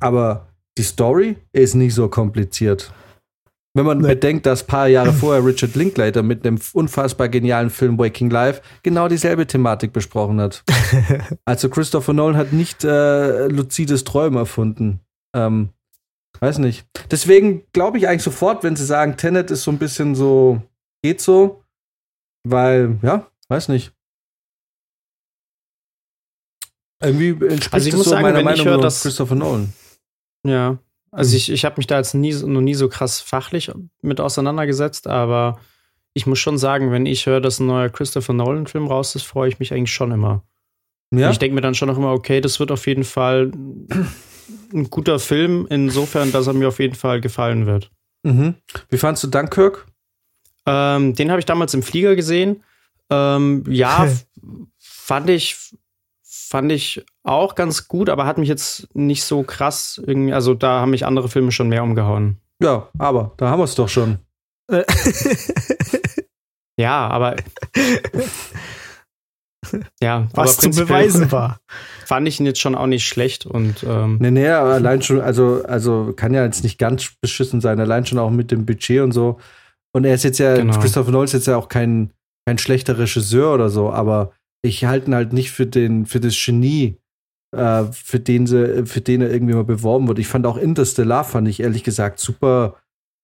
[0.00, 0.48] aber
[0.78, 2.92] die Story ist nicht so kompliziert.
[3.74, 4.08] Wenn man Nee.
[4.08, 8.60] bedenkt, dass ein paar Jahre vorher Richard Linklater mit einem unfassbar genialen Film Waking Life
[8.82, 10.62] genau dieselbe Thematik besprochen hat.
[11.46, 15.00] also Christopher Nolan hat nicht äh, luzides Träumen erfunden.
[15.34, 15.70] Ähm,
[16.42, 16.86] weiß nicht.
[17.10, 20.60] Deswegen glaube ich eigentlich sofort, wenn sie sagen, Tenet ist so ein bisschen so,
[21.02, 21.62] geht so,
[22.46, 23.92] weil, ja, weiß nicht.
[27.02, 29.72] Irgendwie entspricht Also ich muss so sagen, meiner Meinung höre, nach dass- Christopher Nolan.
[30.46, 30.78] Ja.
[31.10, 33.70] Also ich, ich habe mich da jetzt nie, noch nie so krass fachlich
[34.00, 35.60] mit auseinandergesetzt, aber
[36.14, 39.48] ich muss schon sagen, wenn ich höre, dass ein neuer Christopher Nolan-Film raus ist, freue
[39.48, 40.42] ich mich eigentlich schon immer.
[41.14, 43.52] Ja, Ich denke mir dann schon noch immer, okay, das wird auf jeden Fall
[44.72, 47.90] ein guter Film, insofern, dass er mir auf jeden Fall gefallen wird.
[48.22, 48.54] mhm.
[48.88, 49.86] Wie fandst du Dunkirk?
[50.66, 52.62] Ähm, den habe ich damals im Flieger gesehen.
[53.10, 54.08] Ähm, ja,
[54.78, 55.56] fand ich,
[56.22, 60.80] fand ich auch ganz gut, aber hat mich jetzt nicht so krass irgendwie, also da
[60.80, 62.38] haben mich andere Filme schon mehr umgehauen.
[62.60, 64.18] Ja, aber da haben wir es doch schon.
[66.76, 67.36] Ja, aber.
[70.02, 71.60] ja, Was zu beweisen war.
[72.06, 75.20] Fand ich ihn jetzt schon auch nicht schlecht und ähm, Nee, nee, aber allein schon,
[75.20, 79.00] also, also kann ja jetzt nicht ganz beschissen sein, allein schon auch mit dem Budget
[79.00, 79.38] und so.
[79.94, 80.78] Und er ist jetzt ja, Genau.
[80.78, 82.12] Christopher Nolan ist jetzt ja auch kein,
[82.46, 86.34] kein schlechter Regisseur oder so, aber ich halte ihn halt nicht für den, für das
[86.36, 86.96] Genie,
[87.56, 90.18] äh, für den sie, für den er irgendwie mal beworben wird.
[90.18, 92.76] Ich fand auch Interstellar, fand ich ehrlich gesagt super,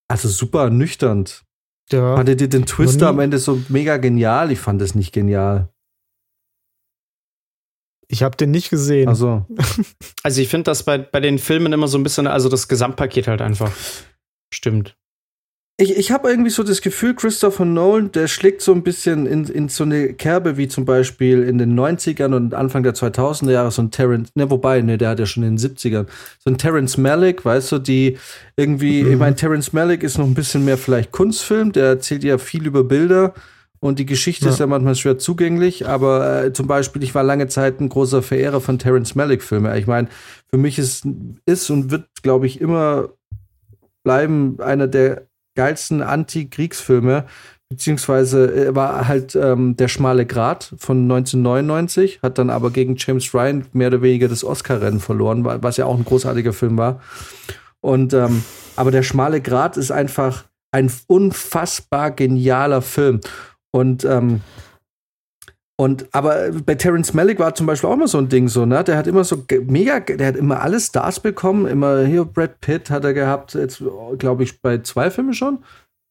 [0.08, 1.44] also super ernüchternd.
[1.90, 2.16] Ja.
[2.16, 4.52] Fandet ihr den Twister am Ende so mega genial?
[4.52, 5.68] Ich fand es nicht genial.
[8.10, 9.08] Ich habe den nicht gesehen.
[9.08, 9.46] Also,
[10.22, 13.28] also ich finde das bei, bei den Filmen immer so ein bisschen, also das Gesamtpaket
[13.28, 13.70] halt einfach
[14.50, 14.96] stimmt.
[15.80, 19.44] Ich, ich habe irgendwie so das Gefühl, Christopher Nolan, der schlägt so ein bisschen in,
[19.44, 23.70] in so eine Kerbe wie zum Beispiel in den 90ern und Anfang der 2000er Jahre
[23.70, 26.06] so ein Terrence, ne, wobei, ne, der hat ja schon in den 70ern,
[26.40, 28.18] so ein Terrence Malick, weißt du, die
[28.56, 32.38] irgendwie, ich meine, Terrence Malick ist noch ein bisschen mehr vielleicht Kunstfilm, der erzählt ja
[32.38, 33.34] viel über Bilder
[33.80, 34.50] und die Geschichte Ja.
[34.52, 38.22] ist ja manchmal schwer zugänglich, aber äh, zum Beispiel, ich war lange Zeit ein großer
[38.22, 39.76] Verehrer von Terrence Malick-Filmen.
[39.76, 40.08] Ich meine,
[40.50, 41.06] für mich ist,
[41.46, 43.10] ist und wird, glaube ich, immer
[44.04, 47.24] bleiben einer der geilsten Anti-Kriegsfilme,
[47.68, 53.34] beziehungsweise er war halt ähm, der schmale Grat von 1999, hat dann aber gegen James
[53.34, 57.00] Ryan mehr oder weniger das Oscar-Rennen verloren, wa- was ja auch ein großartiger Film war.
[57.80, 58.42] Und ähm,
[58.76, 63.20] aber der schmale Grat ist einfach ein unfassbar genialer Film.
[63.70, 64.40] Und ähm,
[65.80, 68.82] und aber bei Terrence Malick war zum Beispiel auch immer so ein Ding so, ne?
[68.82, 72.90] Der hat immer so mega, der hat immer alle Stars bekommen, immer hier Brad Pitt
[72.90, 73.82] hat er gehabt, jetzt
[74.18, 75.62] glaube ich bei zwei Filmen schon.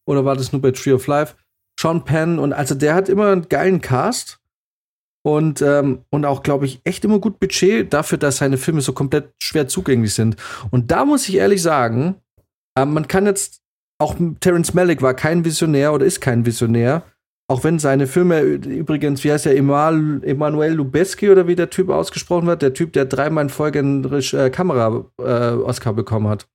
[0.07, 1.35] Oder war das nur bei Tree of Life?
[1.79, 4.39] Sean Penn und also der hat immer einen geilen Cast
[5.27, 8.93] und, ähm, und auch, glaube ich, echt immer gut Budget dafür, dass seine Filme so
[8.93, 10.37] komplett schwer zugänglich sind.
[10.71, 12.15] Und da muss ich ehrlich sagen,
[12.77, 13.61] ähm, man kann jetzt,
[13.99, 17.03] auch Terrence Malick war kein Visionär oder ist kein Visionär,
[17.49, 22.47] auch wenn seine Filme übrigens, wie heißt der, Emanuel Lubezki oder wie der Typ ausgesprochen
[22.47, 26.47] wird, der Typ, der dreimal in Folge einen äh, Kamera-Oscar bekommen hat.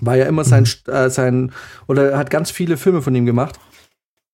[0.00, 1.52] War ja immer sein, äh, sein,
[1.88, 3.58] oder hat ganz viele Filme von ihm gemacht.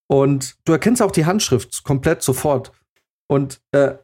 [0.07, 2.71] Und du erkennst auch die Handschrift komplett sofort.
[3.27, 3.95] Und äh,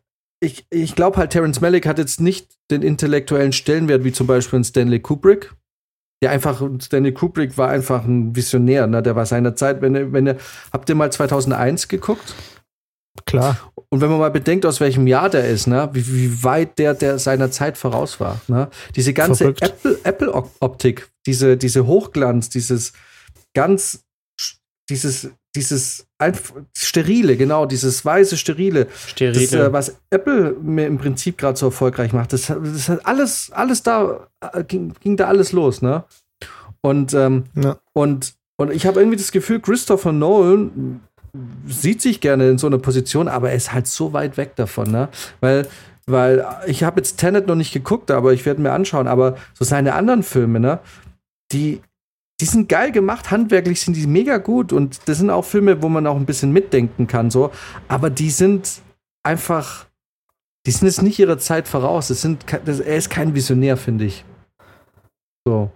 [0.41, 4.63] ich, ich glaube halt, Terrence Malick hat jetzt nicht den intellektuellen Stellenwert wie zum Beispiel
[4.63, 5.53] Stanley Kubrick.
[6.21, 9.01] Der einfach, Stanley Kubrick war einfach ein Visionär, ne?
[9.01, 10.35] Der war seiner Zeit, wenn er, wenn er,
[10.73, 12.35] habt ihr mal 2001 geguckt?
[13.25, 13.71] Klar.
[13.89, 16.93] Und wenn man mal bedenkt, aus welchem Jahr der ist, ne, wie, wie weit der,
[16.93, 18.69] der seiner Zeit voraus war, ne?
[18.95, 19.61] Diese ganze Verrückt.
[19.61, 22.93] Apple- Apple-Optik, diese, diese Hochglanz, dieses
[23.55, 24.03] ganz,
[24.89, 26.07] dieses, dieses
[26.77, 29.33] sterile, genau, dieses weiße sterile, Sterile.
[29.41, 33.51] das, äh, was Apple mir im Prinzip gerade so erfolgreich macht, das, das hat alles,
[33.51, 36.03] alles da, äh, ging, ging da alles los, ne?
[36.81, 37.77] Und, ähm, Ja.
[37.93, 41.01] und, und ich habe irgendwie das Gefühl, Christopher Nolan
[41.67, 44.89] sieht sich gerne in so einer Position, aber er ist halt so weit weg davon,
[44.91, 45.09] ne?
[45.41, 45.67] Weil,
[46.07, 49.65] weil ich habe jetzt Tenet noch nicht geguckt, aber ich werde mir anschauen, aber so
[49.65, 50.79] seine anderen Filme, ne?
[51.51, 51.81] Die,
[52.41, 55.89] die sind geil gemacht, handwerklich sind die mega gut und das sind auch Filme, wo
[55.89, 57.51] man auch ein bisschen mitdenken kann, so.
[57.87, 58.81] Aber die sind
[59.23, 59.87] einfach,
[60.65, 62.07] die sind jetzt nicht ihrer Zeit voraus.
[62.07, 64.23] Das sind, das, er ist kein Visionär, finde ich.
[65.45, 65.71] So.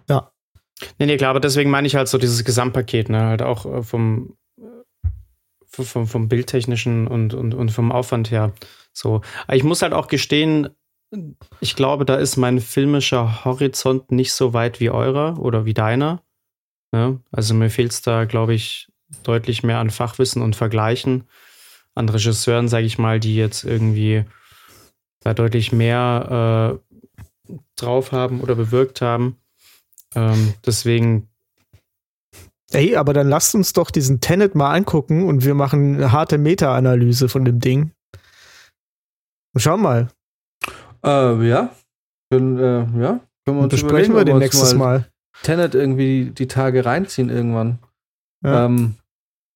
[0.99, 3.22] Nee, nee, klar, aber deswegen meine ich halt so dieses Gesamtpaket, ne?
[3.22, 8.53] Halt auch äh, vom, äh, vom, vom Bildtechnischen und, und, und vom Aufwand her.
[8.93, 9.22] So.
[9.47, 10.70] Aber ich muss halt auch gestehen,
[11.59, 16.24] ich glaube, da ist mein filmischer Horizont nicht so weit wie eurer oder wie deiner.
[16.94, 17.20] Ne?
[17.32, 18.88] Also mir fehlt es da, glaube ich,
[19.24, 21.26] deutlich mehr an Fachwissen und Vergleichen.
[21.96, 24.26] An Regisseuren, sage ich mal, die jetzt irgendwie
[25.22, 26.80] da deutlich mehr
[27.50, 29.38] äh, drauf haben oder bewirkt haben.
[30.16, 31.30] Ähm, deswegen,
[32.72, 36.38] Ey, aber dann lasst uns doch diesen Tenet mal angucken und wir machen eine harte
[36.39, 37.91] Meta-Analyse von dem Ding.
[39.54, 40.10] Und schau mal,
[41.06, 41.76] Äh, ja.
[42.32, 43.20] Können, äh, ja.
[43.46, 45.08] Können wir uns besprechen wir den nächstes Mal.
[45.44, 47.78] Tenet irgendwie die Tage reinziehen irgendwann.
[48.44, 48.66] Ja.
[48.66, 48.96] Ähm,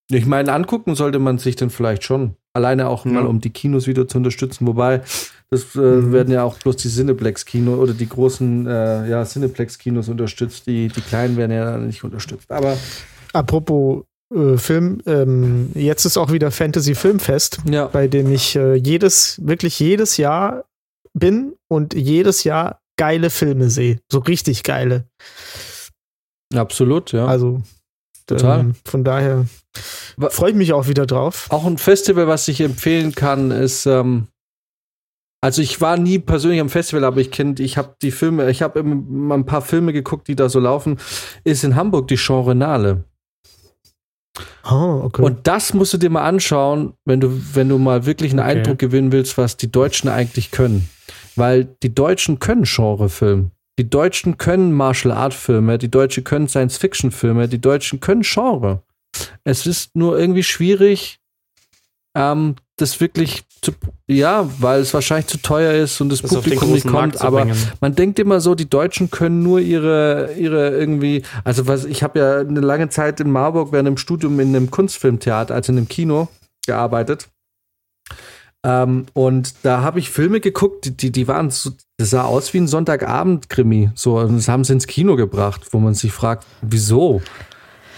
[0.09, 2.35] ich meine, angucken sollte man sich dann vielleicht schon.
[2.53, 3.11] Alleine auch Ja.
[3.11, 4.65] mal, um die Kinos wieder zu unterstützen.
[4.67, 5.01] Wobei,
[5.49, 6.11] das äh, Mhm.
[6.13, 10.65] werden ja auch bloß die Cineplex-Kino oder die großen äh, ja, Cineplex-Kinos unterstützt.
[10.67, 12.51] Die, die kleinen werden ja nicht unterstützt.
[12.51, 12.77] Aber
[13.33, 18.75] Apropos äh, Film, ähm, jetzt ist auch wieder Fantasy Filmfest, ja, bei dem ich äh,
[18.75, 20.63] jedes, wirklich jedes Jahr
[21.13, 23.99] bin und jedes Jahr geile Filme sehe.
[24.11, 25.05] So richtig geile.
[26.53, 27.25] Absolut, ja.
[27.25, 27.61] Also
[28.27, 28.59] Total.
[28.59, 29.45] Ähm, von daher
[30.29, 31.47] freue ich mich auch wieder drauf.
[31.49, 34.27] Auch ein Festival, was ich empfehlen kann, ist, ähm,
[35.41, 38.61] also ich war nie persönlich am Festival, aber ich kenne, ich habe die Filme, ich
[38.61, 40.99] habe mal ein paar Filme geguckt, die da so laufen,
[41.45, 43.05] ist in Hamburg die Genrenale.
[44.69, 45.21] Oh, okay.
[45.21, 48.57] Und das musst du dir mal anschauen, wenn du, wenn du mal wirklich einen Okay.
[48.57, 50.89] Eindruck gewinnen willst, was die Deutschen eigentlich können.
[51.35, 53.51] Weil die Deutschen können Genrefilm.
[53.79, 58.23] Die Deutschen können Martial Art Filme, die Deutschen können Science Fiction Filme, die Deutschen können
[58.23, 58.81] Genre.
[59.43, 61.19] Es ist nur irgendwie schwierig,
[62.15, 63.71] ähm, das wirklich zu,
[64.07, 67.47] ja, weil es wahrscheinlich zu teuer ist und das, das Publikum nicht kommt, aber
[67.79, 72.19] man denkt immer so, die Deutschen können nur ihre, ihre irgendwie, also was, ich habe
[72.19, 75.87] ja eine lange Zeit in Marburg während dem Studium in einem Kunstfilmtheater, also in einem
[75.87, 76.27] Kino
[76.65, 77.29] gearbeitet.
[78.65, 82.53] Ähm, und da habe ich Filme geguckt, die, die, die waren so, das sah aus
[82.53, 83.91] wie ein Sonntagabend-Krimi.
[83.95, 87.21] So, und das haben sie ins Kino gebracht, wo man sich fragt, wieso?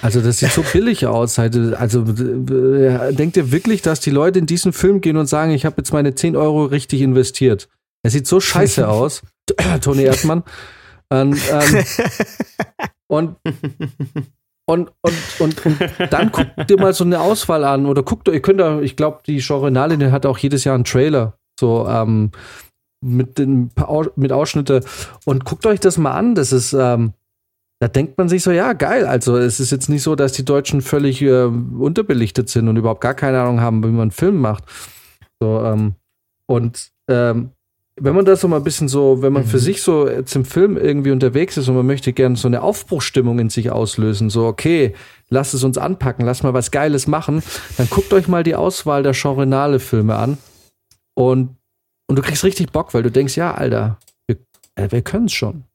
[0.01, 1.39] Also, das sieht so billig aus.
[1.39, 5.51] Also, also äh, denkt ihr wirklich, dass die Leute in diesen Film gehen und sagen,
[5.51, 7.69] ich habe jetzt meine 10 Euro richtig investiert?
[8.03, 9.21] Es sieht so scheiße aus,
[9.81, 10.43] Toni Erdmann.
[11.09, 11.83] Und, ähm,
[13.07, 13.35] und,
[14.69, 15.79] und, und, und, und
[16.11, 19.21] dann guckt dir mal so eine Auswahl an oder guckt ihr könnt da, ich glaube,
[19.25, 22.29] die Genrenale die hat auch jedes Jahr einen Trailer, so ähm,
[23.03, 23.71] mit, den,
[24.15, 24.81] mit Ausschnitte
[25.25, 26.35] und guckt euch das mal an.
[26.35, 27.13] Das ist, ähm,
[27.79, 29.07] da denkt man sich so, ja, geil.
[29.07, 33.01] Also es ist jetzt nicht so, dass die Deutschen völlig äh, unterbelichtet sind und überhaupt
[33.01, 34.65] gar keine Ahnung haben, wie man einen Film macht.
[35.41, 35.95] So, ähm,
[36.45, 37.53] und ähm,
[37.99, 40.45] wenn man das so mal ein bisschen so, wenn man für sich so jetzt im
[40.45, 44.45] Film irgendwie unterwegs ist und man möchte gerne so eine Aufbruchstimmung in sich auslösen, so,
[44.45, 44.93] okay,
[45.29, 47.43] lasst es uns anpacken, lasst mal was Geiles machen,
[47.77, 50.37] dann guckt euch mal die Auswahl der Genrenale-Filme an
[51.15, 51.57] und,
[52.07, 54.37] und du kriegst richtig Bock, weil du denkst, ja, Alter, wir,
[54.75, 55.65] äh, wir können es schon.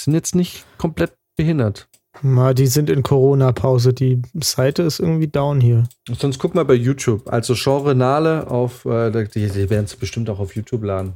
[0.00, 1.88] Sind jetzt nicht komplett behindert.
[2.22, 3.92] Mal, die sind in Corona-Pause.
[3.92, 5.84] Die Seite ist irgendwie down hier.
[6.16, 7.26] Sonst guck mal bei YouTube.
[7.26, 11.14] Also Genrenale auf, äh, die, die werden es bestimmt auch auf YouTube laden.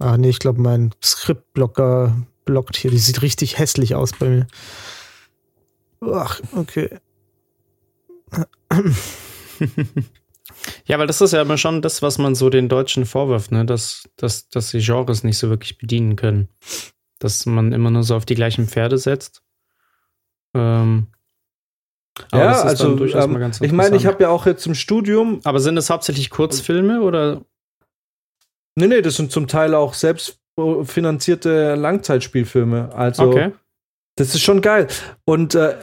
[0.00, 2.90] Ach nee, ich glaube, mein Skriptblocker blockt hier.
[2.90, 4.46] Die sieht richtig hässlich aus bei mir.
[6.00, 6.88] Ach, okay.
[10.84, 13.64] Ja, weil das ist ja immer schon das, was man so den Deutschen vorwirft, ne?
[13.64, 16.48] dass, dass, dass die Genres nicht so wirklich bedienen können.
[17.18, 19.42] Dass man immer nur so auf die gleichen Pferde setzt.
[20.54, 21.08] Ähm,
[22.30, 24.66] aber das ist dann durchaus ähm, mal ganz ich meine, ich habe ja auch jetzt
[24.66, 27.42] im Studium, Aber sind es hauptsächlich Kurzfilme oder?
[28.80, 32.90] Nee, nee, das sind zum Teil auch selbstfinanzierte Langzeitspielfilme.
[32.94, 33.52] Also Okay.
[34.16, 34.86] Das ist schon geil.
[35.24, 35.76] Und äh,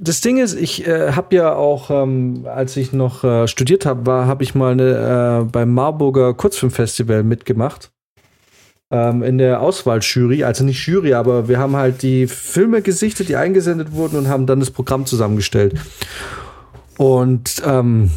[0.00, 4.06] das Ding ist, ich äh, habe ja auch, ähm, als ich noch äh, studiert habe,
[4.06, 7.92] war, habe ich mal eine, äh, beim Marburger Kurzfilmfestival mitgemacht.
[8.90, 13.36] ähm, in der Auswahljury, also nicht Jury, aber wir haben halt die Filme gesichtet, die
[13.36, 15.74] eingesendet wurden und haben dann das Programm zusammengestellt.
[16.96, 18.10] Und ähm,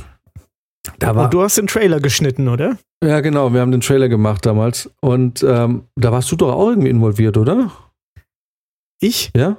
[1.00, 1.26] da war.
[1.26, 2.78] Und du hast den Trailer geschnitten, oder?
[3.04, 4.90] Ja, genau, wir haben den Trailer gemacht damals.
[5.02, 7.72] Und ähm, da warst du doch auch irgendwie involviert, oder?
[9.00, 9.32] Ich?
[9.36, 9.58] Ja?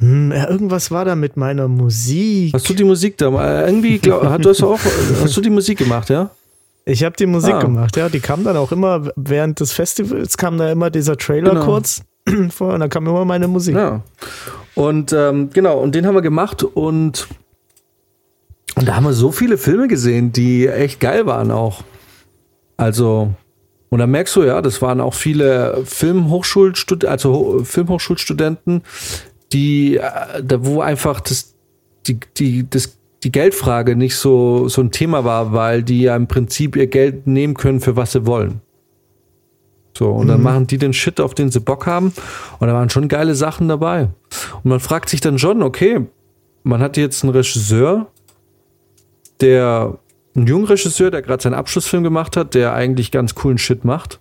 [0.00, 2.54] Hm, ja, irgendwas war da mit meiner Musik.
[2.54, 3.64] Hast du die Musik da mal?
[3.66, 4.78] Irgendwie, glaub, hast, du auch,
[5.22, 6.30] hast du die Musik gemacht, ja?
[6.84, 7.60] Ich habe die Musik Ah.
[7.60, 8.08] gemacht, ja.
[8.08, 11.64] Die kam dann auch immer während des Festivals, kam da immer dieser Trailer Genau.
[11.64, 12.02] kurz
[12.50, 13.74] vor und dann kam immer meine Musik.
[13.74, 14.02] Ja.
[14.74, 17.26] Und ähm, genau, und den haben wir gemacht und,
[18.78, 21.82] und da haben wir so viele Filme gesehen, die echt geil waren auch.
[22.76, 23.30] Also,
[23.90, 28.82] und da merkst du ja, das waren auch viele Filmhochschulstudenten, also Ho- Filmhochschulstudenten,
[29.52, 31.54] die, äh, da wo einfach das,
[32.06, 36.28] die, die, das, die Geldfrage nicht so, so ein Thema war, weil die ja im
[36.28, 38.60] Prinzip ihr Geld nehmen können, für was sie wollen.
[39.96, 42.12] So, und dann machen die den Shit, auf den sie Bock haben.
[42.60, 44.10] Und da waren schon geile Sachen dabei.
[44.62, 46.06] Und man fragt sich dann schon, okay,
[46.62, 48.06] man hat jetzt einen Regisseur,
[49.40, 49.98] der,
[50.34, 54.20] einen jungen Regisseur, der gerade seinen Abschlussfilm gemacht hat, der eigentlich ganz coolen Shit macht.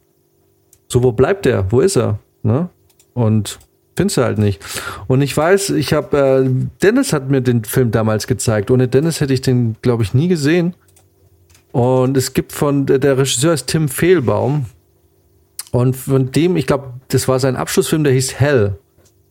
[0.88, 1.72] So, wo bleibt der?
[1.72, 2.20] Wo ist er?
[2.43, 2.70] Ne?
[3.13, 3.59] Und
[3.95, 4.63] findest du halt nicht.
[5.07, 6.49] Und ich weiß, ich habe, äh,
[6.82, 8.72] Dennis hat mir den Film damals gezeigt.
[8.72, 10.76] Ohne Dennis hätte ich den, glaube ich, nie gesehen.
[11.72, 14.65] Und es gibt von, der der Regisseur ist Tim Fehlbaum.
[15.72, 18.78] Und von dem, ich glaube, das war sein Abschlussfilm, der hieß Hell.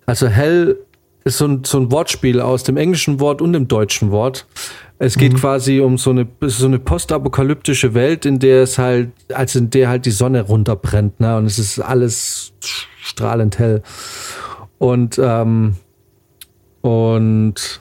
[0.04, 0.78] Also Hell
[1.24, 4.46] ist so ein, so ein Wortspiel aus dem englischen Wort und dem deutschen Wort.
[4.98, 9.58] Es geht quasi um so eine, so eine postapokalyptische Welt, in der es halt, also
[9.58, 11.36] in der halt die Sonne runterbrennt, ne?
[11.36, 12.54] Und es ist alles
[13.02, 13.82] strahlend hell.
[14.78, 15.76] Und, ähm,
[16.80, 17.80] und,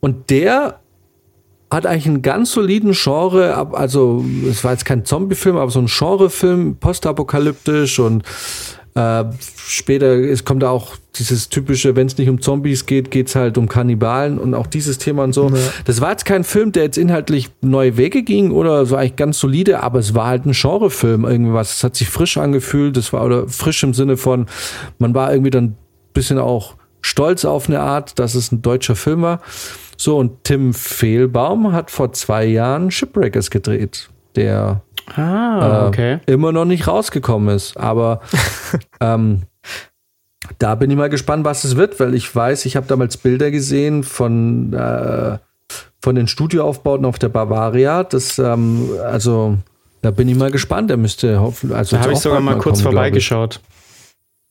[0.00, 0.80] und der
[1.70, 5.86] hat eigentlich einen ganz soliden Genre, also es war jetzt kein Zombie-Film, aber so ein
[5.86, 8.22] Genre-Film, postapokalyptisch und
[8.96, 9.24] äh,
[9.68, 13.36] später es kommt da auch dieses typische, wenn es nicht um Zombies geht, geht es
[13.36, 15.50] halt um Kannibalen und auch dieses Thema und so.
[15.50, 15.56] Ja.
[15.84, 19.38] Das war jetzt kein Film, der jetzt inhaltlich neue Wege ging oder so eigentlich ganz
[19.38, 21.76] solide, aber es war halt ein Genrefilm, irgendwas.
[21.76, 24.46] Es hat sich frisch angefühlt, das war oder frisch im Sinne von,
[24.98, 25.76] man war irgendwie dann ein
[26.14, 29.40] bisschen auch stolz auf eine Art, dass es ein deutscher Film war.
[29.98, 34.82] So, und Tim Fehlbaum hat vor zwei Jahren Shipbreakers gedreht, der
[35.14, 36.18] Ah, äh, okay.
[36.26, 37.76] immer noch nicht rausgekommen ist.
[37.76, 38.20] Aber
[39.00, 39.42] ähm,
[40.58, 43.50] da bin ich mal gespannt, was es wird, weil ich weiß, ich habe damals Bilder
[43.50, 45.38] gesehen von, äh,
[46.02, 48.04] von den Studioaufbauten auf der Bavaria.
[48.04, 49.58] Das, ähm, also,
[50.02, 50.90] da bin ich mal gespannt.
[50.90, 53.60] Der müsste hoffen, also Da habe ich sogar mal kurz kommen, vorbeigeschaut.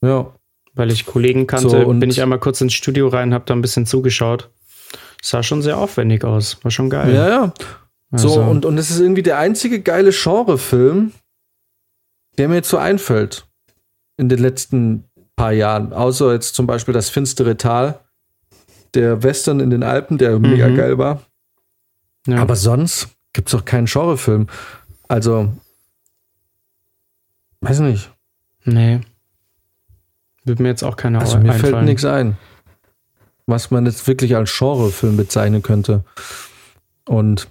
[0.01, 0.28] Ja.
[0.74, 1.70] weil ich Kollegen kannte.
[1.70, 4.49] So, und- bin ich einmal kurz ins Studio rein, habe da ein bisschen zugeschaut.
[5.22, 6.58] Sah schon sehr aufwendig aus.
[6.64, 7.14] War schon geil.
[7.16, 7.53] Ja, ja.
[8.12, 11.12] So, Also- und, und es ist irgendwie der einzige geile Genrefilm,
[12.38, 13.47] der mir jetzt so einfällt
[14.18, 15.91] in den letzten paar Jahren.
[15.93, 17.99] Außer jetzt zum Beispiel das finstere Tal,
[18.93, 20.76] der Western in den Alpen, der mega Mhm.
[20.76, 21.22] geil war.
[22.28, 22.38] Ja.
[22.41, 24.47] Aber sonst gibt es doch keinen Genrefilm.
[25.08, 25.51] Also,
[27.62, 28.12] weiß nicht.
[28.64, 29.01] nee.
[30.43, 32.38] Wird mir jetzt auch keiner Also mir fällt nichts ein,
[33.47, 36.03] was man jetzt wirklich als Genrefilm bezeichnen könnte.
[37.06, 37.47] Und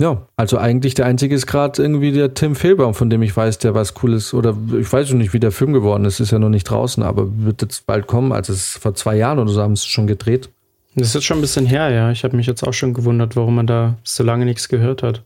[0.00, 3.58] ja, also eigentlich der einzige ist gerade irgendwie der Tim Fehlbaum, von dem ich weiß,
[3.58, 6.38] der was Cooles oder ich weiß noch nicht, wie der Film geworden ist, ist ja
[6.38, 8.32] noch nicht draußen, aber wird jetzt bald kommen.
[8.32, 10.50] Also es ist vor zwei Jahren oder so haben sie es schon gedreht.
[10.96, 12.10] Das ist jetzt schon ein bisschen her, ja.
[12.10, 15.24] Ich habe mich jetzt auch schon gewundert, warum man da so lange nichts gehört hat.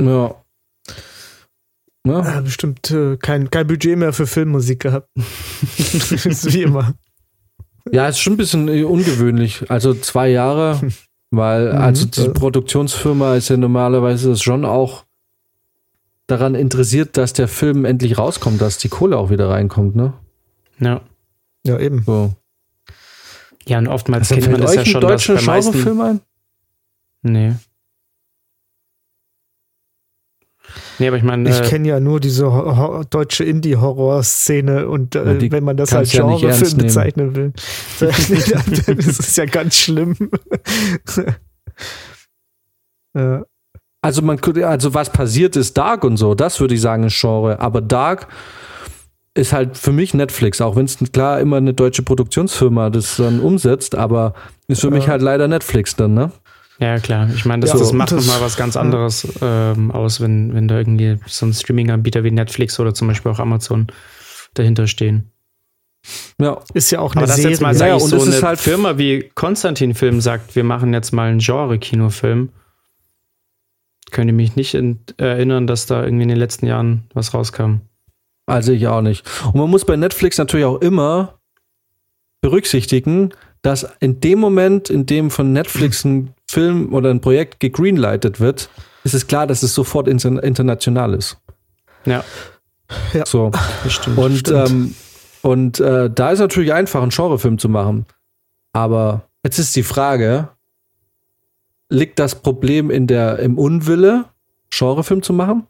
[0.00, 0.34] Ja.
[2.06, 5.08] Ja, Ah, bestimmt äh, kein, kein Budget mehr für Filmmusik gehabt.
[5.78, 6.92] ist wie immer.
[7.90, 9.70] ja ist schon ein bisschen äh, ungewöhnlich.
[9.70, 10.80] Also zwei Jahre,
[11.36, 11.80] weil Mhm.
[11.80, 12.28] also die Ja.
[12.30, 15.04] Produktionsfirma ist ja normalerweise schon auch
[16.26, 20.14] daran interessiert, dass der Film endlich rauskommt, dass die Kohle auch wieder reinkommt, ne?
[20.80, 21.00] Ja.
[21.66, 22.02] Ja, eben.
[22.06, 22.32] So.
[23.66, 25.72] Ja, und oftmals Also kennt man das euch ja schon, meisten...
[25.72, 26.20] Genrefilm ein?
[27.22, 27.54] Nee.
[30.98, 35.34] Nee, aber ich meine, Ich äh, kenne ja nur diese ho deutsche Indie-Horror-Szene und äh,
[35.38, 36.86] Ja, wenn man das als ja ernst Genrefilm nehmen.
[36.86, 37.52] bezeichnen will,
[38.86, 40.16] dann ist es ja ganz schlimm.
[43.16, 43.42] ja.
[44.02, 47.18] Also man könnte, also was passiert ist, Dark und so, das würde ich sagen, ist
[47.18, 47.58] Genre.
[47.60, 48.28] Aber Dark
[49.32, 53.40] ist halt für mich Netflix, auch wenn es klar immer eine deutsche Produktionsfirma das dann
[53.40, 54.34] umsetzt, aber
[54.68, 54.92] ist für Ja.
[54.94, 56.30] mich halt leider Netflix dann, ne?
[56.78, 60.20] Ja klar, ich meine, das, Ja, das macht das- nochmal was ganz anderes ähm, aus,
[60.20, 63.86] wenn, wenn da irgendwie so ein Streaming-Anbieter wie Netflix oder zum Beispiel auch Amazon
[64.54, 65.30] dahinter stehen.
[66.40, 66.60] Ja.
[66.74, 67.50] Ist ja auch Aber eine dass Serie.
[67.52, 70.64] jetzt mal Ja, und so es ist eine halt- Firma wie Konstantin Film sagt, wir
[70.64, 72.50] machen jetzt mal einen Genre-Kinofilm,
[74.10, 77.76] könnte mich nicht in, erinnern, dass da irgendwie in den letzten Jahren was rauskam.
[78.46, 79.26] Also ich auch nicht.
[79.46, 81.38] Und man muss bei Netflix natürlich auch immer
[82.42, 83.30] berücksichtigen,
[83.64, 88.68] dass in dem Moment, in dem von Netflix ein Film oder ein Projekt gegreenlightet wird,
[89.04, 91.38] ist es klar, dass es sofort inter international ist.
[92.04, 92.22] Ja.
[93.14, 93.24] Ja.
[93.24, 93.50] So.
[93.82, 94.18] Das stimmt.
[94.18, 94.70] Und, Stimmt.
[94.70, 94.94] ähm,
[95.40, 98.04] und äh, da ist natürlich einfach, einen Genrefilm zu machen.
[98.74, 100.50] Aber jetzt ist die Frage,
[101.88, 104.26] liegt das Problem in der, im Unwille,
[104.68, 105.66] Genrefilm zu machen?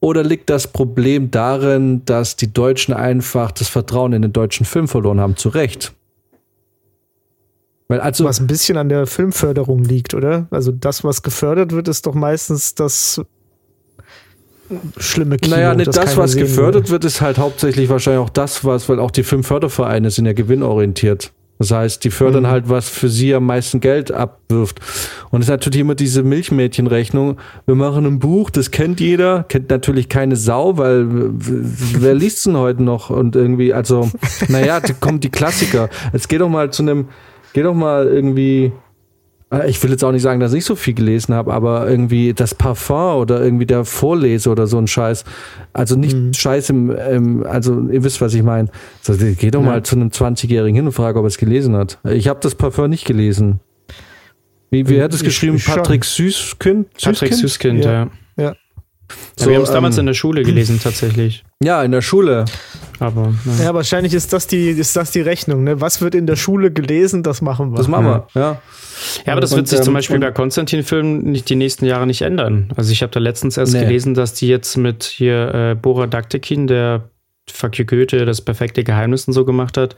[0.00, 4.88] Oder liegt das Problem darin, dass die Deutschen einfach das Vertrauen in den deutschen Film
[4.88, 5.36] verloren haben?
[5.36, 5.92] Zu Recht.
[7.88, 10.48] Weil also, was ein bisschen an der Filmförderung liegt, oder?
[10.50, 13.20] Also das, was gefördert wird, ist doch meistens das
[14.98, 15.54] schlimme Kino.
[15.56, 16.90] naja, nicht das, keiner was gefördert will.
[16.92, 21.32] wird, ist halt hauptsächlich wahrscheinlich auch das, was, weil auch die Filmfördervereine sind ja gewinnorientiert.
[21.58, 22.48] Das heißt, die fördern Mhm.
[22.48, 24.78] halt, was für sie am meisten Geld abwirft.
[25.30, 27.38] Und es ist natürlich immer diese Milchmädchenrechnung.
[27.64, 32.58] Wir machen ein Buch, das kennt jeder, kennt natürlich keine Sau, weil wer liest denn
[32.58, 33.08] heute noch?
[33.08, 34.10] Und irgendwie, also,
[34.48, 35.88] naja, da kommen die Klassiker.
[36.12, 37.06] Jetzt geh doch mal zu einem,
[37.56, 38.70] geh doch mal irgendwie,
[39.50, 42.34] äh, ich will jetzt auch nicht sagen, dass ich so viel gelesen habe, aber irgendwie
[42.34, 45.24] das Parfum oder irgendwie der Vorleser oder so ein Scheiß.
[45.72, 46.34] Also nicht Mhm.
[46.34, 48.68] Scheiß im, im, also ihr wisst, was ich meine.
[49.00, 49.66] So, geh doch Ja.
[49.66, 51.98] mal zu einem 20-Jährigen hin und frage, ob er es gelesen hat.
[52.04, 53.60] Ich habe das Parfum nicht gelesen.
[54.70, 55.56] Wie, wie hat es Ich- geschrieben?
[55.56, 55.76] ich schon.
[55.76, 56.88] Patrick Süßkind?
[57.02, 57.92] Patrick Süßkind, Ja.
[57.92, 58.10] ja.
[58.36, 58.54] Ja.
[59.38, 61.42] ja wir haben es damals ähm, in der Schule gelesen, tatsächlich.
[61.62, 62.44] Ja, in der Schule.
[62.98, 63.64] Aber ja.
[63.64, 65.64] Ja, wahrscheinlich ist das die, ist das die Rechnung.
[65.64, 65.80] Ne?
[65.80, 67.76] Was wird in der Schule gelesen, das machen wir.
[67.76, 68.60] Das machen wir, ja.
[69.26, 72.06] Ja, aber das Und, wird sich zum ähm, Beispiel bei Konstantin-Filmen nicht die nächsten Jahre
[72.06, 72.72] nicht ändern.
[72.76, 73.80] Also ich habe da letztens erst Nee.
[73.80, 77.10] gelesen, dass die jetzt mit hier äh, Bora Daktekin, der
[77.50, 79.94] Fuck you Goethe, das perfekte Geheimnis und so gemacht hat,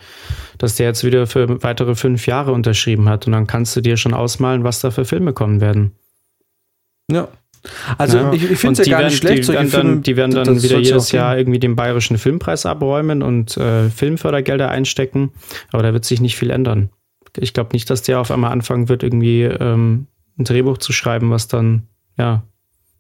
[0.59, 3.26] dass der jetzt wieder für weitere fünf Jahre unterschrieben hat.
[3.26, 5.92] Und dann kannst du dir schon ausmalen, was da für Filme kommen werden.
[7.11, 7.28] Ja.
[7.96, 8.32] Also Ja.
[8.32, 9.38] ich, ich Und finde es ja gar werden, nicht schlecht.
[9.38, 13.22] Die solche werden, dann, die werden dann wieder jedes Jahr irgendwie den bayerischen Filmpreis abräumen
[13.22, 15.30] und äh, Filmfördergelder einstecken.
[15.72, 16.90] Aber da wird sich nicht viel ändern.
[17.36, 20.06] Ich glaube nicht, dass der auf einmal anfangen wird, irgendwie ähm,
[20.38, 21.82] ein Drehbuch zu schreiben, was dann
[22.16, 22.42] ja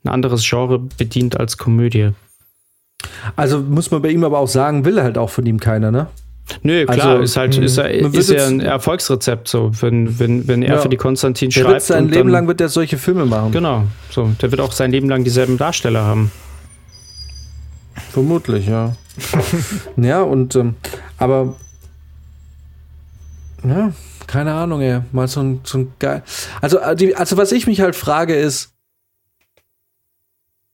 [0.04, 2.10] ein anderes Genre bedient als Komödie.
[3.36, 6.06] Also muss man bei ihm aber auch sagen, will halt auch von ihm keiner, ne?
[6.62, 10.18] Nö, klar, Also, ist halt ist, ja- man wird ist ja ein Erfolgsrezept so, wenn,
[10.18, 10.80] wenn, wenn er Ja.
[10.80, 11.72] für die Konstantin Der schreibt.
[11.74, 13.52] wird sein Leben dann, lang wird er solche Filme machen.
[13.52, 14.30] Genau, so.
[14.40, 16.30] Der wird auch sein Leben lang dieselben Darsteller haben.
[18.12, 18.94] Vermutlich, ja.
[19.96, 20.76] ja, und ähm,
[21.18, 21.54] aber
[23.64, 23.92] ja,
[24.26, 25.00] keine Ahnung, ey.
[25.12, 26.22] Mal so ein, so ein geil.
[26.60, 28.70] Also, äh, also was ich mich halt frage ist,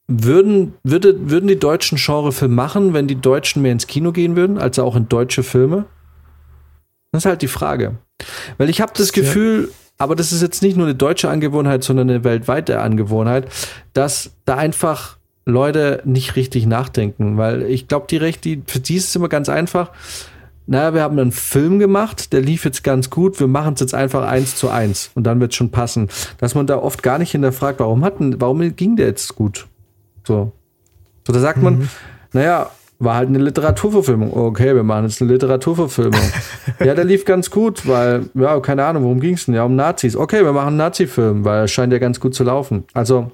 [0.07, 4.59] würden, würde, würden die Deutschen Genrefilm machen, wenn die Deutschen mehr ins Kino gehen würden,
[4.59, 5.87] also auch in deutsche Filme?
[7.13, 7.97] Das ist halt die Frage.
[8.59, 9.23] Weil ich habe das Ja.
[9.23, 13.49] Gefühl, aber das ist jetzt nicht nur eine deutsche Angewohnheit, sondern eine weltweite Angewohnheit,
[13.93, 17.39] dass da einfach Leute nicht richtig nachdenken.
[17.39, 19.91] Weil ich glaube, die Recht, die, für die ist es immer ganz einfach.
[20.67, 23.95] Naja, wir haben einen Film gemacht, der lief jetzt ganz gut, wir machen es jetzt
[23.95, 26.09] einfach eins zu eins und dann wird es schon passen.
[26.39, 29.67] Dass man da oft gar nicht hinterfragt, warum hatten, warum ging der jetzt gut?
[30.27, 30.53] So.
[31.27, 31.89] So, da sagt man,
[32.33, 34.33] naja, war halt eine Literaturverfilmung.
[34.35, 36.21] Okay, wir machen jetzt eine Literaturverfilmung.
[36.81, 39.55] ja, der lief ganz gut, weil, ja, keine Ahnung, worum ging es denn?
[39.55, 40.17] Ja, um Nazis.
[40.17, 42.85] Okay, wir machen einen Nazi-Film, weil er scheint ja ganz gut zu laufen.
[42.93, 43.33] Also,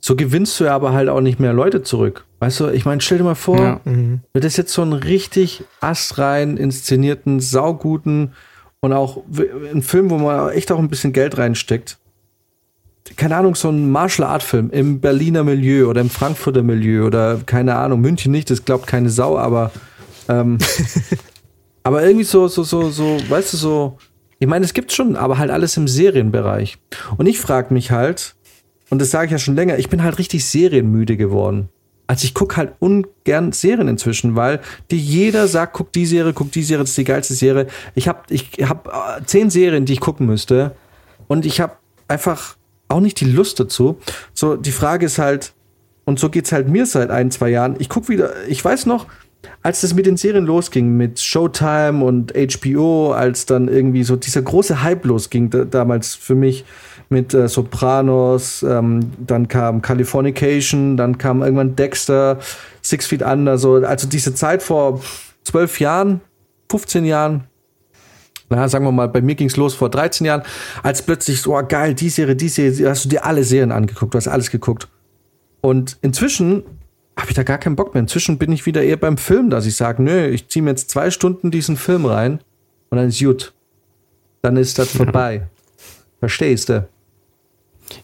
[0.00, 2.24] so gewinnst du ja aber halt auch nicht mehr Leute zurück.
[2.38, 3.80] Weißt du, ich meine, stell dir mal vor, Ja.
[3.84, 4.20] Mhm.
[4.32, 8.32] wird das jetzt so einen richtig astrein inszenierten, sauguten
[8.80, 11.98] und auch w- ein Film, wo man echt auch ein bisschen Geld reinsteckt.
[13.14, 17.40] Keine Ahnung, so ein Martial Art Film im Berliner Milieu oder im Frankfurter Milieu oder
[17.46, 19.70] keine Ahnung, München nicht, das glaubt keine Sau, aber
[20.28, 20.58] ähm,
[21.84, 23.98] aber irgendwie so, so, so, so, weißt du, so,
[24.38, 26.78] ich meine, es gibt schon, aber halt alles im Serienbereich.
[27.16, 28.34] Und ich frage mich halt,
[28.90, 31.68] und das sage ich ja schon länger, ich bin halt richtig serienmüde geworden.
[32.08, 36.52] Also ich gucke halt ungern Serien inzwischen, weil die jeder sagt, guck die Serie, guck
[36.52, 37.66] die Serie, das ist die geilste Serie.
[37.94, 40.76] Ich habe ich hab, äh, zehn Serien, die ich gucken müsste
[41.26, 41.72] und ich habe
[42.06, 42.56] einfach
[42.88, 43.98] auch nicht die Lust dazu.
[44.34, 45.52] So, die Frage ist halt,
[46.04, 47.76] und so geht's halt mir seit ein, zwei Jahren.
[47.78, 49.06] Ich guck wieder, ich weiß noch,
[49.62, 54.42] als das mit den Serien losging, mit Showtime und HBO, als dann irgendwie so dieser
[54.42, 56.64] große Hype losging, da, damals für mich
[57.08, 62.38] mit äh, Sopranos, ähm, dann kam Californication, dann kam irgendwann Dexter,
[62.82, 65.00] Six Feet Under, so, also diese Zeit vor
[65.44, 66.20] zwölf Jahren,
[66.70, 67.44] 15 Jahren,
[68.48, 70.42] na, sagen wir mal, bei mir ging's los vor 13 Jahren,
[70.82, 74.14] als plötzlich so, oh, geil, die Serie, die Serie, hast du dir alle Serien angeguckt,
[74.14, 74.88] du hast alles geguckt.
[75.60, 76.62] Und inzwischen
[77.18, 78.02] habe ich da gar keinen Bock mehr.
[78.02, 80.90] Inzwischen bin ich wieder eher beim Film, dass ich sage, nö, ich ziehe mir jetzt
[80.90, 82.40] zwei Stunden diesen Film rein
[82.90, 83.52] und dann ist gut.
[84.42, 85.48] Dann ist das vorbei.
[86.20, 86.88] Verstehst du?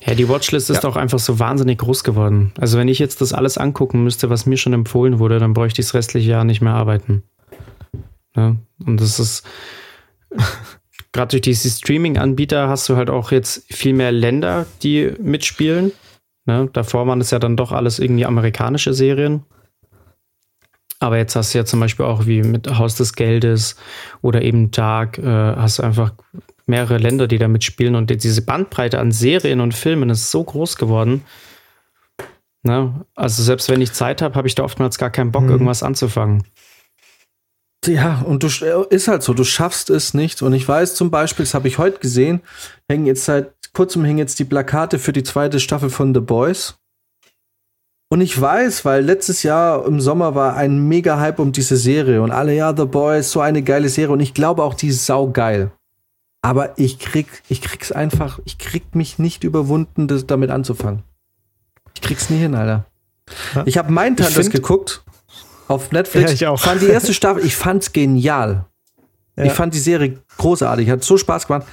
[0.07, 2.53] Ja, die Watchlist ist auch einfach so wahnsinnig groß geworden.
[2.59, 5.81] Also wenn ich jetzt das alles angucken müsste, was mir schon empfohlen wurde, dann bräuchte
[5.81, 7.23] ich das restliche Jahr nicht mehr arbeiten.
[8.37, 9.45] Ja, und das ist
[11.13, 15.93] gerade durch diese Streaming-Anbieter hast du halt auch jetzt viel mehr Länder, die mitspielen.
[16.47, 16.69] Ne?
[16.73, 19.45] Davor waren es ja dann doch alles irgendwie amerikanische Serien.
[20.99, 23.77] Aber jetzt hast du ja zum Beispiel auch wie mit Haus des Geldes
[24.23, 26.13] oder eben Dark, äh, hast du einfach
[26.67, 30.77] mehrere Länder, die da mitspielen und diese Bandbreite an Serien und Filmen ist so groß
[30.77, 31.25] geworden.
[32.63, 33.05] Ne?
[33.17, 35.51] Also selbst wenn ich Zeit habe, habe ich da oftmals gar keinen Bock, Mhm.
[35.51, 36.45] irgendwas anzufangen.
[37.87, 40.41] Ja, und du sch- ist halt so, du schaffst es nicht.
[40.43, 42.41] Und ich weiß zum Beispiel, das habe ich heute gesehen,
[42.89, 46.77] hängen jetzt seit kurzem hängen jetzt die Plakate für die zweite Staffel von The Boys.
[48.11, 52.21] Und ich weiß, weil letztes Jahr im Sommer war ein mega Hype um diese Serie
[52.23, 54.13] und alle, ja, The Boys, so eine geile Serie.
[54.13, 55.73] Und ich glaube auch, die ist saugeil.
[56.43, 61.03] Aber ich krieg, ich krieg's einfach, ich krieg mich nicht überwunden, das damit anzufangen.
[61.95, 62.85] Ich krieg's nie hin, Alter.
[63.55, 63.63] Ja.
[63.65, 65.03] Ich habe Mindhunters find- geguckt
[65.73, 66.31] auf Netflix.
[66.31, 66.61] Ja, ich auch.
[66.61, 68.67] Fand die erste Staffel, ich fand's genial.
[69.37, 69.45] Ja.
[69.45, 71.67] Ich fand die Serie großartig, hat so Spaß gemacht.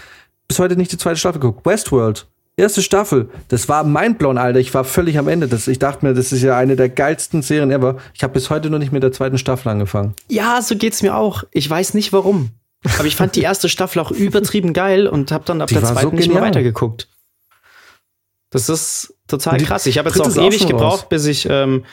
[0.48, 1.66] Bis heute nicht die zweite Staffel geguckt.
[1.66, 2.28] Westworld,
[2.58, 4.60] erste Staffel, das war mindblown, Alter.
[4.60, 5.48] Ich war völlig am Ende.
[5.48, 7.98] Das, ich dachte mir, das ist ja eine der geilsten Serien ever.
[8.14, 10.14] Ich habe bis heute noch nicht mit der zweiten Staffel angefangen.
[10.30, 11.44] Ja, so geht's mir auch.
[11.52, 12.52] Ich weiß nicht warum.
[12.98, 15.84] Aber ich fand die erste Staffel auch übertrieben geil und habe dann ab Die der
[15.84, 17.10] war so zweiten nicht mehr weitergeguckt.
[18.52, 19.86] Das ist total krass.
[19.86, 21.10] Ich habe jetzt auch ewig schon gebraucht, raus.
[21.10, 21.84] bis ich ähm,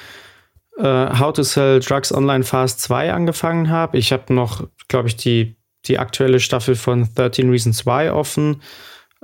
[0.79, 3.97] äh, How to Sell Drugs Online Fast 2 angefangen habe.
[3.99, 5.57] Ich habe noch, glaube ich, die,
[5.87, 8.63] die aktuelle Staffel von 13 Reasons Why offen.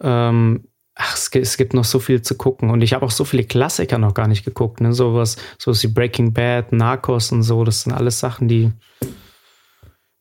[0.01, 2.71] Ähm, ach, es, gibt- es gibt noch so viel zu gucken.
[2.71, 4.81] Und ich habe auch so viele Klassiker noch gar nicht geguckt.
[4.81, 4.93] Ne?
[4.93, 7.65] Sowas, sowas wie Breaking Bad, Narcos und so.
[7.65, 8.73] Das sind alles Sachen, die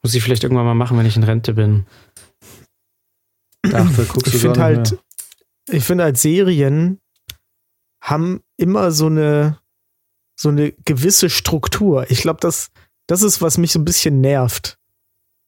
[0.04, 1.86] muss ich vielleicht irgendwann mal machen, wenn ich in Rente bin.
[3.62, 5.00] Dafür guckst Ich du finde halt, mehr.
[5.78, 7.00] ich finde halt Serien
[8.02, 9.60] haben immer so eine
[10.42, 12.10] so eine gewisse Struktur.
[12.10, 12.72] Ich glaube, das
[13.08, 14.78] das ist was mich so ein bisschen nervt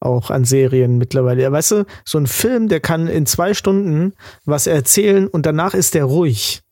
[0.00, 1.42] auch an Serien mittlerweile.
[1.42, 4.12] Ja, weißt du, so ein Film, der kann in zwei Stunden
[4.44, 6.62] was erzählen und danach ist der ruhig.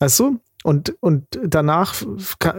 [0.00, 0.40] Weißt du?
[0.64, 1.94] Und, und danach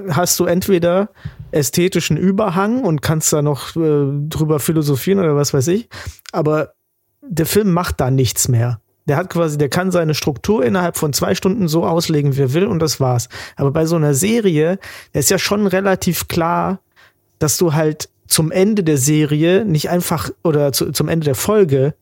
[0.09, 1.09] hast du entweder
[1.51, 5.89] ästhetischen Überhang und kannst da noch äh, drüber philosophieren oder was weiß ich.
[6.31, 6.73] Aber
[7.21, 8.79] der Film macht da nichts mehr.
[9.07, 12.53] Der hat quasi, der kann seine Struktur innerhalb von zwei Stunden so auslegen, wie er
[12.53, 13.29] will, und das war's.
[13.55, 14.79] Aber bei so einer Serie,
[15.13, 16.79] ist ja schon relativ klar,
[17.39, 21.93] dass du halt zum Ende der Serie nicht einfach oder zu, zum Ende der Folge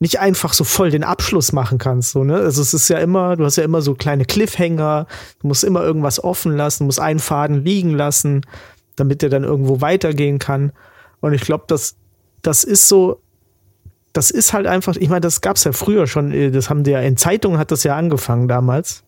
[0.00, 2.12] nicht einfach so voll den Abschluss machen kannst.
[2.12, 2.36] So, ne?
[2.36, 5.06] Also es ist ja immer, du hast ja immer so kleine Cliffhanger,
[5.40, 8.42] du musst immer irgendwas offen lassen, musst einen Faden liegen lassen,
[8.96, 10.72] damit der dann irgendwo weitergehen kann.
[11.20, 11.96] Und ich glaube, das,
[12.42, 13.20] das ist so,
[14.18, 16.90] das ist halt einfach, ich meine, das gab's ja früher schon, äh, das haben die
[16.90, 19.04] ja, in Zeitungen hat das ja angefangen damals.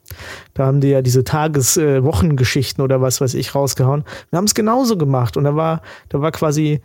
[0.55, 4.05] Da haben die ja diese Tages-, äh, oder was weiß ich rausgehauen.
[4.31, 6.81] Wir haben es genauso gemacht und da war, da war quasi,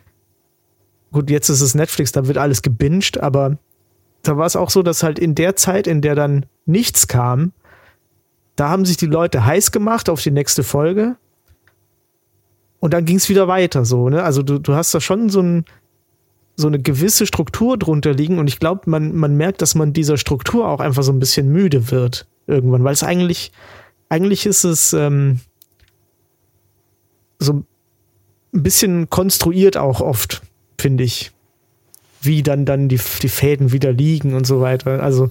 [1.12, 3.58] gut, jetzt ist es Netflix, da wird alles gebinged, aber
[4.24, 7.52] da war es auch so, dass halt in der Zeit, in der dann nichts kam,
[8.56, 11.14] da haben sich die Leute heiß gemacht auf die nächste Folge
[12.80, 14.24] und dann ging es wieder weiter so, ne?
[14.24, 15.64] Also du, du hast da schon so ein,
[16.56, 20.16] so eine gewisse Struktur drunter liegen und ich glaube, man, man merkt, dass man dieser
[20.16, 23.52] Struktur auch einfach so ein bisschen müde wird irgendwann, weil es eigentlich,
[24.08, 25.40] eigentlich ist es ähm,
[27.38, 27.52] so
[28.54, 30.42] ein bisschen konstruiert auch oft,
[30.80, 31.32] finde ich.
[32.22, 35.02] Wie dann, dann die, die Fäden wieder liegen und so weiter.
[35.02, 35.30] Also,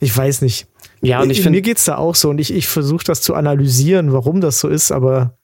[0.00, 0.66] ich weiß nicht.
[1.02, 3.34] Ja, und ich Mir finde, geht's da auch so und ich, ich versuche das zu
[3.34, 5.36] analysieren, warum das so ist, aber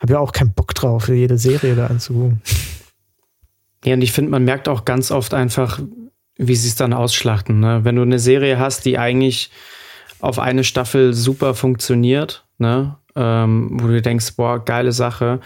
[0.00, 2.40] habe ja auch keinen Bock drauf, jede Serie da anzugucken.
[3.84, 5.80] Ja, und ich finde, man merkt auch ganz oft einfach,
[6.36, 7.60] wie sie es dann ausschlachten.
[7.60, 7.80] Ne?
[7.82, 9.50] Wenn du eine Serie hast, die eigentlich
[10.20, 12.96] auf eine Staffel super funktioniert, ne?
[13.16, 15.40] ähm, wo du denkst, boah, geile Sache.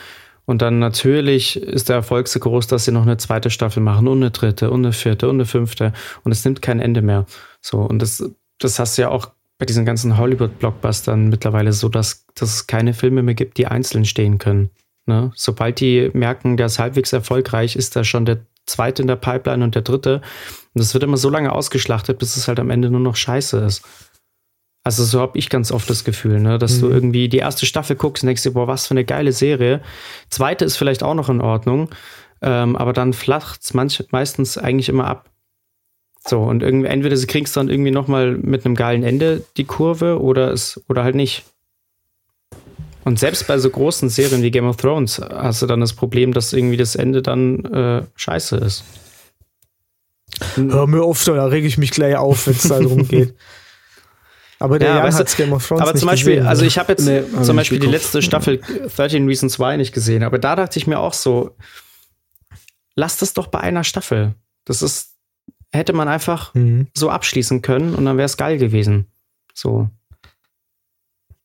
[0.47, 4.09] Und dann natürlich ist der Erfolg so groß, dass sie noch eine zweite Staffel machen
[4.09, 5.93] und eine dritte und eine vierte und eine fünfte.
[6.23, 7.27] Und es nimmt kein Ende mehr.
[7.61, 8.23] So, und das,
[8.59, 12.93] das hast du ja auch bei diesen ganzen Hollywood-Blockbustern mittlerweile so, dass, dass es keine
[12.93, 14.71] Filme mehr gibt, die einzeln stehen können.
[15.07, 15.33] Ne?
[15.35, 19.63] Sobald die merken, der ist halbwegs erfolgreich, ist da schon der zweite in der Pipeline
[19.63, 20.23] und der dritte.
[20.75, 23.59] Und das wird immer so lange ausgeschlachtet, bis es halt am Ende nur noch scheiße
[23.59, 23.85] ist.
[24.83, 26.59] Also so habe ich ganz oft das Gefühl, ne?
[26.59, 26.93] dass du Mhm.
[26.93, 29.81] irgendwie die erste Staffel guckst und denkst dir, boah, was für eine geile Serie.
[30.31, 31.89] Zweite ist vielleicht auch noch in Ordnung,
[32.43, 35.31] ähm, aber dann flacht es meistens eigentlich immer ab.
[36.27, 40.21] So, und irgendwie, entweder sie kriegst dann irgendwie nochmal mit einem geilen Ende die Kurve
[40.21, 41.45] oder es, oder halt nicht.
[43.05, 46.33] Und selbst bei so großen Serien wie Game of Thrones hast du dann das Problem,
[46.33, 48.85] dass irgendwie das Ende dann äh, scheiße ist.
[50.57, 53.35] Hör mir auf, da rege ich mich gleich auf, wenn es da drum geht.
[54.59, 56.63] Aber der Ja, Jan weißt du, Game of Thrones Aber nicht zum Beispiel, gesehen, also
[56.63, 56.69] ne?
[56.69, 58.61] ich habe jetzt Nee, hab ich zum Beispiel die letzte Staffel
[58.97, 61.57] 13 Reasons Why nicht gesehen, aber da dachte ich mir auch so,
[62.95, 64.35] lass das doch bei einer Staffel.
[64.65, 65.17] Das ist,
[65.73, 66.87] hätte man einfach Mhm.
[66.95, 69.07] so abschließen können und dann wäre es geil gewesen.
[69.53, 69.91] So.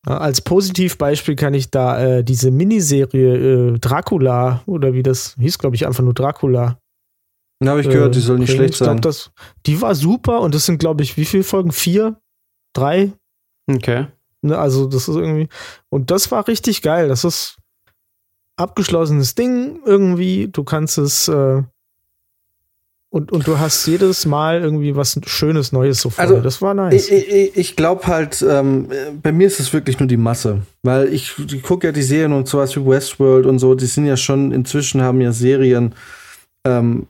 [0.05, 5.75] Als Positivbeispiel kann ich da äh, diese Miniserie äh, Dracula oder wie das hieß, glaube
[5.75, 6.79] ich, einfach nur Dracula.
[7.59, 9.01] Da habe ich gehört, die soll nicht schlecht Ich glaub, sein.
[9.01, 9.31] Das,
[9.65, 11.73] die war super und das sind, glaube ich, wie viele Folgen?
[11.73, 12.15] Vier?
[12.73, 13.11] Drei?
[13.69, 14.07] Okay.
[14.41, 15.49] Ne, also, das ist irgendwie.
[15.89, 17.09] Und das war richtig geil.
[17.09, 17.57] Das ist
[18.55, 20.47] abgeschlossenes Ding irgendwie.
[20.47, 21.27] Du kannst es.
[21.27, 21.63] Äh,
[23.11, 26.21] und, und du hast jedes Mal irgendwie was Schönes, Neues so vor.
[26.21, 27.09] Also, das war nice.
[27.09, 28.87] Ich, ich, ich glaube halt, ähm,
[29.23, 30.61] bei mir ist es wirklich nur die Masse.
[30.83, 34.05] Weil ich, ich gucke ja die Serien und sowas wie Westworld und so, die sind
[34.05, 35.95] ja schon, inzwischen haben ja Serien,
[36.65, 37.07] ähm,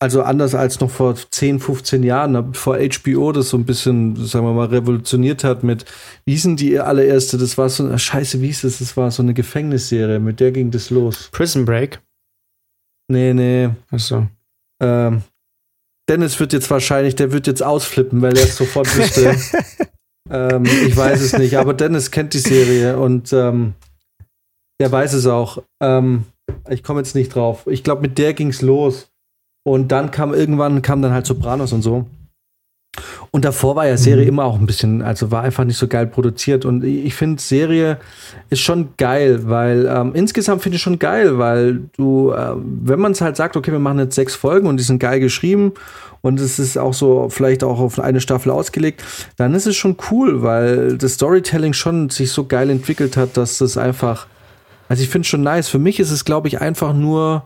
[0.00, 4.16] also anders als noch vor 10, 15 Jahren, ne, bevor HBO das so ein bisschen,
[4.16, 5.84] sagen wir mal, revolutioniert hat mit,
[6.24, 7.36] wie denn die allererste?
[7.36, 8.78] Das war so, scheiße, wie hieß das?
[8.78, 11.28] Das war so eine Gefängnisserie, mit der ging das los.
[11.32, 12.00] Prison Break.
[13.08, 13.70] Nee, nee.
[13.90, 14.26] Achso.
[14.80, 15.22] Ähm,
[16.08, 19.36] Dennis wird jetzt wahrscheinlich, der wird jetzt ausflippen, weil er es sofort wüsste.
[20.30, 23.74] ähm, ich weiß es nicht, aber Dennis kennt die Serie und ähm,
[24.80, 25.62] der weiß es auch.
[25.82, 26.24] Ähm,
[26.68, 27.66] ich komme jetzt nicht drauf.
[27.66, 29.08] Ich glaube, mit der ging's los.
[29.66, 32.06] Und dann kam irgendwann, kam dann halt Sopranos und so.
[33.34, 34.28] Und davor war ja Serie Mhm.
[34.28, 36.64] immer auch ein bisschen, also war einfach nicht so geil produziert.
[36.64, 37.98] Und ich finde, Serie
[38.48, 43.10] ist schon geil, weil ähm, insgesamt finde ich schon geil, weil du, äh, wenn man
[43.10, 45.72] es halt sagt, okay, wir machen jetzt sechs Folgen und die sind geil geschrieben
[46.22, 49.02] und es ist auch so vielleicht auch auf eine Staffel ausgelegt,
[49.36, 53.58] dann ist es schon cool, weil das Storytelling schon sich so geil entwickelt hat, dass
[53.58, 54.28] das einfach,
[54.88, 55.66] also ich finde es schon nice.
[55.66, 57.42] Für mich ist es, glaube ich, einfach nur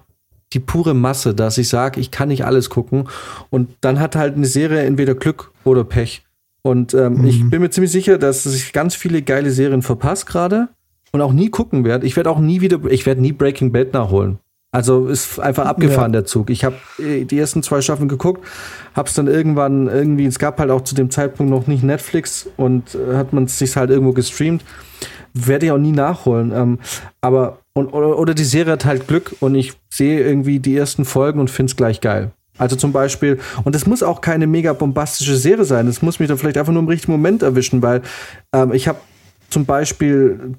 [0.53, 3.09] die pure Masse, dass ich sage, ich kann nicht alles gucken.
[3.51, 6.25] Und dann hat halt eine Serie entweder Glück oder Pech.
[6.63, 10.69] Und ähm, ich bin mir ziemlich sicher, dass ich ganz viele geile Serien verpasse gerade
[11.13, 12.07] und auch nie gucken werde.
[12.07, 14.39] Ich werde auch nie wieder, ich werde nie Breaking Bad nachholen.
[14.71, 16.51] Also ist einfach abgefahren der Zug.
[16.51, 18.47] Ich habe die ersten zwei Staffeln geguckt,
[18.95, 22.95] hab's dann irgendwann irgendwie, es gab halt auch zu dem Zeitpunkt noch nicht Netflix und
[22.95, 24.63] äh, hat man sich halt irgendwo gestreamt.
[25.33, 26.53] Werde ich auch nie nachholen.
[26.55, 26.79] Ähm,
[27.23, 31.05] aber und, oder, oder die Serie hat halt Glück und ich sehe irgendwie die ersten
[31.05, 32.33] Folgen und find's gleich geil.
[32.59, 35.87] Also zum Beispiel, und es muss auch keine mega bombastische Serie sein.
[35.87, 38.03] Es muss mich dann vielleicht einfach nur im richtigen Moment erwischen, weil
[38.53, 38.99] ähm, ich habe
[39.49, 40.55] zum Beispiel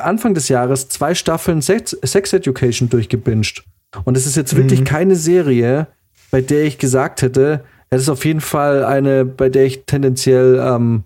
[0.00, 3.64] Anfang des Jahres zwei Staffeln Sex, Sex Education durchgebinged.
[4.04, 5.88] Und es ist jetzt wirklich keine Serie,
[6.30, 10.58] bei der ich gesagt hätte, es ist auf jeden Fall eine, bei der ich tendenziell
[10.64, 11.02] ähm,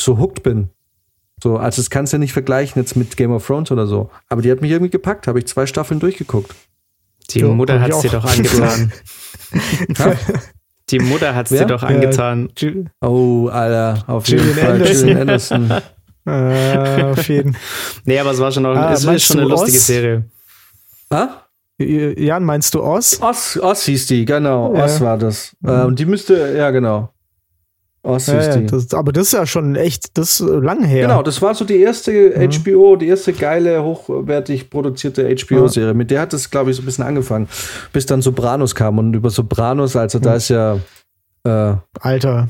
[0.00, 0.70] so hooked bin.
[1.44, 4.08] So, also das kannst du ja nicht vergleichen jetzt mit Game of Thrones oder so.
[4.30, 6.54] Aber die hat mich irgendwie gepackt, habe ich zwei Staffeln durchgeguckt.
[7.30, 8.92] Die Ja, Mutter ich hat's dir doch angetan.
[10.90, 11.66] Die Mutter hat's dir Wer?
[11.66, 11.88] doch Ja.
[11.88, 12.48] angetan.
[12.56, 14.72] Ju- Oh, Alter, auf jeden Gillian Fall.
[14.74, 15.06] Anderson.
[15.06, 15.72] Gillian Anderson.
[16.26, 17.54] Äh, auf jeden
[18.06, 19.86] Nee, aber es war schon auch, Ah, es ist schon eine lustige Oz?
[19.86, 20.24] Serie.
[21.10, 21.28] ah?
[21.78, 23.18] Jan, meinst du Oz?
[23.20, 24.74] Oz, Oz hieß die, genau.
[24.74, 24.84] Ja.
[24.86, 25.54] Oz war das.
[25.62, 27.10] Äh, und die müsste, ja, genau.
[28.04, 31.06] Ja, hieß ja, das, aber das ist ja schon echt, das ist lang her.
[31.06, 35.94] Genau, das war so die erste HBO, die erste geile, hochwertig produzierte HBO-Serie.
[35.94, 37.48] Mit der hat es, glaube ich, so ein bisschen angefangen,
[37.92, 38.98] bis dann Sopranos kam.
[38.98, 40.78] Und über Sopranos, also da ist ja,
[41.44, 42.48] äh, Alter.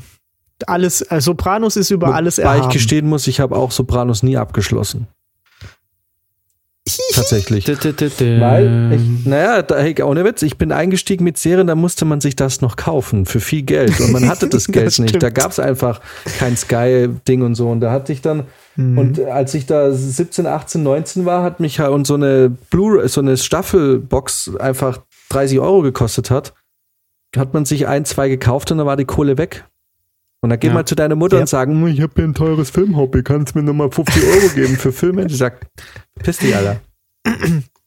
[0.67, 2.73] Alles, äh, Sopranos ist über alles wobei ich erhaben.
[2.73, 5.07] gestehen muss, ich habe auch Sopranos nie abgeschlossen.
[7.15, 7.65] Tatsächlich.
[8.41, 12.21] Weil ich, naja, da, hey, ohne Witz, ich bin eingestiegen mit Serien, da musste man
[12.21, 15.21] sich das noch kaufen für viel Geld und man hatte das Geld Das nicht.
[15.21, 16.01] Da gab es einfach
[16.39, 17.69] kein Sky-Ding und so.
[17.69, 18.43] Und da hatte ich dann,
[18.77, 18.97] Mhm.
[18.97, 23.07] und als ich da 17, 18, 19 war, hat mich halt und so eine Blu,
[23.07, 26.53] so eine Staffelbox einfach 30 Euro gekostet hat,
[27.37, 29.63] hat man sich ein, zwei gekauft und dann war die Kohle weg.
[30.41, 30.73] Und dann geh Ja.
[30.73, 31.41] mal zu deiner Mutter Ja.
[31.41, 34.75] und sagen, ich habe hier ein teures Filmhobby, kannst du mir nochmal 50 Euro geben
[34.75, 35.25] für Filme?
[35.25, 35.65] Die sagt,
[36.21, 36.81] piss dich, Alter.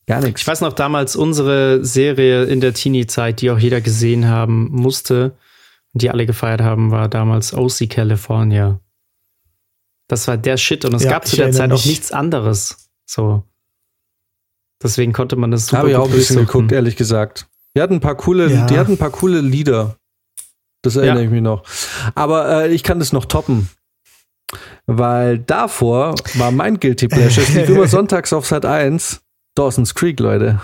[0.07, 0.41] Gar nichts.
[0.43, 5.37] Ich weiß noch damals unsere Serie in der Teenie-Zeit, die auch jeder gesehen haben musste,
[5.93, 8.81] und die alle gefeiert haben, war damals OC California.
[10.09, 11.87] Das war der Shit und es Ja, gab zu der Zeit auch mich.
[11.87, 12.89] nichts anderes.
[13.05, 13.43] So.
[14.83, 17.47] Deswegen konnte man das super Habe ich auch ein bisschen geguckt, ehrlich gesagt.
[17.77, 18.67] Die hatten ein paar coole, Ja.
[18.67, 19.97] die hatten ein paar coole Lieder.
[20.83, 21.25] Das erinnere Ja.
[21.25, 21.65] ich mich noch.
[22.15, 23.69] Aber äh, ich kann das noch toppen.
[24.87, 27.45] Weil davor war mein Guilty Pleasure.
[27.47, 29.21] Es lief immer sonntags auf Sat 1.
[29.59, 30.61] Dawson's Creek, Leute.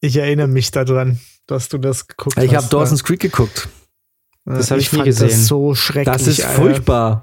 [0.00, 2.64] Ich erinnere mich daran, dass du das geguckt Ich hast.
[2.64, 3.68] habe Dawson's Creek geguckt.
[4.46, 4.54] ja.
[4.56, 5.28] das hab ich nie fand gesehen.
[5.28, 6.14] Das so schrecklich.
[6.14, 6.60] Das ist Alter.
[6.60, 7.22] furchtbar.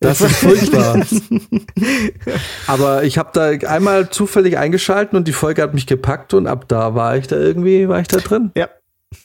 [0.00, 1.06] Das ist furchtbar.
[2.66, 6.68] Aber ich habe da einmal zufällig eingeschalten und die Folge hat mich gepackt und ab
[6.68, 8.52] da war ich da irgendwie, war ich da drin.
[8.54, 8.68] Ja.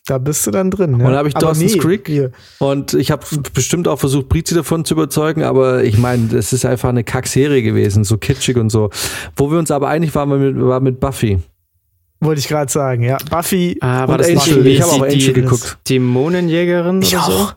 [0.06, 0.94] Da bist du dann drin.
[0.96, 1.08] Und Ja.
[1.08, 2.08] dann habe ich Dawson's nee, Creek.
[2.08, 2.32] Hier.
[2.60, 6.66] Und ich habe bestimmt auch versucht, Brizi davon zu überzeugen, aber ich meine, das ist
[6.66, 8.90] einfach eine Kackserie gewesen, so kitschig und so.
[9.36, 11.40] Wo wir uns aber einig waren, war mit, war mit Buffy.
[12.22, 13.18] Wollte ich gerade sagen, ja.
[13.30, 13.78] Buffy.
[13.82, 14.68] Ah, Und war das Angel.
[14.68, 15.78] Ich habe auch Angel die geguckt.
[15.88, 17.32] Dämonenjägerin Ich oder so?
[17.32, 17.56] auch.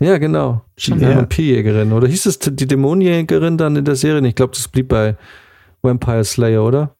[0.00, 0.62] Ja, genau.
[0.76, 1.16] Schon, die ja.
[1.16, 1.92] Vampirjägerin.
[1.92, 4.26] Oder hieß es die Dämonenjägerin dann in der Serie?
[4.28, 5.16] Ich glaube, das blieb bei
[5.82, 6.94] Vampire Slayer, oder?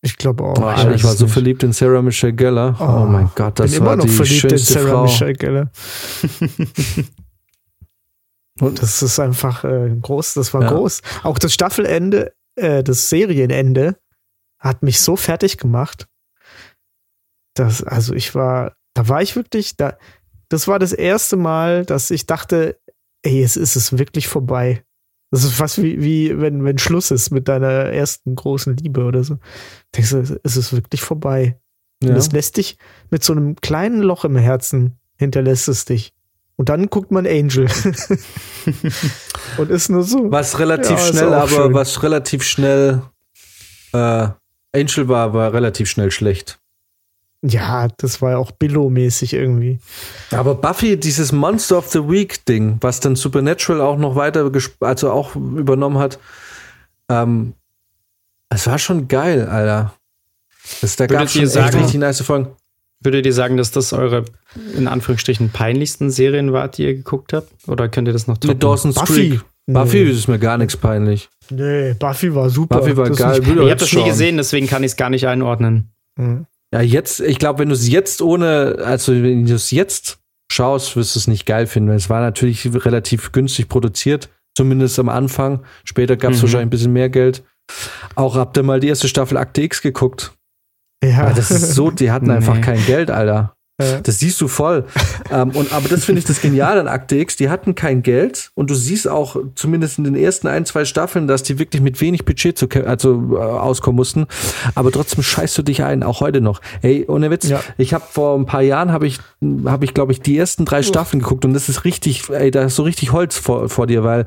[0.00, 0.56] Ich glaube auch.
[0.58, 1.32] Oh, weiß ich war es so nicht.
[1.32, 2.76] verliebt in Sarah Michelle Gellar.
[2.78, 5.02] Oh, Oh, mein Gott, das bin immer war noch die verliebt in schönste Sarah Frau.
[5.04, 5.70] Michelle Gellar.
[8.60, 10.68] Und- das ist einfach äh, groß, das war Ja.
[10.72, 11.00] groß.
[11.22, 13.96] Auch das Staffelende, äh, das Serienende
[14.58, 16.06] hat mich so fertig gemacht.
[17.54, 19.96] Das, also ich war, da war ich wirklich, da,
[20.48, 22.78] das war das erste Mal, dass ich dachte,
[23.22, 24.84] ey, jetzt ist es wirklich vorbei.
[25.32, 29.24] Das ist fast wie, wie wenn, wenn Schluss ist mit deiner ersten großen Liebe oder
[29.24, 29.38] so.
[29.96, 31.58] Denkst du, es ist wirklich vorbei.
[32.02, 32.14] Und Ja.
[32.14, 32.76] das lässt dich
[33.10, 36.12] mit so einem kleinen Loch im Herzen hinterlässt es dich.
[36.56, 37.66] Und dann guckt man Angel.
[39.58, 40.30] und ist nur so.
[40.30, 41.74] Was relativ Ja, schnell, aber schön.
[41.74, 43.02] was relativ schnell
[43.92, 44.28] äh,
[44.74, 46.58] Angel war, war relativ schnell schlecht.
[47.44, 49.80] Ja, das war ja auch Billow-mäßig irgendwie.
[50.30, 54.48] Aber Buffy, dieses Monster of the Week Ding, was dann Supernatural auch noch weiter,
[54.80, 56.18] also auch übernommen hat,
[57.08, 57.54] ähm,
[58.48, 59.92] es war schon geil, Alter.
[60.80, 62.48] Das, da Würdet gab schon ihr echt sagen- richtig nice Folgen.
[63.04, 64.24] Würdet ihr sagen, dass das eure
[64.76, 67.48] in Anführungsstrichen peinlichsten Serien war, die ihr geguckt habt?
[67.66, 68.50] Oder könnt ihr das noch toppen?
[68.50, 69.30] Mit Dawson's Buffy.
[69.30, 69.40] Creek.
[69.66, 70.10] Buffy Nee.
[70.10, 71.28] ist mir gar nichts peinlich.
[71.50, 72.78] Nee, Buffy war super.
[72.78, 73.40] Buffy war Das ist geil.
[73.42, 75.90] Ich habe das nie gesehen, deswegen kann ich es gar nicht einordnen.
[76.16, 76.46] Mhm.
[76.72, 80.18] Ja, jetzt, ich glaube, wenn du es jetzt ohne, also wenn du es jetzt
[80.50, 81.90] schaust, wirst du es nicht geil finden.
[81.90, 85.64] Es war natürlich relativ günstig produziert, zumindest am Anfang.
[85.84, 86.42] Später gab es Mhm.
[86.42, 87.42] wahrscheinlich ein bisschen mehr Geld.
[88.14, 90.32] Auch habt ihr mal die erste Staffel Akte X geguckt?
[91.04, 92.60] Ja, Ja, das ist so, die hatten einfach Nee.
[92.62, 93.54] kein Geld, Alter.
[93.82, 94.00] Ja.
[94.00, 94.84] Das siehst du voll.
[95.30, 97.36] ähm, und, aber das finde ich das Geniale an Akte X.
[97.36, 101.26] Die hatten kein Geld und du siehst auch zumindest in den ersten ein, zwei Staffeln,
[101.26, 104.26] dass die wirklich mit wenig Budget zu, also, äh, auskommen mussten.
[104.74, 106.60] Aber trotzdem scheißt du dich ein, auch heute noch.
[106.82, 107.60] Ey, ohne Witz, Ja.
[107.78, 109.18] ich habe vor ein paar Jahren, habe ich,
[109.64, 112.64] habe ich glaube ich, die ersten drei Staffeln geguckt und das ist richtig, ey, da
[112.64, 114.26] ist so richtig Holz vor, vor dir, weil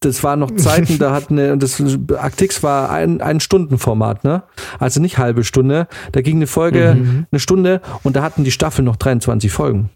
[0.00, 1.82] das waren noch Zeiten, da hat eine, das
[2.16, 4.42] Actix war ein, ein Stundenformat, ne?
[4.78, 5.88] Also nicht halbe Stunde.
[6.12, 9.90] Da ging eine Folge eine Stunde und da hatten die Staffeln noch 23 Folgen.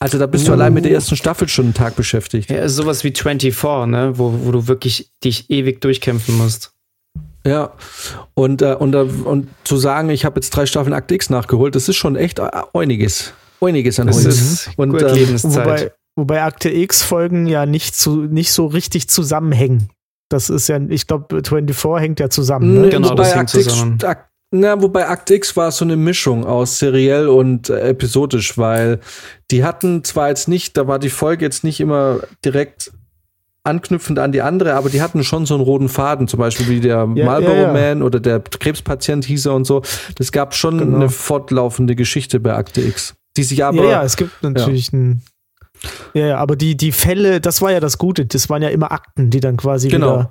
[0.00, 0.54] Also da bist du Uh.
[0.54, 2.50] allein mit der ersten Staffel schon einen Tag beschäftigt.
[2.50, 4.18] Ja, ist sowas wie 24, ne?
[4.18, 6.72] Wo, wo du wirklich dich ewig durchkämpfen musst.
[7.46, 7.72] Ja.
[8.34, 11.74] Und, äh, und, äh, und zu sagen, ich habe jetzt drei Staffeln Akt X nachgeholt,
[11.74, 13.32] das ist schon echt äh, einiges.
[13.60, 14.26] Einiges an Das Holz.
[14.40, 15.64] ist und gut ähm, Lebenszeit.
[15.64, 19.90] Wobei, wobei Akte X-Folgen ja nicht, zu, nicht so richtig zusammenhängen.
[20.30, 22.82] Das ist ja, ich glaube, 24 hängt ja zusammen.
[22.82, 22.88] Ne?
[22.90, 23.98] Genau, wobei das hängt Akt X, zusammen.
[24.02, 29.00] Ak- na, wobei Akt X war so eine Mischung aus seriell und äh, episodisch, weil
[29.50, 32.92] die hatten zwar jetzt nicht, da war die Folge jetzt nicht immer direkt
[33.64, 36.80] anknüpfend an die andere, aber die hatten schon so einen roten Faden, zum Beispiel wie
[36.80, 37.72] der Ja, Marlboro ja, ja.
[37.72, 39.82] Man oder der Krebspatient hieß er und so.
[40.16, 40.96] Das gab schon Genau.
[40.96, 45.22] eine fortlaufende Geschichte bei Akte X, die sich aber ja, ja, es gibt natürlich ein.
[46.14, 48.92] Ja, ja, aber die, die Fälle, das war ja das Gute, das waren ja immer
[48.92, 50.06] Akten, die dann quasi Genau.
[50.14, 50.30] wieder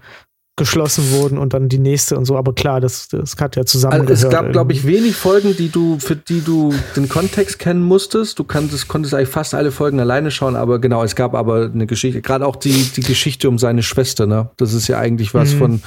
[0.55, 2.37] geschlossen wurden und dann die nächste und so.
[2.37, 4.07] Aber klar, das, das hat ja zusammen.
[4.07, 7.81] Also es gab, glaube ich, wenig Folgen, die du, für die du den Kontext kennen
[7.81, 8.37] musstest.
[8.37, 11.87] Du konntest, konntest eigentlich fast alle Folgen alleine schauen, aber genau, es gab aber eine
[11.87, 14.51] Geschichte, gerade auch die, die Geschichte um seine Schwester, ne?
[14.57, 15.57] Das ist ja eigentlich was Mhm.
[15.57, 15.81] von,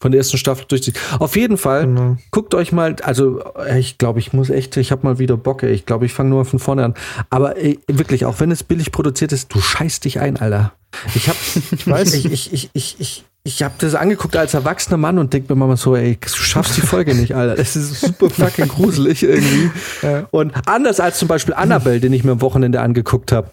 [0.00, 0.98] von der ersten Staffel durchzieht.
[1.18, 2.16] Auf jeden Fall, Genau.
[2.30, 3.42] guckt euch mal, also
[3.78, 5.72] ich glaube, ich muss echt, ich habe mal wieder Bock, ey.
[5.72, 6.94] ich glaube, ich fange nur von vorne an.
[7.30, 10.72] Aber ey, wirklich, auch wenn es billig produziert ist, du scheißt dich ein, Alter.
[11.14, 11.38] Ich habe,
[11.70, 12.14] ich weiß.
[12.14, 15.56] ich, ich, ich, ich, ich, ich habe das angeguckt als erwachsener Mann und denk mir
[15.56, 17.54] mal so, ey, du schaffst die Folge nicht, Alter.
[17.56, 19.70] Das ist super fucking gruselig irgendwie.
[20.02, 20.26] Ja.
[20.30, 23.50] Und anders als zum Beispiel Annabelle, den ich mir am Wochenende angeguckt habe.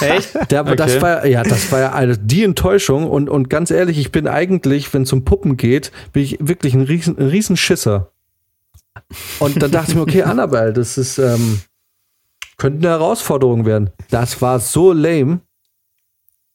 [0.00, 0.34] Echt?
[0.50, 1.02] Der, Das Okay.
[1.02, 4.92] war ja, das war ja eine, die Enttäuschung und, und ganz ehrlich, ich bin eigentlich,
[4.92, 8.10] wenn es um Puppen geht, bin ich wirklich ein riesen, ein riesen Schisser.
[9.38, 11.60] Und dann dachte ich mir, okay, Annabelle, das ist, ähm,
[12.56, 13.90] könnte eine Herausforderung werden.
[14.10, 15.40] Das war so lame,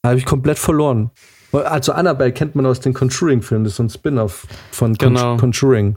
[0.04, 1.10] habe ich komplett verloren.
[1.52, 5.36] Also Annabelle kennt man aus den Conjuring-Filmen, das ist so ein Spin-off von Con Genau.
[5.36, 5.96] Conjuring.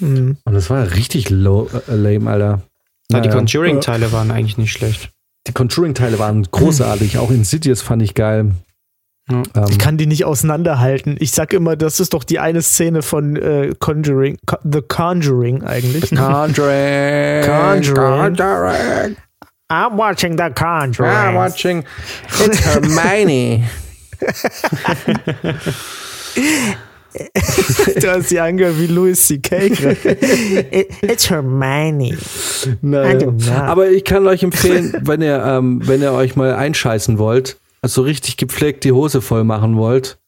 [0.00, 0.36] Mhm.
[0.44, 2.60] Und das war richtig low, äh, lame, Alter.
[3.10, 3.38] Na, die Naja.
[3.40, 5.10] Conjuring-Teile waren eigentlich nicht schlecht.
[5.46, 8.52] Die Conjuring-Teile waren großartig, auch Insidious fand ich geil.
[9.30, 9.42] Ja.
[9.54, 11.16] Ähm, Ich kann die nicht auseinanderhalten.
[11.18, 15.62] Ich sag immer, das ist doch die eine Szene von äh, Conjuring, Co The Conjuring
[15.62, 16.10] eigentlich.
[16.10, 17.42] Conjuring.
[17.44, 18.36] Conjuring.
[18.36, 19.16] Conjuring.
[19.70, 21.10] I'm watching The Conjuring.
[21.10, 21.84] I'm watching.
[22.44, 23.64] It's Hermione.
[28.00, 29.70] du hast sie angehört wie Louis C.K.
[31.02, 32.16] It's Hermione.
[32.80, 33.34] Know.
[33.52, 38.02] Aber ich kann euch empfehlen, wenn ihr, ähm, wenn ihr euch mal einscheißen wollt, also
[38.02, 40.18] richtig gepflegt die Hose voll machen wollt,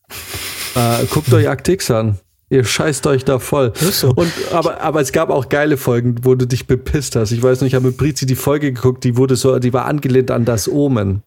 [0.75, 2.19] äh, guckt euch Aktix an.
[2.49, 3.73] Ihr scheißt euch da voll.
[3.75, 4.13] So.
[4.15, 7.33] Und, aber, aber es gab auch geile Folgen, wo du dich bepisst hast.
[7.33, 9.87] Ich weiß nicht, ich habe mit Brizi die Folge geguckt, die wurde so, die war
[9.87, 11.23] angelehnt an das Omen.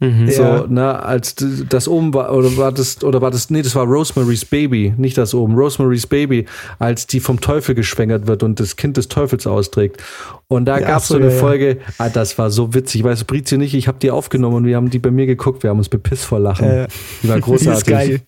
[0.00, 0.26] Mhm.
[0.26, 0.58] Ja.
[0.58, 1.36] So, ne, als
[1.68, 5.16] das oben war, oder war das, oder war das, nee, das war Rosemary's Baby, nicht
[5.16, 6.46] das oben, Rosemary's Baby,
[6.80, 10.02] als die vom Teufel geschwängert wird und das Kind des Teufels austrägt.
[10.48, 11.40] Und da Ja, gab's so, so eine ja, ja.
[11.40, 14.64] Folge, ah, das war so witzig, weißt du, Brizio nicht, ich habe die aufgenommen und
[14.66, 16.68] wir haben die bei mir geguckt, wir haben uns bepisst vor Lachen.
[16.68, 16.88] Äh,
[17.22, 17.84] die war Die ist großartig.
[17.86, 18.20] geil.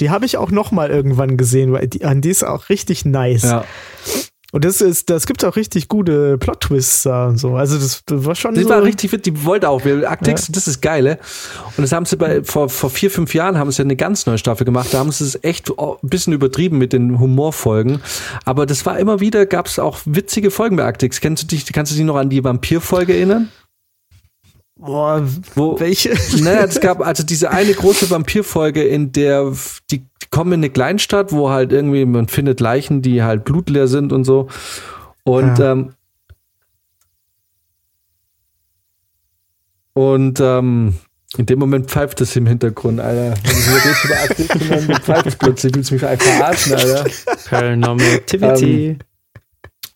[0.00, 3.04] Die habe ich auch noch mal irgendwann gesehen, weil die, an die ist auch richtig
[3.04, 3.42] nice.
[3.42, 3.64] Ja.
[4.52, 7.56] Und das ist, das gibt auch richtig gute Plot-Twists da und so.
[7.56, 8.68] Also das, das war schon Das so.
[8.68, 11.18] war richtig witzig, die wollte auch, wir, Actix, das ist geile.
[11.76, 14.36] Und das haben sie bei, vor, vor vier, fünf Jahren haben sie eine ganz neue
[14.36, 18.00] Staffel gemacht, da haben sie es echt ein bisschen übertrieben mit den Humorfolgen.
[18.44, 21.20] Aber das war immer wieder, gab es auch witzige Folgen bei Actix.
[21.22, 23.48] Kennst du dich, kannst du dich noch an die Vampir-Folge erinnern?
[24.84, 26.10] Boah, Wo, welche?
[26.42, 29.52] naja, es gab also diese eine große Vampirfolge, in der
[29.90, 33.86] die, die kommen in eine Kleinstadt, wo halt irgendwie man findet Leichen, die halt blutleer
[33.88, 34.48] sind und so.
[35.24, 35.72] Und Ja.
[35.72, 35.92] ähm,
[39.94, 40.94] und ähm,
[41.36, 43.34] in dem Moment pfeift es im Hintergrund, Alter.
[43.42, 47.04] Wenn ich über Aktiv und dann pfeift es plötzlich, willst du mich einfach verarschen, Alter.
[47.48, 48.98] Paranormal Activity.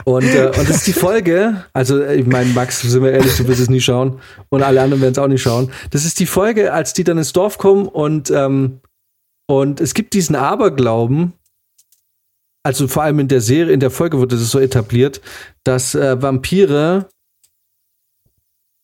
[0.04, 3.36] Und, äh, und das ist die Folge, also äh, ich meine, Max, sind wir ehrlich,
[3.36, 4.20] du wirst es nie schauen
[4.50, 5.70] und alle anderen werden es auch nicht schauen.
[5.90, 8.80] Das ist die Folge, als die dann ins Dorf kommen und, ähm,
[9.48, 11.32] und es gibt diesen Aberglauben,
[12.62, 15.20] also vor allem in der Serie, in der Folge wurde das so etabliert,
[15.64, 17.08] dass äh, Vampire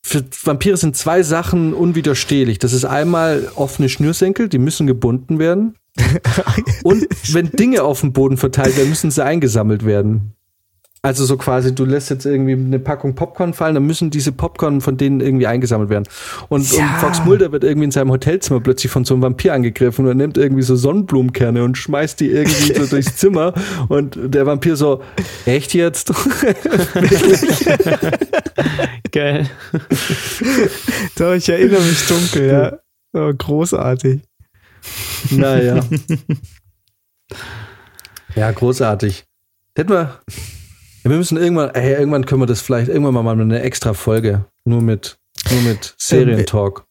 [0.05, 2.59] für Vampire sind zwei Sachen unwiderstehlich.
[2.59, 5.75] Das ist einmal offene Schnürsenkel, die müssen gebunden werden.
[6.83, 10.35] Und wenn Dinge auf dem Boden verteilt werden, müssen sie eingesammelt werden.
[11.05, 14.79] Also so quasi, du lässt jetzt irgendwie eine Packung Popcorn fallen, dann müssen diese Popcorn
[14.79, 16.05] von denen irgendwie eingesammelt werden.
[16.47, 16.85] Und, Ja.
[16.85, 20.11] und Fox Mulder wird irgendwie in seinem Hotelzimmer plötzlich von so einem Vampir angegriffen und
[20.11, 23.53] er nimmt irgendwie so Sonnenblumenkerne und schmeißt die irgendwie so durchs Zimmer
[23.89, 25.01] und der Vampir so,
[25.45, 26.13] echt jetzt?
[29.11, 29.49] Geil.
[31.17, 32.77] Doch, ich erinnere mich dunkel, ja.
[33.11, 34.21] Oh, großartig.
[35.31, 35.81] naja.
[38.35, 39.25] Ja, großartig.
[39.75, 40.19] Hätten wir,
[41.03, 44.45] ja, wir müssen irgendwann, ey, irgendwann können wir das vielleicht irgendwann mal eine extra Folge
[44.65, 45.17] nur mit,
[45.51, 46.85] nur mit Serientalk.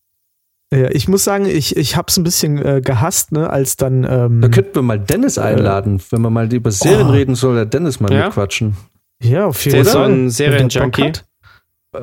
[0.75, 4.05] Ja, ich muss sagen, ich, ich hab's ein bisschen äh, gehasst, ne, als dann.
[4.09, 7.11] Ähm, Da könnten wir mal Dennis einladen, wenn wir mal über Serien Oh.
[7.13, 8.25] reden, soll der Dennis mal Ja?
[8.27, 8.77] mitquatschen.
[9.23, 10.11] ja, auf jeden Der ist so Fall.
[10.11, 11.03] ein Serienjunkie.
[11.03, 11.13] Äh,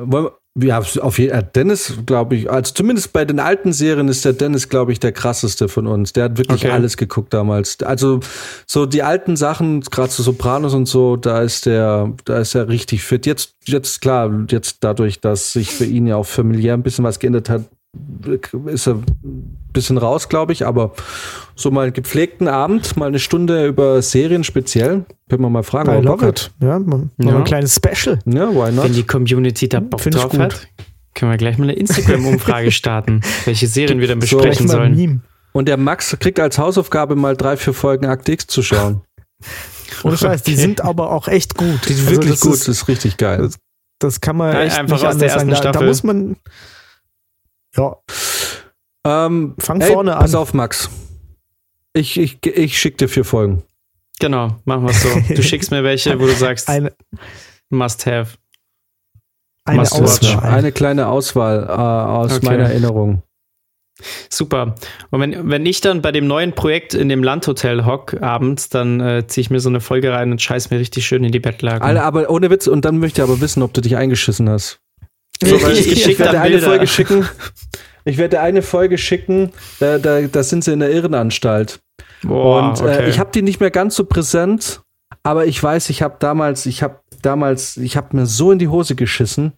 [0.02, 1.48] wollen wir- Ja, auf jeden Fall.
[1.54, 5.12] Dennis, glaube ich, also zumindest bei den alten Serien ist der Dennis, glaube ich, der
[5.12, 6.12] krasseste von uns.
[6.12, 6.72] Der hat wirklich Okay.
[6.72, 7.80] alles geguckt damals.
[7.82, 8.18] Also
[8.66, 12.68] so die alten Sachen, gerade so Sopranos und so, da ist der, da ist er
[12.68, 13.26] richtig fit.
[13.26, 17.20] Jetzt, jetzt klar, jetzt dadurch, dass sich für ihn ja auch familiär ein bisschen was
[17.20, 17.62] geändert hat,
[18.66, 20.66] ist er ein bisschen raus, glaube ich.
[20.66, 20.92] Aber
[21.54, 25.88] so mal einen gepflegten Abend, mal eine Stunde über Serien speziell, können wir mal fragen,
[25.90, 26.50] ob er Bock hat.
[26.60, 27.36] Ja, mal, Ja.
[27.36, 28.18] ein kleines Special.
[28.26, 28.84] Ja, why not?
[28.84, 30.40] Wenn die Community da Bock Find ich drauf gut.
[30.40, 30.68] hat,
[31.14, 34.36] können wir gleich mal eine Instagram-Umfrage starten, welche Serien wir dann So.
[34.38, 34.94] besprechen ein sollen.
[34.96, 35.20] Meme.
[35.52, 39.00] Und der Max kriegt als Hausaufgabe mal drei, vier Folgen Akt X zu schauen.
[40.04, 41.80] Ohne Scheiß, die sind aber auch echt gut.
[41.88, 43.38] Die sind Also wirklich das gut, Ist, das ist richtig geil.
[43.38, 43.58] das-
[43.98, 45.50] das kann man Ja, echt einfach nicht aus der anders sagen.
[45.50, 45.88] ersten Da, da Staffel.
[45.88, 46.36] muss man.
[47.76, 47.96] Ja,
[49.06, 50.40] Ähm, Fang ey, vorne Pass an.
[50.40, 50.90] auf, Max.
[51.92, 53.62] Ich, ich, ich schick dir vier Folgen.
[54.20, 55.08] Genau, machen wir es so.
[55.34, 56.92] Du schickst mir welche, wo du sagst, eine,
[57.70, 58.36] must have.
[59.64, 60.02] eine Must watch.
[60.34, 60.50] Auswahl.
[60.52, 62.46] Eine kleine Auswahl äh, aus Okay.
[62.46, 63.22] meiner Erinnerung.
[64.30, 64.74] Super.
[65.10, 68.98] Und wenn, wenn ich dann bei dem neuen Projekt in dem Landhotel hock abends, dann
[69.00, 71.40] äh, ziehe ich mir so eine Folge rein und scheiß mir richtig schön in die
[71.40, 71.82] Bettlaken.
[71.82, 74.79] Alter, aber ohne Witz, und dann möchte ich aber wissen, ob du dich eingeschissen hast.
[75.42, 76.66] Ich- So, ich- ich schick werde eine Bilder.
[76.66, 77.28] Folge schicken.
[78.04, 81.80] Ich werde eine Folge schicken, da, da, da sind sie in der Irrenanstalt.
[82.22, 83.04] Boah, und okay.
[83.04, 84.80] äh, ich habe die nicht mehr ganz so präsent,
[85.22, 88.68] aber ich weiß, ich habe damals, ich habe damals, ich habe mir so in die
[88.68, 89.52] Hose geschissen.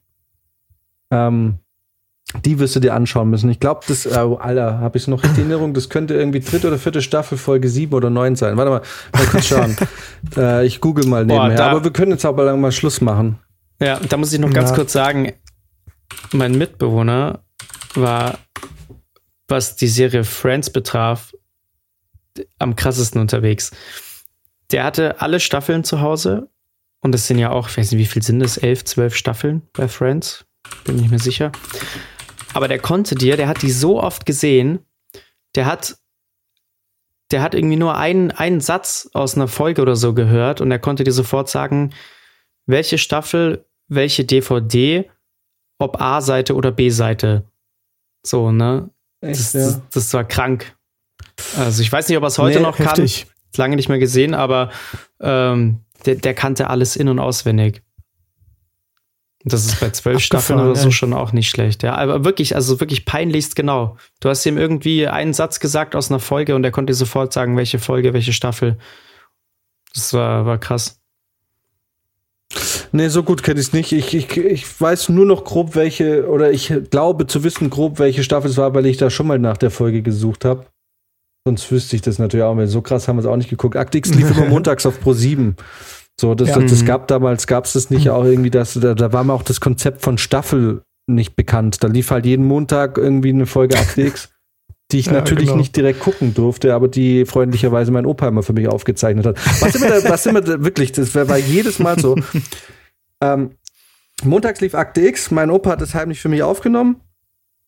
[1.10, 1.58] Ähm,
[2.44, 3.50] die wirst du dir anschauen müssen.
[3.50, 6.78] Ich glaube, das, äh, Alter, habe ich noch in Erinnerung, das könnte irgendwie dritte oder
[6.78, 8.56] vierte Staffel, Folge sieben oder neun sein.
[8.56, 8.82] Warte mal,
[9.12, 9.76] mal kurz schauen.
[10.36, 11.58] äh, ich google mal Boah, nebenher.
[11.58, 13.38] da- aber wir können jetzt aber lang mal Schluss machen.
[13.80, 14.76] Ja, da muss ich noch ganz Ja.
[14.76, 15.32] kurz sagen,
[16.32, 17.44] mein Mitbewohner
[17.94, 18.38] war,
[19.48, 21.34] was die Serie Friends betraf,
[22.58, 23.70] am krassesten unterwegs.
[24.70, 26.48] Der hatte alle Staffeln zu Hause
[27.00, 29.62] und es sind ja auch, ich weiß nicht, wie viel sind das, elf, zwölf Staffeln
[29.72, 30.46] bei Friends?
[30.84, 31.52] Bin nicht mehr sicher.
[32.54, 34.80] Aber der konnte dir, der hat die so oft gesehen,
[35.54, 35.96] der hat
[37.32, 40.78] der hat irgendwie nur einen, einen Satz aus einer Folge oder so gehört und er
[40.78, 41.92] konnte dir sofort sagen,
[42.66, 45.10] welche Staffel, welche DVD,
[45.82, 47.44] ob A-Seite oder B-Seite.
[48.22, 48.90] So, ne?
[49.20, 50.76] Echt, Das, das, das war krank.
[51.56, 52.86] Also ich weiß nicht, ob er es heute Nee, noch kann.
[52.86, 53.26] Heftig.
[53.56, 54.70] Lange nicht mehr gesehen, aber
[55.20, 57.82] ähm, der, der kannte alles in- und auswendig.
[59.44, 60.92] Das ist bei zwölf Staffeln oder so ey.
[60.92, 61.82] schon auch nicht schlecht.
[61.82, 63.96] Ja, aber wirklich, also wirklich peinlichst genau.
[64.20, 67.32] Du hast ihm irgendwie einen Satz gesagt aus einer Folge und er konnte dir sofort
[67.32, 68.78] sagen, welche Folge, welche Staffel.
[69.94, 71.01] Das war, war krass.
[72.92, 73.92] Nee, so gut kenne ich es nicht.
[73.92, 78.22] Ich, ich, ich weiß nur noch grob, welche, oder ich glaube zu wissen grob, welche
[78.22, 80.66] Staffel es war, weil ich da schon mal nach der Folge gesucht habe.
[81.46, 82.54] Sonst wüsste ich das natürlich auch.
[82.54, 82.68] mehr.
[82.68, 83.76] So krass haben wir es auch nicht geguckt.
[83.76, 85.56] Akt X lief immer montags auf Pro 7.
[86.20, 86.58] So, das, Ja.
[86.60, 86.86] das, das Mhm.
[86.86, 89.60] gab damals, gab es das nicht auch irgendwie, dass, da, da war mir auch das
[89.60, 91.82] Konzept von Staffel nicht bekannt.
[91.82, 94.28] Da lief halt jeden Montag irgendwie eine Folge Akt X,
[94.92, 95.56] die ich Ja, natürlich genau.
[95.56, 99.38] nicht direkt gucken durfte, aber die freundlicherweise mein Opa immer für mich aufgezeichnet hat.
[99.60, 102.16] Was immer, da, was immer da, wirklich, das war, war jedes Mal so.
[103.20, 103.52] ähm,
[104.22, 107.00] montags lief Akte X, mein Opa hat das heimlich für mich aufgenommen.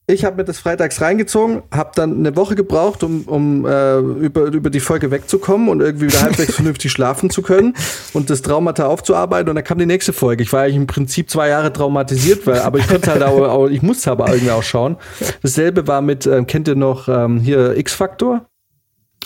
[0.06, 4.42] Ich habe mir das freitags reingezogen, habe dann eine Woche gebraucht, um, um äh, über,
[4.42, 7.74] über die Folge wegzukommen und irgendwie wieder halbwegs vernünftig schlafen zu können
[8.12, 9.48] und das Traumata aufzuarbeiten.
[9.48, 10.42] Und dann kam die nächste Folge.
[10.42, 13.66] Ich war eigentlich im Prinzip zwei Jahre traumatisiert, weil, aber ich konnte halt auch, auch
[13.66, 14.96] ich musste aber irgendwie auch schauen.
[15.42, 18.46] Dasselbe war mit, ähm, kennt ihr noch ähm, hier X-Factor?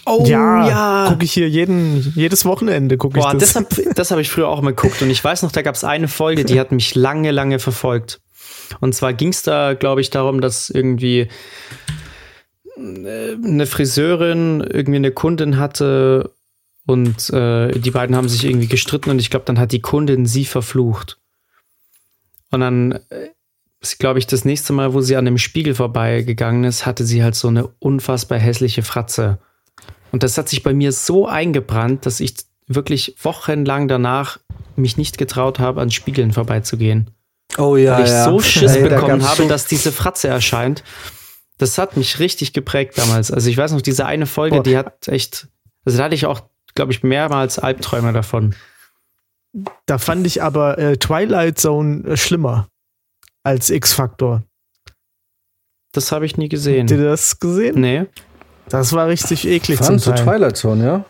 [0.06, 3.52] Oh ja, gucke ich hier jeden, jedes Wochenende gucke ich Boah, das.
[3.52, 5.74] das, hab, das habe ich früher auch mal geguckt und ich weiß noch, da gab
[5.74, 8.20] es eine Folge, die hat mich lange, lange verfolgt.
[8.80, 11.28] Und zwar ging es da, glaube ich, darum, dass irgendwie
[12.76, 16.32] äh, eine Friseurin irgendwie eine Kundin hatte
[16.86, 20.26] und äh, die beiden haben sich irgendwie gestritten und ich glaube, dann hat die Kundin
[20.26, 21.18] sie verflucht.
[22.50, 23.28] Und dann, äh,
[23.80, 27.22] ist, glaube ich, das nächste Mal, wo sie an dem Spiegel vorbeigegangen ist, hatte sie
[27.22, 29.38] halt so eine unfassbar hässliche Fratze.
[30.10, 32.34] Und das hat sich bei mir so eingebrannt, dass ich
[32.66, 34.38] wirklich wochenlang danach
[34.76, 37.10] mich nicht getraut habe, an Spiegeln vorbeizugehen.
[37.58, 40.28] Oh ja, Weil ich so Schiss Ey, da bekommen gab's habe, so- dass diese Fratze
[40.28, 40.84] erscheint.
[41.58, 43.30] Das hat mich richtig geprägt damals.
[43.32, 44.62] Also ich weiß noch, diese eine Folge, Boah.
[44.62, 45.48] die hat echt,
[45.84, 46.42] also da hatte ich auch,
[46.74, 48.54] glaube ich, mehrmals Albträume davon.
[49.86, 52.68] Da fand ich aber äh, Twilight Zone äh, schlimmer
[53.42, 54.44] als X-Factor.
[55.92, 56.82] Das habe ich nie gesehen.
[56.82, 57.80] Habt ihr das gesehen?
[57.80, 58.06] Nee.
[58.68, 60.24] Das war richtig eklig Fandst du zum Teil.
[60.24, 61.04] Twilight Zone, ja?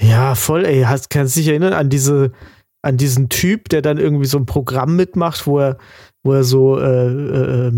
[0.00, 0.82] Ja, voll, ey.
[0.84, 2.30] Hast, kannst du dich erinnern an diese,
[2.86, 5.76] an diesen Typ, der dann irgendwie so ein Programm mitmacht, wo er,
[6.22, 7.72] wo er so äh, äh,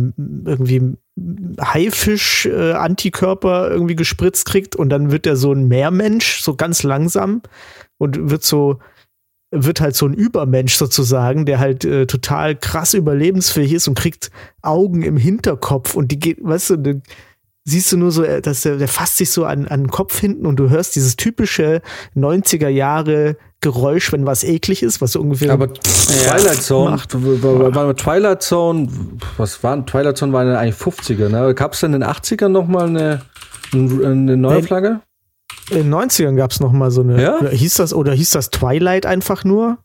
[0.44, 0.98] irgendwie
[1.60, 7.40] Haifisch-Antikörper irgendwie gespritzt kriegt und dann wird er so ein Meermensch, so ganz langsam
[7.97, 8.80] und wird so,
[9.51, 14.30] wird halt so ein Übermensch sozusagen, der halt äh, total krass überlebensfähig ist und kriegt
[14.60, 17.02] Augen im Hinterkopf und die geht, weißt du, dann
[17.64, 20.20] siehst du nur so, äh, dass der, der fasst sich so an, an den Kopf
[20.20, 21.80] hinten und du hörst dieses typische
[22.14, 25.52] 90er Jahre Geräusch, wenn was eklig ist, was so ungefähr.
[25.52, 27.14] Aber Twilight Zone, macht.
[27.14, 28.89] war, Twilight Zone,
[29.36, 31.55] was waren Twilight Zone waren eigentlich 50er, ne?
[31.55, 33.22] Gab es denn in den 80ern noch mal eine,
[33.72, 34.62] eine neue.
[34.62, 35.01] Flagge?
[35.70, 37.20] in den 90ern gab es noch mal so eine.
[37.20, 37.39] Ja?
[37.39, 39.78] Oder hieß das, oder hieß das Twilight einfach nur?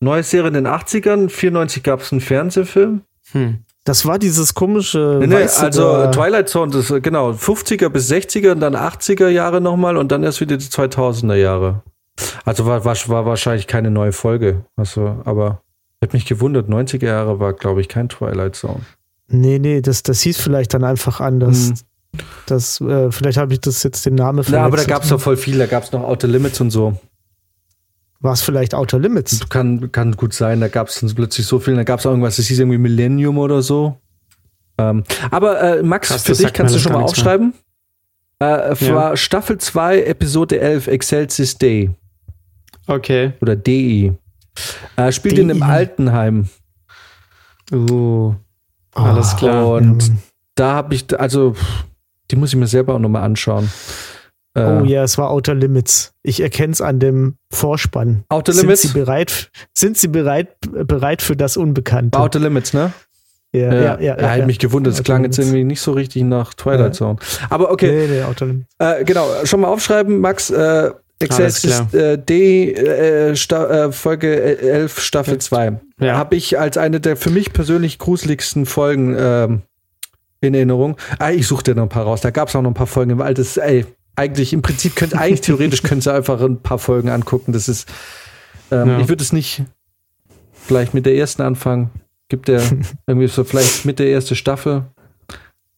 [0.00, 3.02] Neue Serie in den 80ern, 94 gab es einen Fernsehfilm.
[3.32, 3.64] Hm.
[3.84, 5.18] Das war dieses komische.
[5.20, 8.74] Nee, nee, weißt du, also Twilight Zone, das ist, genau, 50er bis 60er und dann
[8.74, 11.82] 80er Jahre nochmal und dann erst wieder die 2000er Jahre.
[12.44, 14.64] Also war, war, war wahrscheinlich keine neue Folge.
[14.76, 15.62] Also, aber
[16.00, 18.80] ich hab mich gewundert, 90er Jahre war, glaube ich, kein Twilight Zone.
[19.28, 21.68] Nee, nee, das, das hieß vielleicht dann einfach anders.
[21.68, 21.74] Hm.
[22.46, 24.88] Das, äh, vielleicht habe ich das jetzt den Namen Ja, aber da verwechselt.
[24.88, 26.98] gab es doch voll viel, da gab es noch Outer Limits und so.
[28.20, 29.46] War es vielleicht Outer Limits?
[29.50, 32.10] Kann, kann gut sein, da gab es dann plötzlich so viel, da gab es auch
[32.10, 33.96] irgendwas, das hieß irgendwie Millennium oder so.
[34.78, 37.52] Ähm, aber äh, Max, Krass, für dich kannst du schon mal aufschreiben.
[38.38, 38.94] Äh, Ja.
[38.94, 41.90] war Staffel 2, Episode 11, Excelsis Day
[42.86, 43.32] Okay.
[43.40, 44.12] oder DI.
[44.96, 45.62] Äh, spielt in einem.
[45.62, 46.48] Altenheim.
[47.72, 48.34] Uh.
[48.94, 49.68] Alles Ah, klar.
[49.68, 50.14] Und Ja,
[50.54, 51.54] da habe ich, also,
[52.30, 53.70] die muss ich mir selber auch nochmal anschauen.
[54.54, 56.14] Äh, Oh ja, es war Outer Limits.
[56.22, 58.24] Ich erkenne es an dem Vorspann.
[58.30, 58.82] Outer sind Limits?
[58.82, 62.18] Sie bereit, sind Sie bereit, bereit für das Unbekannte?
[62.18, 62.92] Outer Limits, ne?
[63.52, 64.14] ja, ja, ja.
[64.14, 65.48] Er hat mich gewundert, es klang jetzt Limits.
[65.52, 66.92] irgendwie nicht so richtig nach Twilight Ja.
[66.92, 67.18] Zone.
[67.50, 68.66] Aber okay, Nee, nee, Outer Limits.
[68.78, 70.48] Äh, genau, schon mal aufschreiben, Max.
[70.50, 70.90] Äh,
[71.30, 71.64] Alles
[71.94, 75.80] äh, D, äh, äh, Folge 11, Staffel 2.
[76.00, 76.16] Ja.
[76.16, 79.62] Habe ich als eine der für mich persönlich gruseligsten Folgen ähm,
[80.42, 80.96] in Erinnerung.
[81.18, 82.20] Ah, ich suche dir noch ein paar raus.
[82.20, 85.18] Da gab es auch noch ein paar Folgen, weil das, ey, eigentlich im Prinzip könnte,
[85.18, 87.52] eigentlich theoretisch könnt ihr einfach ein paar Folgen angucken.
[87.52, 87.88] Das ist,
[88.70, 89.00] ähm, Ja.
[89.00, 89.62] ich würde es nicht
[90.52, 91.90] vielleicht mit der ersten anfangen.
[92.28, 92.60] Gibt der
[93.06, 94.84] irgendwie so vielleicht mit der erste Staffel.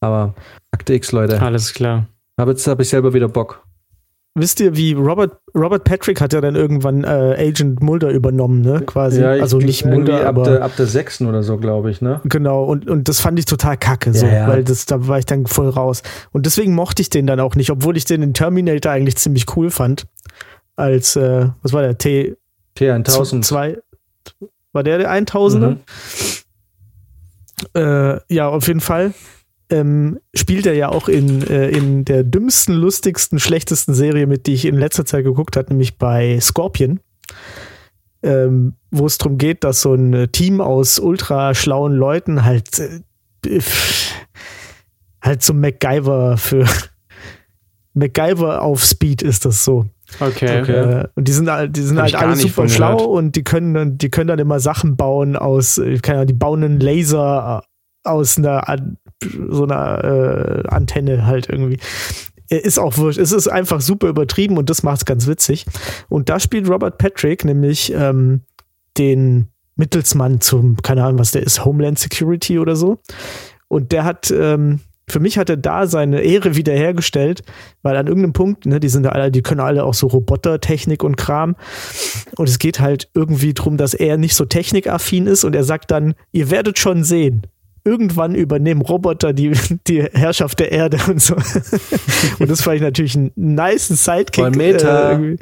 [0.01, 0.33] Aber
[0.71, 1.41] Akte X, Leute.
[1.41, 2.07] Alles klar.
[2.37, 3.63] Aber jetzt habe ich selber wieder Bock.
[4.41, 7.07] Wisst ihr, wie Robert, Robert Patrick hat ja dann irgendwann äh,
[7.37, 8.81] Agent Mulder übernommen, ne?
[8.85, 9.21] Quasi.
[9.21, 10.43] Ja, ich- also nicht Mulder, ab aber.
[10.43, 12.21] der, ab der sechsten oder so, glaube ich, ne?
[12.25, 14.47] Genau, und, und das fand ich total kacke, so, Ja, ja.
[14.47, 16.01] weil das, da war ich dann voll raus.
[16.31, 19.45] Und deswegen mochte ich den dann auch nicht, obwohl ich den in Terminator eigentlich ziemlich
[19.55, 20.05] cool fand.
[20.75, 21.97] Als, äh, was war der?
[21.97, 22.35] T
[22.77, 23.41] T1000.
[23.41, 23.77] zwei,
[24.71, 25.69] war der der 1000er?
[25.71, 25.79] Mhm.
[27.75, 29.13] Äh, ja, auf jeden Fall.
[29.71, 34.53] Ähm, spielt er ja auch in, äh, in der dümmsten, lustigsten, schlechtesten Serie mit, die
[34.53, 36.99] ich in letzter Zeit geguckt habe, nämlich bei Scorpion.
[38.23, 42.79] Ähm, wo es darum geht, dass so ein äh, Team aus ultra schlauen Leuten halt
[42.79, 43.59] äh,
[45.21, 46.65] halt so MacGyver für
[47.93, 49.85] MacGyver auf Speed ist das so.
[50.19, 50.61] Okay.
[50.61, 50.71] Okay.
[51.01, 53.09] Äh, und die sind, halt- die sind Hab halt alle super schlau gehört.
[53.11, 56.33] und die können, dann, die können dann immer Sachen bauen aus, äh, keine Ahnung, die
[56.33, 57.63] bauen einen Laser
[58.09, 58.97] aus einer An
[59.49, 61.77] so einer äh, Antenne halt irgendwie.
[62.49, 63.19] Äh, Ist auch wurscht.
[63.19, 65.65] Es ist einfach super übertrieben und das macht es ganz witzig.
[66.07, 68.41] Und da spielt Robert Patrick nämlich ähm,
[68.97, 72.99] den Mittelsmann zum, keine Ahnung, was der ist, Homeland Security oder so.
[73.67, 77.41] Und der hat, ähm, für mich hat er da seine Ehre wiederhergestellt,
[77.81, 81.03] weil an irgendeinem Punkt, ne, die sind da alle, die können alle auch so Robotertechnik
[81.03, 81.55] und Kram.
[82.35, 85.91] Und es geht halt irgendwie drum, dass er nicht so technikaffin ist und er sagt
[85.91, 87.43] dann, ihr werdet schon sehen.
[87.83, 89.51] Irgendwann übernehmen Roboter die,
[89.87, 91.35] die Herrschaft der Erde und so.
[92.39, 94.43] und das fand ich natürlich einen nice Sidekick.
[94.45, 95.11] Voll Meta.
[95.19, 95.37] Äh,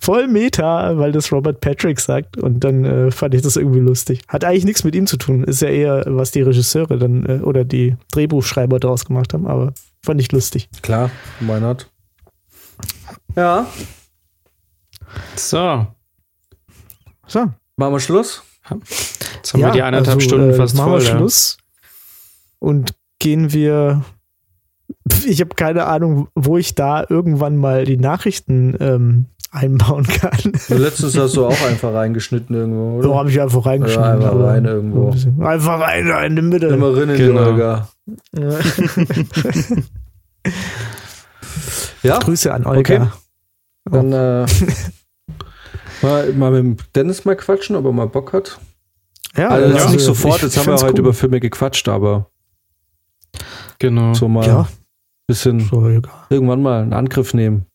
[0.00, 2.36] voll Meta, weil das Robert Patrick sagt.
[2.36, 4.20] Und dann äh, fand ich das irgendwie lustig.
[4.28, 5.44] Hat eigentlich nichts mit ihm zu tun.
[5.44, 9.46] Ist ja eher, was die Regisseure dann äh, oder die Drehbuchschreiber daraus gemacht haben.
[9.46, 10.68] Aber fand ich lustig.
[10.82, 11.90] Klar, why not?
[13.36, 13.66] Ja,
[15.36, 15.86] So,
[17.26, 17.40] So.
[17.76, 18.42] machen wir Schluss.
[18.70, 21.00] jetzt haben wir die eineinhalb also, Stunden äh, fast machen voll.
[21.00, 21.16] Wir ja.
[21.18, 21.56] Schluss
[22.64, 24.02] und gehen wir.
[25.26, 30.52] Ich habe keine Ahnung, wo ich da irgendwann mal die Nachrichten ähm, einbauen kann.
[30.68, 33.18] Du letztens hast du auch einfach reingeschnitten irgendwo, So oder?
[33.20, 34.02] habe ich einfach reingeschrieben.
[34.04, 35.10] Ja, einfach rein irgendwo.
[35.10, 36.66] ein Einfach rein in die Mitte.
[36.66, 37.44] Immer rein in Genau.
[37.44, 37.88] die Olga.
[42.02, 43.12] Ja, Grüße an Olga.
[43.90, 44.46] dann äh,
[46.02, 48.58] mal, mal mit dem Dennis mal quatschen, ob er mal Bock hat.
[49.36, 50.98] Ja, also jetzt also nicht sofort, ich jetzt haben wir heute cool.
[50.98, 52.30] über Filme gequatscht, aber
[53.78, 54.14] Genau.
[54.14, 54.68] so mal Ja, ein
[55.26, 55.88] bisschen so,
[56.30, 57.66] irgendwann mal einen Angriff nehmen.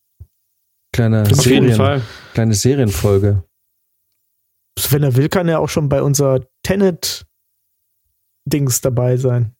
[0.92, 2.02] Kleine, Auf jeden Serien, Fall.
[2.34, 3.44] kleine Serienfolge.
[4.90, 7.24] Wenn er will, kann er auch schon bei unserer Tenet-Dings
[8.80, 9.54] dabei sein.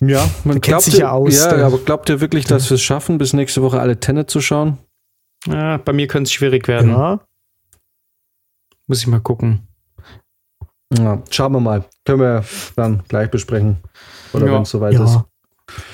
[0.00, 2.82] Ja, man kennt glaubt sich ja aus, Ja, aber glaubt ihr wirklich, dass wir es
[2.82, 4.78] schaffen, bis nächste Woche alle Tenet zu schauen?
[5.46, 6.90] Ja, bei mir könnte es schwierig werden.
[6.90, 7.20] Ja.
[8.86, 9.66] Muss ich mal gucken.
[10.96, 11.84] Ja, schauen wir mal.
[12.06, 12.44] Können wir
[12.76, 13.76] dann gleich besprechen.
[14.32, 14.52] Oder Ja.
[14.54, 15.24] wenn es soweit ja.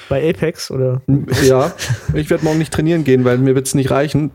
[0.08, 1.02] Bei Apex oder?
[1.26, 1.44] ist.
[1.48, 1.72] Ja,
[2.14, 4.30] ich werde morgen nicht trainieren gehen, weil mir wird es nicht reichen.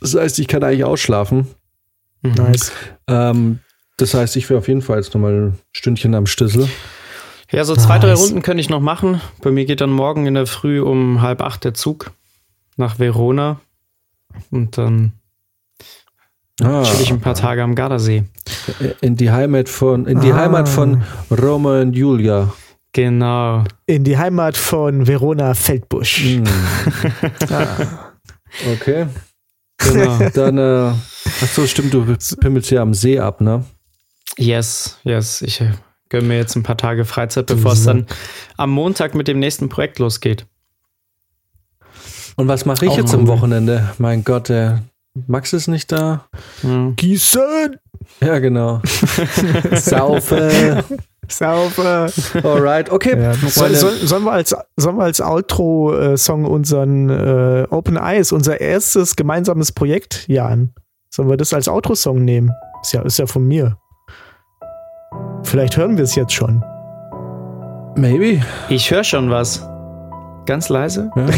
[0.00, 1.46] Das heißt, ich kann eigentlich ausschlafen.
[2.22, 2.32] Mhm.
[2.32, 2.72] Nice.
[3.06, 3.58] Ähm,
[3.96, 6.68] das heißt, ich wäre auf jeden Fall jetzt nochmal ein Stündchen am Stüssel.
[7.52, 8.20] Ja, so zwei, drei Nice.
[8.22, 9.20] Runden könnte ich noch machen.
[9.42, 12.10] Bei mir geht dann morgen in der Früh um halb acht der Zug
[12.76, 13.60] nach Verona.
[14.50, 15.12] Und dann
[16.62, 18.24] Ah, chill ich ein paar Tage am Gardasee.
[19.00, 20.36] in die Heimat von, in die Ah.
[20.36, 22.52] Heimat von Roma und Julia.
[22.92, 23.64] Genau.
[23.86, 26.24] In die Heimat von Verona Feldbusch.
[26.24, 26.44] Hm.
[27.50, 28.12] Ah.
[28.70, 29.06] Okay.
[29.78, 30.28] genau.
[30.34, 32.04] Dann, äh, ach so, stimmt, du
[32.38, 33.64] pimmelst ja am See ab, ne?
[34.36, 35.40] Yes, yes.
[35.40, 35.72] Ich äh,
[36.10, 38.06] gönne mir jetzt ein paar Tage Freizeit, bevor es dann
[38.58, 40.46] am Montag mit dem nächsten Projekt losgeht.
[42.36, 43.90] Und was mache ich Auch jetzt am Wochenende?
[43.98, 44.82] Mein Gott, der
[45.26, 46.26] Max ist nicht da.
[46.62, 46.92] Ja.
[46.96, 47.76] Gießen!
[48.20, 48.80] Ja, genau.
[49.72, 50.84] Saufe.
[51.28, 52.10] Sauber!
[52.42, 53.20] Alright, okay.
[53.20, 53.34] Ja.
[53.34, 59.16] Soll, soll, sollen, wir als, sollen wir als Outro-Song unseren äh, Open Eyes, unser erstes
[59.16, 60.74] gemeinsames Projekt, Jan?
[61.10, 62.50] Sollen wir das als Outro-Song nehmen?
[62.82, 63.76] Ist ja, ist ja von mir.
[65.42, 66.64] Vielleicht hören wir es jetzt schon.
[67.96, 68.42] Maybe.
[68.68, 69.68] Ich höre schon was.
[70.46, 71.10] Ganz leise.
[71.16, 71.26] Ja.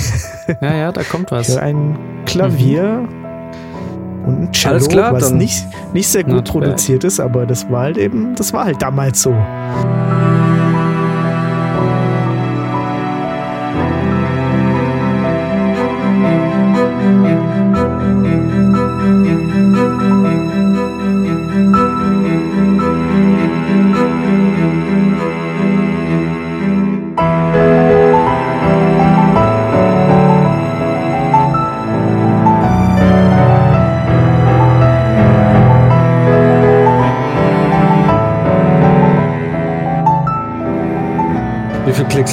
[0.60, 1.56] Ja, ja, da kommt was.
[1.56, 3.08] ein Klavier
[4.24, 7.82] und ein Cello, Alles klar, was nicht, nicht sehr gut produziert ist, aber das war
[7.82, 9.34] halt eben, das war halt damals so.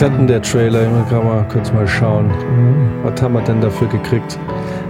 [0.01, 0.85] Denn der Trailer?
[1.09, 2.31] Gerade mal kurz mal schauen.
[3.03, 4.39] Was haben wir denn dafür gekriegt?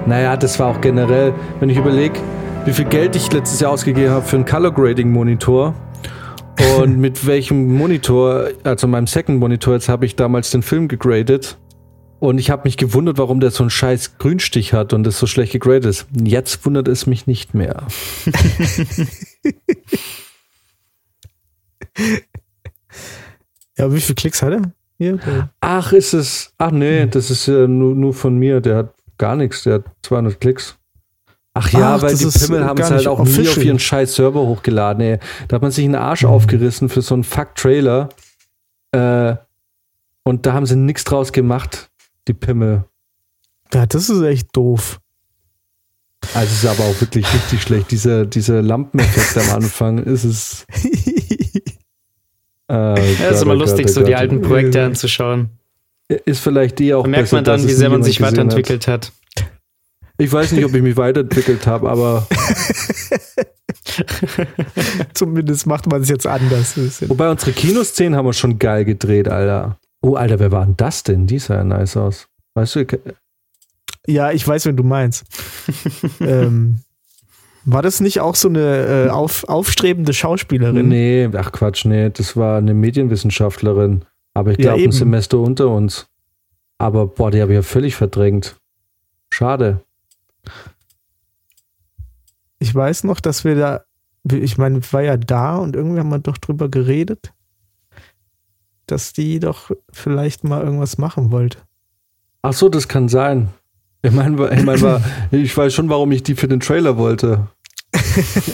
[0.06, 2.18] Naja, das war auch generell, wenn ich überlege,
[2.64, 5.76] wie viel Geld ich letztes Jahr ausgegeben habe für einen Color Grading Monitor
[6.78, 11.58] und mit welchem Monitor, also meinem Second Monitor, jetzt habe ich damals den Film gegradet
[12.22, 15.28] und ich habe mich gewundert, warum der so einen scheiß Grünstich hat und das so
[15.28, 16.08] schlecht gegradet ist.
[16.24, 17.84] Jetzt wundert es mich nicht mehr.
[23.78, 24.72] Ja, wie viele Klicks hat er?
[25.02, 25.18] Hier,
[25.61, 26.53] Ach, ist es.
[26.60, 28.61] Ach nee, das ist äh, nur, nur von mir.
[28.61, 29.64] Der hat gar nichts.
[29.64, 30.78] Der hat 200 Klicks.
[31.56, 33.65] Ach ja, Ach, weil die ist Pimmel haben es halt auch nie auf official.
[33.65, 35.02] ihren scheiß Server hochgeladen.
[35.02, 35.18] Ey.
[35.48, 38.10] Da hat man sich einen Arsch aufgerissen für so einen Fuck-Trailer.
[38.91, 39.38] Äh,
[40.22, 41.90] und da haben sie nichts draus gemacht,
[42.28, 42.84] die Pimmel.
[43.73, 44.99] ja, das ist echt doof.
[46.36, 47.90] Also es ist aber auch wirklich richtig schlecht.
[47.90, 50.68] Dieser, dieser Lampeneffekt am Anfang ist es.
[52.72, 52.93] Äh, Ja,
[53.26, 54.19] Gott, ist immer Gott, lustig, oh so die Gott.
[54.19, 55.49] alten Projekte anzuschauen.
[56.26, 58.34] Ist vielleicht die auch Da merkt besser, man dann, wie sehr man sich gesehen hat.
[58.34, 59.11] weiterentwickelt hat.
[60.18, 62.27] Ich weiß nicht, ob ich mich weiterentwickelt habe, aber
[65.14, 66.76] Zumindest macht man es jetzt anders.
[67.10, 69.77] wobei unsere Kinoszenen haben wir schon geil gedreht, Alter.
[70.02, 71.27] Oh, Alter, wer war denn das denn?
[71.27, 72.27] Die sah ja nice aus.
[72.56, 72.85] Weißt du,
[74.07, 75.23] Ja, ich weiß, wen du meinst.
[76.19, 76.77] ähm,
[77.66, 80.88] war das nicht auch so eine äh, auf, aufstrebende Schauspielerin?
[80.88, 84.06] nee, ach Quatsch, nee, das war eine Medienwissenschaftlerin.
[84.34, 84.92] Aber ich Ja, glaube, ein eben.
[84.92, 86.08] Semester unter uns.
[86.78, 88.56] Aber boah, die habe ich ja völlig verdrängt.
[89.30, 89.82] Schade.
[92.60, 93.82] Ich weiß noch, dass wir da,
[94.32, 97.34] ich meine, ich war ja da und irgendwie haben wir doch drüber geredet,
[98.88, 101.60] dass die doch vielleicht mal irgendwas machen wollte.
[102.42, 103.50] Ach so, das kann sein.
[104.03, 107.48] Ich meine, ich, mein, ich weiß schon, warum ich die für den Trailer wollte.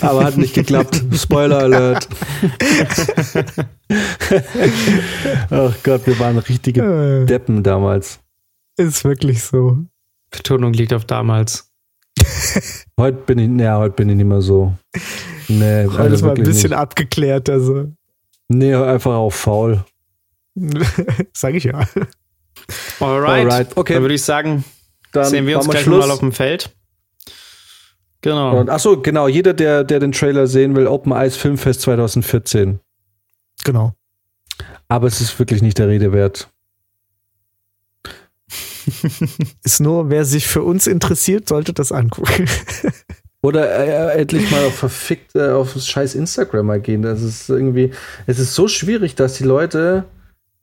[0.02, 1.02] Aber hat nicht geklappt.
[1.14, 2.08] Spoiler Alert.
[5.50, 8.20] Ach Gott, wir waren richtige Äh, Deppen damals.
[8.78, 9.78] ist wirklich so.
[10.32, 11.72] Betonung liegt auf damals.
[13.00, 14.74] Heute bin ich, naja, heute bin ich nicht mehr so.
[15.48, 16.80] Nee, Heute also ist mal ein bisschen nicht.
[16.80, 17.92] abgeklärt, also
[18.50, 19.84] Nee, einfach auch faul.
[21.34, 21.88] sag ich ja.
[23.00, 23.46] Alright.
[23.46, 23.94] Alright, okay.
[23.94, 24.64] Dann würde ich sagen,
[25.12, 26.06] Dann sehen wir uns gleich Schluss.
[26.06, 26.70] mal auf dem Feld.
[28.22, 28.60] Genau.
[28.60, 29.28] Und, ach so, genau.
[29.28, 32.80] Jeder, der, der den Trailer sehen will, Open Eyes Filmfest 2014.
[33.64, 33.94] Genau.
[34.88, 36.50] Aber es ist wirklich nicht der Rede wert.
[39.64, 42.46] Ist nur, wer sich für uns interessiert, sollte das angucken.
[43.42, 47.02] Oder äh, endlich mal auf verfickt äh, auf das scheiß Instagram mal gehen.
[47.02, 47.92] Das ist irgendwie,
[48.26, 50.06] es ist so schwierig, dass die Leute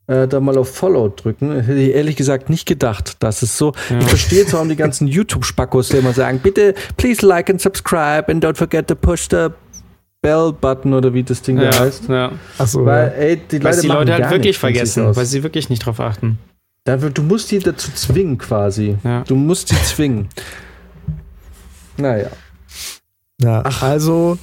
[0.07, 1.53] äh, da mal auf Follow drücken.
[1.61, 3.17] Hätte ich ehrlich gesagt nicht gedacht.
[3.21, 3.73] Das ist so.
[3.91, 3.99] Ja.
[3.99, 8.25] Ich verstehe jetzt, warum die ganzen YouTube-Spackos die immer sagen, bitte, please like and subscribe
[8.29, 9.49] and don't forget to push the
[10.23, 12.09] bell button oder wie das Ding da ja, heißt.
[12.09, 12.33] ja.
[12.59, 12.85] Achso.
[12.87, 16.39] Weil, ey, die Leute die Leute halt wirklich vergessen, weil sie wirklich nicht drauf achten.
[16.85, 18.97] Da wird- Du musst die dazu zwingen, quasi.
[19.05, 19.23] Ja.
[19.25, 20.29] Du musst die zwingen.
[21.97, 22.29] Naja.
[23.43, 24.39] Ja, also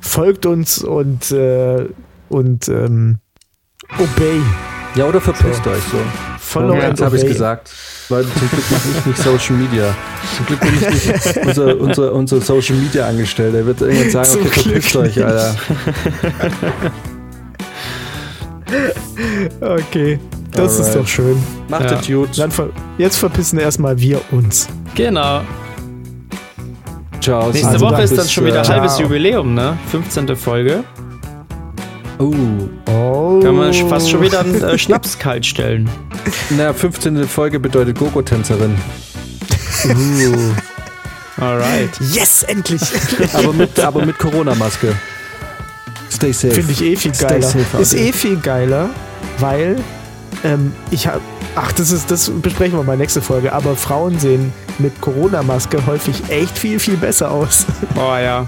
[0.00, 1.86] folgt uns und, äh,
[2.28, 3.18] und ähm,
[3.98, 4.40] obey.
[4.94, 5.70] Ja, oder verpisst So.
[5.70, 5.98] euch so.
[6.38, 7.70] Follow Ja, habe ich gesagt.
[8.08, 9.94] Weil zum Glück mache ich nicht Social Media.
[10.36, 13.58] Zum Glück bin ich nicht unser, unser, unser Social Media Angestellter.
[13.58, 15.24] Er wird irgendwann sagen, Zum okay, Glück verpisst euch, nicht.
[15.24, 15.56] Alter.
[19.60, 20.18] Okay,
[20.52, 20.96] das ist Alright.
[21.02, 21.42] doch schön.
[21.68, 21.98] Macht Ja.
[22.00, 22.38] es gut.
[22.38, 24.68] Dann ver jetzt verpissen erstmal wir uns.
[24.94, 25.42] Genau.
[27.20, 27.48] Ciao.
[27.50, 29.02] Nächste Also Woche ist dann schon wieder äh, halbes Ciao.
[29.06, 29.78] Jubiläum, ne?
[29.90, 30.36] 15.
[30.36, 30.82] Folge.
[32.18, 33.40] Uh, Oh.
[33.42, 35.88] Kann man fast schon wieder einen äh, Schnaps kalt stellen.
[36.50, 37.26] na, 15.
[37.26, 38.74] Folge bedeutet Gogo-Tänzerin.
[39.84, 41.90] Uh, Alright.
[42.12, 42.80] Yes, endlich.
[43.34, 44.94] aber mit, aber mit Corona-Maske.
[46.10, 46.54] Stay safe.
[46.54, 47.42] Finde ich eh viel Stay geiler.
[47.42, 48.90] safe Ist eh viel geiler,
[49.38, 49.76] weil
[50.44, 51.20] ähm, ich habe.
[51.56, 53.52] Ach, das ist, das besprechen wir mal nächste Folge.
[53.52, 57.66] Aber Frauen sehen mit Corona-Maske häufig echt viel, viel besser aus.
[57.96, 58.46] Oh ja.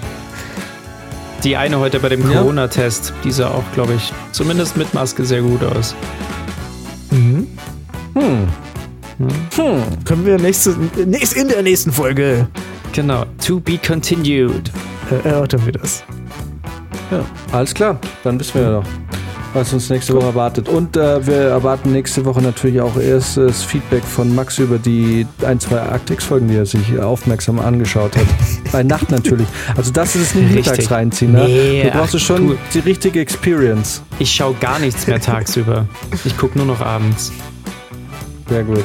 [1.47, 2.41] Die eine heute bei dem Ja.
[2.41, 5.95] Corona-Test, die sah auch, glaube ich, zumindest mit Maske sehr gut aus.
[7.13, 7.47] Mhm.
[8.15, 8.49] Hm.
[9.19, 10.05] Hm.
[10.05, 10.75] Können wir nächste,
[11.07, 12.49] nächst, in der nächsten Folge
[12.91, 13.27] Genau.
[13.47, 14.73] To be continued.
[15.13, 16.03] äh, erörtern wir das.
[17.13, 18.01] Ja, alles klar.
[18.25, 18.87] Dann wissen wir ja noch,
[19.55, 20.69] was uns nächste Woche erwartet.
[20.69, 25.59] Und äh, wir erwarten nächste Woche natürlich auch erstes Feedback von Max über die ein,
[25.61, 28.27] zwei Arctix-Folgen, die er sich aufmerksam angeschaut hat.
[28.73, 29.47] Bei Nacht natürlich.
[29.77, 30.71] Also das ist es nicht Richtig.
[30.73, 31.33] mittags reinziehen.
[31.33, 31.45] Ne?
[31.45, 34.03] Nee, du brauchst ach, schon du- die richtige Experience.
[34.19, 35.87] Ich schaue gar nichts mehr tagsüber.
[36.25, 37.33] Ich gucke nur noch abends.
[38.49, 38.85] Sehr gut.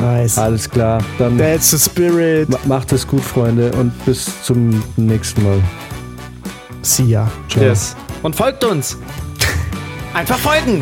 [0.00, 0.38] Nice.
[0.38, 1.02] Alles klar.
[1.18, 2.48] Dann That's the spirit.
[2.48, 3.72] ma- macht es gut, Freunde.
[3.72, 5.58] Und bis zum nächsten Mal.
[6.82, 7.30] See ya.
[7.48, 7.64] Ciao.
[7.64, 7.96] Yes.
[8.22, 8.96] Und folgt uns.
[10.14, 10.78] Einfach folgen.